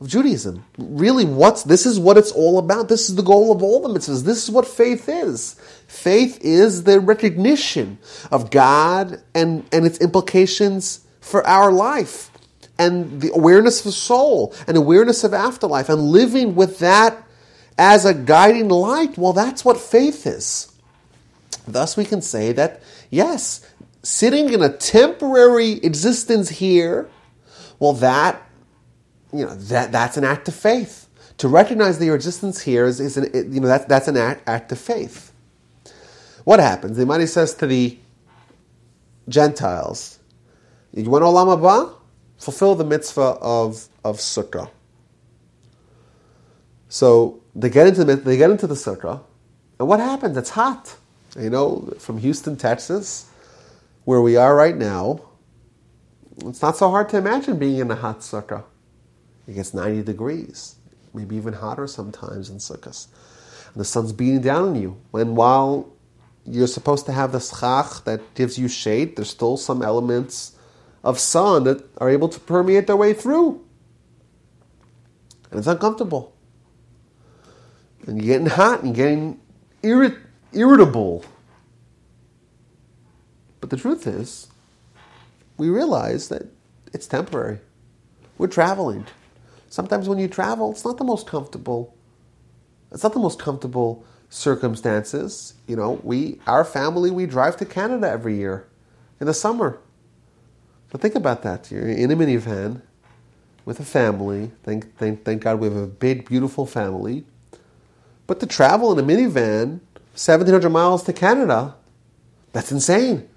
of 0.00 0.08
Judaism. 0.08 0.64
Really, 0.78 1.24
what's 1.24 1.62
this 1.62 1.86
is 1.86 1.98
what 1.98 2.18
it's 2.18 2.32
all 2.32 2.58
about. 2.58 2.88
This 2.88 3.08
is 3.08 3.16
the 3.16 3.22
goal 3.22 3.52
of 3.52 3.62
all 3.62 3.80
the 3.80 3.88
mitzvahs. 3.88 4.24
This 4.24 4.44
is 4.44 4.50
what 4.50 4.66
faith 4.66 5.08
is. 5.08 5.54
Faith 5.86 6.38
is 6.42 6.84
the 6.84 7.00
recognition 7.00 7.98
of 8.30 8.50
God 8.50 9.22
and, 9.34 9.66
and 9.72 9.86
its 9.86 9.98
implications 9.98 11.06
for 11.20 11.46
our 11.46 11.72
life. 11.72 12.30
And 12.78 13.22
the 13.22 13.32
awareness 13.32 13.78
of 13.80 13.84
the 13.84 13.92
soul 13.92 14.54
and 14.66 14.76
awareness 14.76 15.24
of 15.24 15.32
afterlife 15.32 15.88
and 15.88 16.02
living 16.02 16.54
with 16.54 16.78
that 16.80 17.26
as 17.78 18.04
a 18.04 18.12
guiding 18.12 18.68
light. 18.68 19.16
Well, 19.16 19.32
that's 19.32 19.64
what 19.64 19.78
faith 19.78 20.26
is. 20.26 20.72
Thus, 21.66 21.96
we 21.96 22.04
can 22.04 22.20
say 22.20 22.52
that, 22.52 22.82
yes, 23.08 23.66
sitting 24.02 24.52
in 24.52 24.62
a 24.62 24.68
temporary 24.68 25.72
existence 25.82 26.50
here, 26.50 27.08
well, 27.78 27.94
that 27.94 28.45
you 29.32 29.44
know 29.44 29.54
that 29.54 29.92
that's 29.92 30.16
an 30.16 30.24
act 30.24 30.48
of 30.48 30.54
faith. 30.54 31.08
To 31.38 31.48
recognize 31.48 31.98
that 31.98 32.06
your 32.06 32.14
existence 32.14 32.62
here 32.62 32.86
is, 32.86 32.98
is 32.98 33.16
an, 33.16 33.52
you 33.52 33.60
know 33.60 33.68
that, 33.68 33.88
that's 33.88 34.08
an 34.08 34.16
act, 34.16 34.48
act 34.48 34.72
of 34.72 34.78
faith. 34.78 35.32
What 36.44 36.60
happens? 36.60 36.96
The 36.96 37.02
Imani 37.02 37.26
says 37.26 37.54
to 37.56 37.66
the 37.66 37.98
Gentiles, 39.28 40.18
"You 40.92 41.10
want 41.10 41.24
olam 41.24 41.58
haba? 41.58 41.94
Fulfill 42.38 42.74
the 42.74 42.84
mitzvah 42.84 43.38
of 43.40 43.88
of 44.04 44.18
sukkah." 44.18 44.70
So 46.88 47.40
they 47.54 47.68
get 47.68 47.86
into 47.86 48.04
the 48.04 48.16
they 48.16 48.36
get 48.36 48.50
into 48.50 48.66
the 48.66 48.74
sukkah, 48.74 49.22
and 49.78 49.88
what 49.88 50.00
happens? 50.00 50.36
It's 50.36 50.50
hot. 50.50 50.96
You 51.38 51.50
know, 51.50 51.92
from 51.98 52.18
Houston, 52.18 52.56
Texas, 52.56 53.26
where 54.04 54.22
we 54.22 54.36
are 54.36 54.54
right 54.56 54.76
now, 54.76 55.20
it's 56.46 56.62
not 56.62 56.76
so 56.78 56.90
hard 56.90 57.10
to 57.10 57.18
imagine 57.18 57.58
being 57.58 57.78
in 57.78 57.90
a 57.90 57.94
hot 57.96 58.20
sukkah. 58.20 58.64
It 59.46 59.54
gets 59.54 59.74
90 59.74 60.02
degrees, 60.02 60.76
maybe 61.14 61.36
even 61.36 61.54
hotter 61.54 61.86
sometimes 61.86 62.50
in 62.50 62.56
Sukkot. 62.56 63.06
And 63.72 63.80
the 63.80 63.84
sun's 63.84 64.12
beating 64.12 64.40
down 64.40 64.70
on 64.70 64.74
you. 64.74 64.96
And 65.12 65.36
while 65.36 65.92
you're 66.44 66.66
supposed 66.66 67.06
to 67.06 67.12
have 67.12 67.32
the 67.32 67.40
schach 67.40 68.04
that 68.04 68.34
gives 68.34 68.58
you 68.58 68.68
shade, 68.68 69.16
there's 69.16 69.30
still 69.30 69.56
some 69.56 69.82
elements 69.82 70.56
of 71.04 71.18
sun 71.18 71.64
that 71.64 71.84
are 71.98 72.08
able 72.10 72.28
to 72.28 72.40
permeate 72.40 72.86
their 72.86 72.96
way 72.96 73.12
through. 73.12 73.64
And 75.50 75.58
it's 75.58 75.68
uncomfortable. 75.68 76.34
And 78.06 78.22
you're 78.22 78.38
getting 78.38 78.48
hot 78.54 78.82
and 78.82 78.94
getting 78.94 79.40
irrit- 79.82 80.18
irritable. 80.52 81.24
But 83.60 83.70
the 83.70 83.76
truth 83.76 84.06
is, 84.06 84.48
we 85.56 85.68
realize 85.68 86.28
that 86.28 86.46
it's 86.92 87.06
temporary. 87.06 87.60
We're 88.38 88.48
traveling. 88.48 89.06
Sometimes 89.76 90.08
when 90.08 90.16
you 90.16 90.26
travel, 90.26 90.70
it's 90.70 90.86
not 90.86 90.96
the 90.96 91.04
most 91.04 91.26
comfortable. 91.26 91.94
It's 92.90 93.02
not 93.02 93.12
the 93.12 93.18
most 93.18 93.38
comfortable 93.38 94.06
circumstances. 94.30 95.52
You 95.66 95.76
know, 95.76 96.00
we, 96.02 96.40
our 96.46 96.64
family, 96.64 97.10
we 97.10 97.26
drive 97.26 97.58
to 97.58 97.66
Canada 97.66 98.08
every 98.08 98.38
year 98.38 98.66
in 99.20 99.26
the 99.26 99.34
summer. 99.34 99.78
But 100.88 101.02
think 101.02 101.14
about 101.14 101.42
that. 101.42 101.70
You're 101.70 101.90
in 101.90 102.10
a 102.10 102.16
minivan 102.16 102.80
with 103.66 103.78
a 103.78 103.84
family. 103.84 104.50
Thank, 104.62 104.96
thank, 104.96 105.24
thank 105.26 105.42
God 105.42 105.60
we 105.60 105.68
have 105.68 105.76
a 105.76 105.86
big, 105.86 106.26
beautiful 106.26 106.64
family. 106.64 107.26
But 108.26 108.40
to 108.40 108.46
travel 108.46 108.98
in 108.98 109.04
a 109.04 109.06
minivan, 109.06 109.80
1,700 110.14 110.70
miles 110.70 111.02
to 111.02 111.12
Canada, 111.12 111.74
that's 112.54 112.72
insane. 112.72 113.28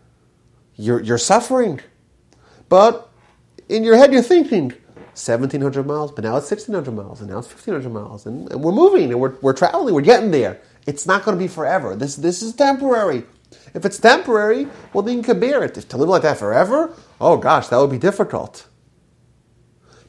You're, 0.78 1.02
you're 1.02 1.18
suffering. 1.18 1.82
But 2.70 3.10
in 3.68 3.84
your 3.84 3.98
head, 3.98 4.14
you're 4.14 4.22
thinking, 4.22 4.72
1,700 5.28 5.86
miles, 5.86 6.12
but 6.12 6.24
now 6.24 6.38
it's 6.38 6.50
1,600 6.50 6.92
miles, 6.92 7.20
and 7.20 7.30
now 7.30 7.40
it's 7.40 7.48
1,500 7.48 7.90
miles, 7.92 8.26
and, 8.26 8.52
and 8.52 8.64
we're 8.64 8.72
moving, 8.72 9.12
and 9.12 9.20
we're, 9.20 9.36
we're 9.42 9.54
traveling, 9.54 9.94
we're 9.94 10.02
getting 10.02 10.32
there. 10.32 10.60
It's 10.88 11.06
not 11.06 11.24
going 11.24 11.38
to 11.38 11.44
be 11.44 11.48
forever. 11.48 11.96
This, 11.96 12.16
this 12.16 12.42
is 12.42 12.54
temporary. 12.54 13.24
If 13.74 13.86
it's 13.86 14.00
temporary, 14.00 14.68
well, 14.94 15.04
then 15.04 15.18
you 15.18 15.24
can 15.24 15.40
bear 15.40 15.64
it. 15.64 15.78
If 15.78 15.90
to 15.90 15.98
live 15.98 16.10
like 16.10 16.22
that 16.22 16.38
forever, 16.38 16.96
oh 17.20 17.38
gosh, 17.38 17.68
that 17.68 17.78
would 17.78 17.92
be 17.92 17.98
difficult. 17.98 18.68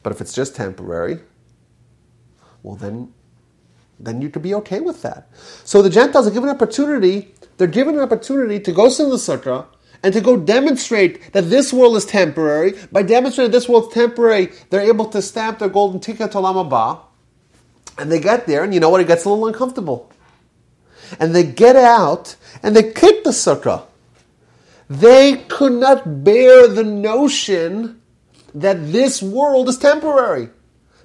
But 0.03 0.13
if 0.13 0.21
it's 0.21 0.33
just 0.33 0.57
temporary, 0.57 1.21
well, 2.63 2.77
then, 2.77 3.13
then 3.99 4.23
you 4.23 4.31
could 4.31 4.43
be 4.43 4.55
okay 4.55 4.81
with 4.81 5.03
that. 5.03 5.29
So 5.65 5.83
the 5.83 5.91
Gentiles 5.91 6.27
are 6.27 6.31
given 6.31 6.49
an 6.49 6.55
opportunity, 6.55 7.35
they're 7.57 7.67
given 7.67 7.97
an 7.97 8.01
opportunity 8.01 8.61
to 8.61 8.73
go 8.73 8.89
sit 8.89 9.05
in 9.05 9.11
the 9.11 9.17
sukkah, 9.17 9.67
and 10.03 10.15
to 10.15 10.21
go 10.21 10.37
demonstrate 10.37 11.33
that 11.33 11.51
this 11.51 11.73
world 11.73 11.97
is 11.97 12.07
temporary. 12.07 12.75
By 12.91 13.03
demonstrating 13.03 13.53
this 13.53 13.69
world 13.69 13.89
is 13.89 13.95
temporary, 13.95 14.53
they're 14.71 14.81
able 14.81 15.07
to 15.07 15.21
stamp 15.21 15.59
their 15.59 15.69
golden 15.69 16.01
ticket 16.01 16.33
to 16.33 16.39
Olam 16.39 16.69
Haba. 16.69 17.01
And 17.99 18.11
they 18.11 18.21
get 18.21 18.47
there, 18.47 18.65
and 18.65 18.73
you 18.73 18.81
know 18.81 18.89
what? 18.89 19.01
It 19.01 19.09
gets 19.09 19.25
a 19.25 19.29
little 19.29 19.47
uncomfortable. 19.47 20.11
And 21.19 21.35
they 21.35 21.45
get 21.45 21.77
out, 21.77 22.37
and 22.63 22.75
they 22.75 22.93
kick 22.93 23.25
the 23.25 23.31
sukkah. 23.31 23.85
They 24.89 25.37
could 25.49 25.73
not 25.73 26.25
bear 26.25 26.67
the 26.67 26.85
notion 26.85 28.01
that 28.55 28.91
this 28.93 29.23
world 29.23 29.69
is 29.69 29.79
temporary. 29.79 30.49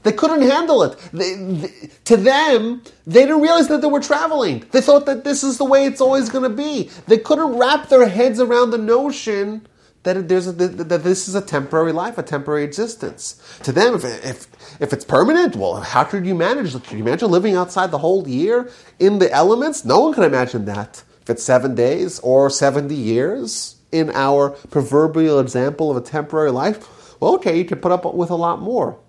They 0.06 0.12
couldn't 0.12 0.44
handle 0.44 0.84
it. 0.84 1.00
They, 1.12 1.34
they, 1.34 1.90
to 2.06 2.16
them, 2.16 2.84
they 3.08 3.22
didn't 3.22 3.42
realize 3.42 3.68
that 3.70 3.82
they 3.82 3.88
were 3.88 4.00
traveling. 4.00 4.64
They 4.70 4.80
thought 4.80 5.08
that 5.08 5.24
this 5.24 5.44
is 5.44 5.58
the 5.58 5.66
way 5.66 5.86
it's 5.88 6.00
always 6.00 6.30
going 6.30 6.44
to 6.44 6.56
be. 6.56 6.92
They 7.08 7.18
couldn't 7.18 7.58
wrap 7.58 7.90
their 7.90 8.08
heads 8.08 8.40
around 8.40 8.70
the 8.70 8.78
notion 8.78 9.66
that 10.04 10.28
there's 10.28 10.46
a, 10.46 10.52
that 10.52 11.04
this 11.04 11.28
is 11.28 11.34
a 11.34 11.42
temporary 11.42 11.92
life, 11.92 12.20
a 12.20 12.24
temporary 12.24 12.64
existence. 12.64 13.42
To 13.64 13.72
them, 13.72 13.96
if, 13.96 14.06
if 14.06 14.48
if 14.80 14.94
it's 14.94 15.04
permanent, 15.04 15.56
well, 15.56 15.82
how 15.82 16.04
could 16.04 16.28
you 16.28 16.36
manage? 16.36 16.74
Could 16.74 16.92
you 16.92 17.04
imagine 17.04 17.32
living 17.32 17.56
outside 17.56 17.90
the 17.90 17.98
whole 17.98 18.28
year 18.28 18.70
in 19.00 19.18
the 19.18 19.32
elements? 19.32 19.86
No 19.86 20.02
one 20.02 20.14
can 20.14 20.24
imagine 20.24 20.66
that. 20.66 21.04
If 21.24 21.32
it's 21.32 21.44
seven 21.44 21.74
days 21.74 22.20
or 22.20 22.52
seventy 22.52 22.94
years 22.94 23.78
in 23.92 24.12
our 24.12 24.52
proverbial 24.52 25.40
example 25.40 25.90
of 25.90 25.98
a 25.98 26.02
temporary 26.02 26.52
life, 26.52 27.20
well, 27.20 27.34
okay, 27.38 27.58
you 27.58 27.66
could 27.66 27.82
put 27.82 27.92
up 27.92 28.06
with 28.14 28.30
a 28.30 28.36
lot 28.36 28.62
more 28.62 29.00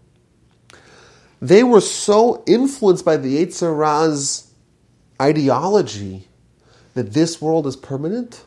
they 1.41 1.62
were 1.62 1.80
so 1.80 2.43
influenced 2.47 3.05
by 3.05 3.16
the 3.16 3.45
Yetzer 3.45 3.76
Ra's 3.76 4.51
ideology 5.20 6.28
that 6.95 7.12
this 7.12 7.41
world 7.41 7.66
is 7.66 7.76
permanent, 7.76 8.45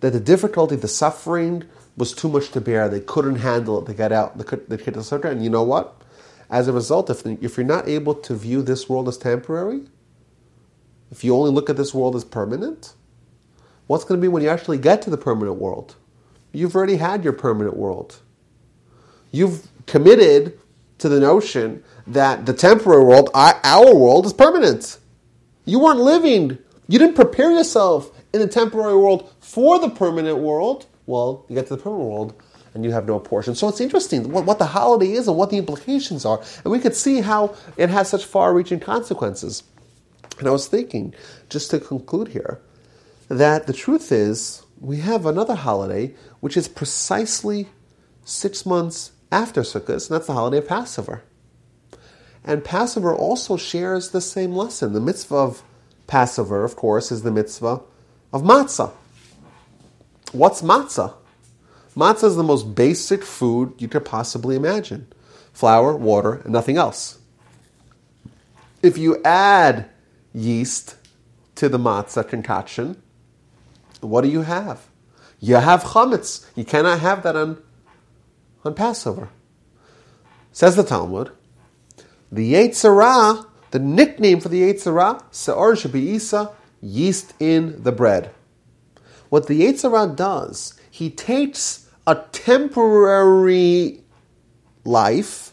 that 0.00 0.12
the 0.12 0.20
difficulty, 0.20 0.76
the 0.76 0.88
suffering 0.88 1.64
was 1.96 2.12
too 2.12 2.28
much 2.28 2.50
to 2.50 2.60
bear. 2.60 2.88
They 2.88 3.00
couldn't 3.00 3.36
handle 3.36 3.78
it. 3.80 3.86
They 3.86 3.94
got 3.94 4.12
out. 4.12 4.38
They 4.38 4.76
hit 4.76 4.94
the 4.94 5.00
sukkah. 5.00 5.26
And 5.26 5.42
you 5.42 5.50
know 5.50 5.62
what? 5.62 6.00
As 6.50 6.66
a 6.66 6.72
result, 6.72 7.10
if, 7.10 7.26
if 7.26 7.56
you're 7.56 7.66
not 7.66 7.88
able 7.88 8.14
to 8.14 8.34
view 8.34 8.62
this 8.62 8.88
world 8.88 9.08
as 9.08 9.18
temporary, 9.18 9.82
if 11.10 11.24
you 11.24 11.34
only 11.34 11.50
look 11.50 11.68
at 11.68 11.76
this 11.76 11.92
world 11.92 12.16
as 12.16 12.24
permanent, 12.24 12.94
what's 13.86 14.04
going 14.04 14.20
to 14.20 14.22
be 14.22 14.28
when 14.28 14.42
you 14.42 14.48
actually 14.48 14.78
get 14.78 15.02
to 15.02 15.10
the 15.10 15.16
permanent 15.16 15.58
world? 15.58 15.96
You've 16.52 16.74
already 16.74 16.96
had 16.96 17.24
your 17.24 17.32
permanent 17.32 17.76
world. 17.76 18.20
You've 19.30 19.68
committed 19.86 20.58
to 20.98 21.08
the 21.08 21.20
notion 21.20 21.82
that 22.06 22.46
the 22.46 22.52
temporary 22.52 23.04
world, 23.04 23.30
our 23.34 23.94
world, 23.94 24.26
is 24.26 24.32
permanent. 24.32 24.98
You 25.64 25.78
weren't 25.80 26.00
living, 26.00 26.58
you 26.88 26.98
didn't 26.98 27.14
prepare 27.14 27.52
yourself 27.52 28.10
in 28.32 28.40
the 28.40 28.48
temporary 28.48 28.96
world 28.96 29.32
for 29.40 29.78
the 29.78 29.90
permanent 29.90 30.38
world. 30.38 30.86
Well, 31.06 31.44
you 31.48 31.54
get 31.54 31.68
to 31.68 31.76
the 31.76 31.82
permanent 31.82 32.08
world 32.08 32.42
and 32.74 32.84
you 32.84 32.90
have 32.92 33.06
no 33.06 33.18
portion. 33.18 33.54
So 33.54 33.68
it's 33.68 33.80
interesting 33.80 34.30
what, 34.30 34.44
what 34.44 34.58
the 34.58 34.66
holiday 34.66 35.12
is 35.12 35.28
and 35.28 35.36
what 35.36 35.50
the 35.50 35.56
implications 35.56 36.24
are. 36.24 36.42
And 36.64 36.72
we 36.72 36.78
could 36.78 36.94
see 36.94 37.20
how 37.20 37.54
it 37.76 37.90
has 37.90 38.08
such 38.08 38.24
far 38.24 38.54
reaching 38.54 38.80
consequences. 38.80 39.62
And 40.38 40.46
I 40.46 40.50
was 40.50 40.68
thinking, 40.68 41.14
just 41.48 41.70
to 41.70 41.80
conclude 41.80 42.28
here, 42.28 42.60
that 43.28 43.66
the 43.66 43.72
truth 43.72 44.12
is 44.12 44.62
we 44.80 44.98
have 44.98 45.26
another 45.26 45.54
holiday 45.54 46.14
which 46.40 46.56
is 46.56 46.68
precisely 46.68 47.68
six 48.24 48.64
months 48.64 49.12
after 49.30 49.62
Sukkot, 49.62 50.08
and 50.08 50.16
that's 50.16 50.26
the 50.26 50.32
holiday 50.32 50.58
of 50.58 50.68
Passover. 50.68 51.22
And 52.44 52.64
Passover 52.64 53.14
also 53.14 53.56
shares 53.56 54.10
the 54.10 54.20
same 54.20 54.54
lesson. 54.54 54.92
The 54.92 55.00
mitzvah 55.00 55.36
of 55.36 55.62
Passover, 56.06 56.64
of 56.64 56.76
course, 56.76 57.12
is 57.12 57.22
the 57.22 57.30
mitzvah 57.30 57.82
of 58.32 58.42
matzah. 58.42 58.92
What's 60.32 60.62
matzah? 60.62 61.14
Matzah 61.96 62.24
is 62.24 62.36
the 62.36 62.42
most 62.42 62.74
basic 62.74 63.24
food 63.24 63.74
you 63.78 63.88
could 63.88 64.04
possibly 64.04 64.56
imagine 64.56 65.08
flour, 65.52 65.96
water, 65.96 66.34
and 66.34 66.52
nothing 66.52 66.76
else. 66.76 67.18
If 68.80 68.96
you 68.96 69.20
add 69.24 69.90
yeast 70.32 70.94
to 71.56 71.68
the 71.68 71.78
matzah 71.78 72.28
concoction, 72.28 73.02
what 74.00 74.20
do 74.22 74.28
you 74.28 74.42
have? 74.42 74.86
You 75.40 75.56
have 75.56 75.82
chametz. 75.82 76.46
You 76.54 76.64
cannot 76.64 77.00
have 77.00 77.24
that 77.24 77.34
on, 77.34 77.60
on 78.64 78.74
Passover. 78.74 79.28
Says 80.52 80.76
the 80.76 80.82
Talmud, 80.82 81.30
the 82.32 82.54
Yetzer 82.54 82.96
Ra, 82.96 83.44
the 83.70 83.78
nickname 83.78 84.40
for 84.40 84.48
the 84.48 84.62
Yetzer 84.62 84.94
Ra, 84.94 85.20
Se'or 85.30 85.74
Isa, 85.94 86.50
yeast 86.80 87.34
in 87.38 87.82
the 87.82 87.92
bread. 87.92 88.30
What 89.28 89.46
the 89.46 89.60
Yetzer 89.60 89.92
Ra 89.92 90.06
does, 90.06 90.78
he 90.90 91.10
takes 91.10 91.88
a 92.06 92.24
temporary 92.32 94.02
life 94.84 95.52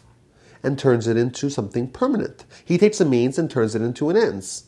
and 0.62 0.78
turns 0.78 1.06
it 1.06 1.16
into 1.16 1.50
something 1.50 1.88
permanent. 1.88 2.44
He 2.64 2.78
takes 2.78 3.00
a 3.00 3.04
means 3.04 3.38
and 3.38 3.50
turns 3.50 3.74
it 3.74 3.82
into 3.82 4.10
an 4.10 4.16
ends. 4.16 4.64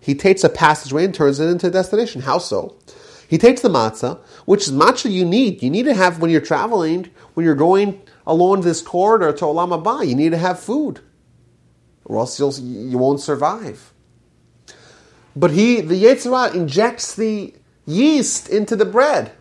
He 0.00 0.16
takes 0.16 0.42
a 0.42 0.48
passageway 0.48 1.04
and 1.04 1.14
turns 1.14 1.38
it 1.38 1.48
into 1.48 1.68
a 1.68 1.70
destination. 1.70 2.22
How 2.22 2.38
so? 2.38 2.76
He 3.28 3.38
takes 3.38 3.60
the 3.60 3.68
matzah, 3.68 4.18
which 4.46 4.62
is 4.66 4.72
matzah 4.72 5.10
you 5.10 5.24
need. 5.24 5.62
You 5.62 5.70
need 5.70 5.84
to 5.84 5.94
have 5.94 6.20
when 6.20 6.30
you're 6.30 6.40
traveling, 6.40 7.08
when 7.34 7.46
you're 7.46 7.54
going 7.54 8.02
along 8.26 8.62
this 8.62 8.80
corridor 8.82 9.32
to 9.32 9.44
Olam 9.44 9.82
Haba, 9.82 10.06
you 10.06 10.14
need 10.14 10.30
to 10.30 10.38
have 10.38 10.60
food, 10.60 11.00
or 12.04 12.18
else 12.18 12.38
you'll, 12.38 12.54
you 12.54 12.98
won't 12.98 13.20
survive. 13.20 13.92
But 15.34 15.52
he, 15.52 15.80
the 15.80 16.02
Yetzer 16.02 16.30
Ra, 16.30 16.46
injects 16.46 17.14
the 17.14 17.54
yeast 17.86 18.48
into 18.48 18.76
the 18.76 18.84
bread. 18.84 19.32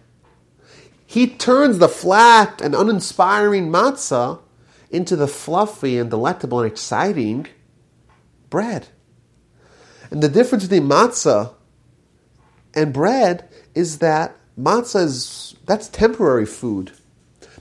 He 1.05 1.27
turns 1.27 1.79
the 1.79 1.89
flat 1.89 2.61
and 2.61 2.73
uninspiring 2.73 3.69
matzah 3.69 4.39
into 4.89 5.15
the 5.15 5.27
fluffy 5.27 5.97
and 5.97 6.09
delectable 6.09 6.61
and 6.61 6.71
exciting 6.71 7.47
bread. 8.49 8.87
And 10.09 10.23
the 10.23 10.29
difference 10.29 10.65
between 10.65 10.89
matzah 10.89 11.53
and 12.73 12.93
bread 12.93 13.49
is 13.75 13.97
that 13.99 14.37
matzah 14.57 15.03
is 15.03 15.55
that's 15.65 15.89
temporary 15.89 16.45
food. 16.45 16.91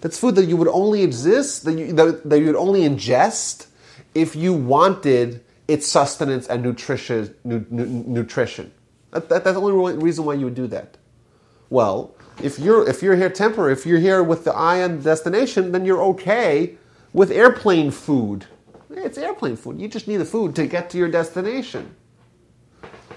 That's 0.00 0.18
food 0.18 0.34
that 0.36 0.46
you 0.46 0.56
would 0.56 0.68
only 0.68 1.02
exist 1.02 1.64
that 1.64 1.74
you, 1.74 1.92
that, 1.92 2.28
that 2.28 2.38
you 2.38 2.46
would 2.46 2.56
only 2.56 2.82
ingest 2.82 3.66
if 4.14 4.34
you 4.34 4.52
wanted 4.52 5.42
its 5.68 5.86
sustenance 5.86 6.46
and 6.46 6.62
nutrition. 6.62 7.34
Nu, 7.44 7.64
nu, 7.70 7.84
nutrition. 7.84 8.72
That, 9.10 9.28
that, 9.28 9.44
that's 9.44 9.56
the 9.56 9.60
only 9.60 9.96
reason 9.96 10.24
why 10.24 10.34
you 10.34 10.46
would 10.46 10.54
do 10.54 10.66
that. 10.68 10.96
Well, 11.68 12.14
if 12.42 12.58
you're 12.58 12.88
if 12.88 13.02
you're 13.02 13.16
here 13.16 13.30
temporary, 13.30 13.72
if 13.72 13.84
you're 13.86 13.98
here 13.98 14.22
with 14.22 14.44
the 14.44 14.54
eye 14.54 14.82
on 14.82 15.00
destination, 15.00 15.72
then 15.72 15.84
you're 15.84 16.02
okay 16.02 16.76
with 17.12 17.30
airplane 17.30 17.90
food. 17.90 18.46
It's 18.90 19.18
airplane 19.18 19.56
food. 19.56 19.80
You 19.80 19.88
just 19.88 20.08
need 20.08 20.16
the 20.16 20.24
food 20.24 20.54
to 20.56 20.66
get 20.66 20.90
to 20.90 20.98
your 20.98 21.08
destination. 21.08 21.94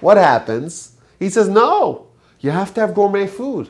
What 0.01 0.17
happens? 0.17 0.97
He 1.17 1.29
says, 1.29 1.47
no, 1.47 2.07
you 2.39 2.51
have 2.51 2.73
to 2.75 2.81
have 2.81 2.93
gourmet 2.93 3.27
food. 3.27 3.69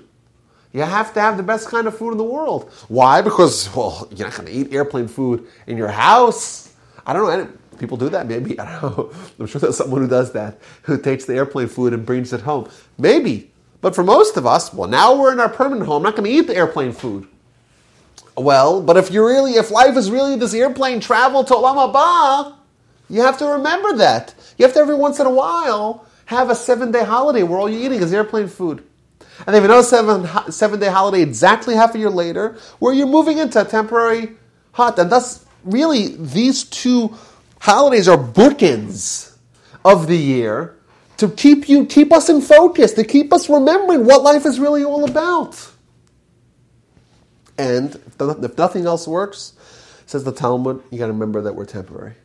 You 0.73 0.81
have 0.81 1.13
to 1.13 1.21
have 1.21 1.37
the 1.37 1.43
best 1.43 1.67
kind 1.67 1.87
of 1.87 1.95
food 1.95 2.11
in 2.11 2.17
the 2.17 2.23
world. 2.23 2.71
Why? 2.87 3.21
Because, 3.21 3.73
well, 3.75 4.07
you're 4.11 4.27
not 4.27 4.35
going 4.35 4.47
to 4.47 4.53
eat 4.53 4.73
airplane 4.73 5.07
food 5.07 5.47
in 5.67 5.77
your 5.77 5.89
house. 5.89 6.73
I 7.05 7.13
don't 7.13 7.27
know. 7.27 7.47
People 7.77 7.97
do 7.97 8.09
that, 8.09 8.27
maybe. 8.27 8.59
I 8.59 8.81
don't 8.81 8.97
know. 8.97 9.11
I'm 9.39 9.45
sure 9.45 9.61
there's 9.61 9.77
someone 9.77 10.01
who 10.01 10.07
does 10.07 10.33
that, 10.33 10.59
who 10.83 10.97
takes 10.99 11.25
the 11.25 11.35
airplane 11.35 11.67
food 11.67 11.93
and 11.93 12.05
brings 12.05 12.33
it 12.33 12.41
home. 12.41 12.69
Maybe. 12.97 13.51
But 13.81 13.93
for 13.93 14.03
most 14.03 14.35
of 14.35 14.47
us, 14.47 14.73
well, 14.73 14.89
now 14.89 15.15
we're 15.15 15.31
in 15.31 15.39
our 15.39 15.49
permanent 15.49 15.85
home. 15.85 15.97
I'm 15.97 16.03
not 16.03 16.15
going 16.15 16.29
to 16.29 16.37
eat 16.37 16.47
the 16.47 16.55
airplane 16.55 16.91
food. 16.91 17.27
Well, 18.35 18.81
but 18.81 18.97
if 18.97 19.11
you 19.11 19.23
really, 19.25 19.53
if 19.53 19.69
life 19.69 19.95
is 19.95 20.09
really 20.09 20.37
this 20.37 20.53
airplane 20.55 20.99
travel 20.99 21.43
to 21.43 21.53
Olam 21.53 21.93
Haba, 21.93 22.55
you 23.09 23.21
have 23.21 23.37
to 23.39 23.45
remember 23.45 23.93
that. 23.97 24.33
You 24.57 24.65
have 24.65 24.73
to 24.73 24.79
every 24.79 24.95
once 24.95 25.19
in 25.19 25.27
a 25.27 25.31
while 25.31 26.07
have 26.25 26.49
a 26.49 26.55
seven 26.55 26.91
day 26.91 27.03
holiday 27.03 27.43
where 27.43 27.59
all 27.59 27.69
you're 27.69 27.81
eating 27.81 28.01
is 28.01 28.11
airplane 28.11 28.47
food. 28.47 28.83
And 29.39 29.47
they 29.47 29.59
have 29.59 29.65
another 29.65 29.83
seven, 29.83 30.51
seven 30.51 30.79
day 30.79 30.89
holiday 30.89 31.21
exactly 31.21 31.75
half 31.75 31.95
a 31.95 31.99
year 31.99 32.09
later 32.09 32.57
where 32.79 32.93
you're 32.93 33.07
moving 33.07 33.39
into 33.39 33.61
a 33.61 33.65
temporary 33.65 34.33
hut. 34.73 34.97
And 34.99 35.11
thus, 35.11 35.45
really, 35.63 36.15
these 36.15 36.63
two 36.63 37.15
holidays 37.59 38.07
are 38.07 38.17
bookends 38.17 39.35
of 39.83 40.07
the 40.07 40.17
year 40.17 40.77
to 41.17 41.29
keep 41.29 41.69
you, 41.69 41.85
keep 41.85 42.11
us 42.11 42.29
in 42.29 42.41
focus, 42.41 42.93
to 42.93 43.03
keep 43.03 43.33
us 43.33 43.49
remembering 43.49 44.05
what 44.05 44.23
life 44.23 44.45
is 44.45 44.59
really 44.59 44.83
all 44.83 45.09
about. 45.09 45.69
And 47.57 47.99
if 48.19 48.57
nothing 48.57 48.85
else 48.85 49.07
works, 49.07 49.53
says 50.05 50.23
the 50.23 50.31
Talmud, 50.31 50.83
you 50.89 50.97
got 50.97 51.07
to 51.07 51.13
remember 51.13 51.41
that 51.41 51.55
we're 51.55 51.65
temporary. 51.65 52.15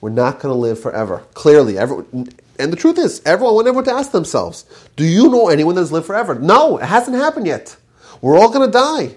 We're 0.00 0.10
not 0.10 0.40
going 0.40 0.54
to 0.54 0.58
live 0.58 0.80
forever. 0.80 1.24
Clearly, 1.34 1.76
everyone, 1.76 2.28
and 2.58 2.72
the 2.72 2.76
truth 2.76 2.98
is, 2.98 3.22
everyone 3.24 3.54
would 3.54 3.66
never 3.66 3.82
to 3.82 3.92
ask 3.92 4.10
themselves, 4.10 4.64
do 4.96 5.04
you 5.04 5.28
know 5.30 5.48
anyone 5.48 5.74
that's 5.74 5.92
lived 5.92 6.06
forever? 6.06 6.34
No, 6.34 6.78
it 6.78 6.84
hasn't 6.84 7.16
happened 7.16 7.46
yet. 7.46 7.76
We're 8.20 8.38
all 8.38 8.50
going 8.50 8.66
to 8.66 8.72
die. 8.72 9.16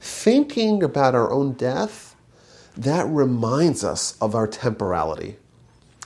Thinking 0.00 0.82
about 0.82 1.14
our 1.14 1.30
own 1.30 1.52
death, 1.52 2.16
that 2.76 3.06
reminds 3.06 3.84
us 3.84 4.16
of 4.20 4.34
our 4.34 4.46
temporality. 4.46 5.36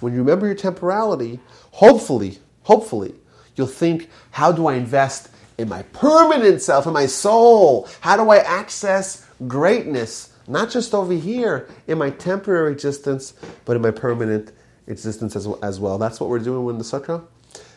When 0.01 0.13
you 0.13 0.19
remember 0.21 0.47
your 0.47 0.55
temporality, 0.55 1.41
hopefully, 1.73 2.39
hopefully, 2.63 3.15
you'll 3.57 3.67
think, 3.67 4.09
how 4.31 4.53
do 4.53 4.67
I 4.67 4.75
invest 4.75 5.31
in 5.57 5.69
my 5.69 5.83
permanent 5.83 6.63
self, 6.63 6.87
in 6.87 6.93
my 6.93 7.07
soul? 7.07 7.89
How 8.01 8.17
do 8.17 8.31
I 8.31 8.39
access 8.39 9.27
greatness? 9.47 10.33
Not 10.47 10.71
just 10.71 10.95
over 10.95 11.13
here 11.13 11.69
in 11.87 11.99
my 11.99 12.11
temporary 12.11 12.73
existence, 12.73 13.35
but 13.65 13.77
in 13.77 13.83
my 13.83 13.91
permanent 13.91 14.53
existence 14.89 15.37
as, 15.37 15.47
as 15.63 15.79
well. 15.79 15.99
That's 15.99 16.19
what 16.21 16.29
we're 16.29 16.39
doing 16.39 16.65
with 16.65 16.79
the 16.79 16.85
sukkah. 16.85 17.25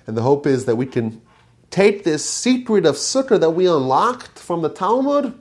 And 0.08 0.18
the 0.18 0.24
hope 0.24 0.48
is 0.48 0.66
that 0.66 0.76
we 0.76 0.86
can 0.86 1.22
take 1.70 2.04
this 2.04 2.28
secret 2.28 2.86
of 2.86 2.96
sukkah 2.96 3.40
that 3.40 3.52
we 3.52 3.68
unlocked 3.68 4.40
from 4.40 4.62
the 4.62 4.70
Talmud 4.70 5.40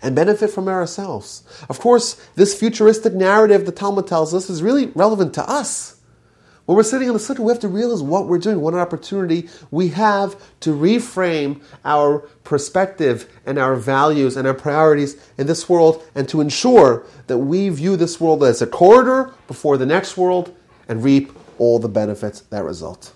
and 0.00 0.16
benefit 0.16 0.50
from 0.50 0.68
ourselves. 0.68 1.44
Of 1.68 1.80
course, 1.80 2.14
this 2.34 2.58
futuristic 2.58 3.14
narrative 3.14 3.66
the 3.66 3.72
Talmud 3.72 4.06
tells 4.06 4.34
us 4.34 4.50
is 4.50 4.62
really 4.62 4.86
relevant 4.86 5.34
to 5.34 5.48
us. 5.48 6.00
When 6.66 6.76
we're 6.76 6.84
sitting 6.84 7.08
in 7.08 7.14
the 7.14 7.20
sukkah, 7.20 7.40
we 7.40 7.50
have 7.50 7.60
to 7.60 7.68
realize 7.68 8.02
what 8.02 8.28
we're 8.28 8.38
doing, 8.38 8.60
what 8.60 8.72
an 8.72 8.80
opportunity 8.80 9.48
we 9.72 9.88
have 9.88 10.40
to 10.60 10.74
reframe 10.74 11.60
our 11.84 12.20
perspective 12.44 13.28
and 13.44 13.58
our 13.58 13.74
values 13.74 14.36
and 14.36 14.46
our 14.46 14.54
priorities 14.54 15.16
in 15.38 15.48
this 15.48 15.68
world 15.68 16.04
and 16.14 16.28
to 16.28 16.40
ensure 16.40 17.04
that 17.26 17.38
we 17.38 17.68
view 17.68 17.96
this 17.96 18.20
world 18.20 18.44
as 18.44 18.62
a 18.62 18.66
corridor 18.66 19.34
before 19.48 19.76
the 19.76 19.86
next 19.86 20.16
world 20.16 20.54
and 20.88 21.02
reap 21.02 21.32
all 21.58 21.80
the 21.80 21.88
benefits 21.88 22.40
that 22.42 22.64
result. 22.64 23.12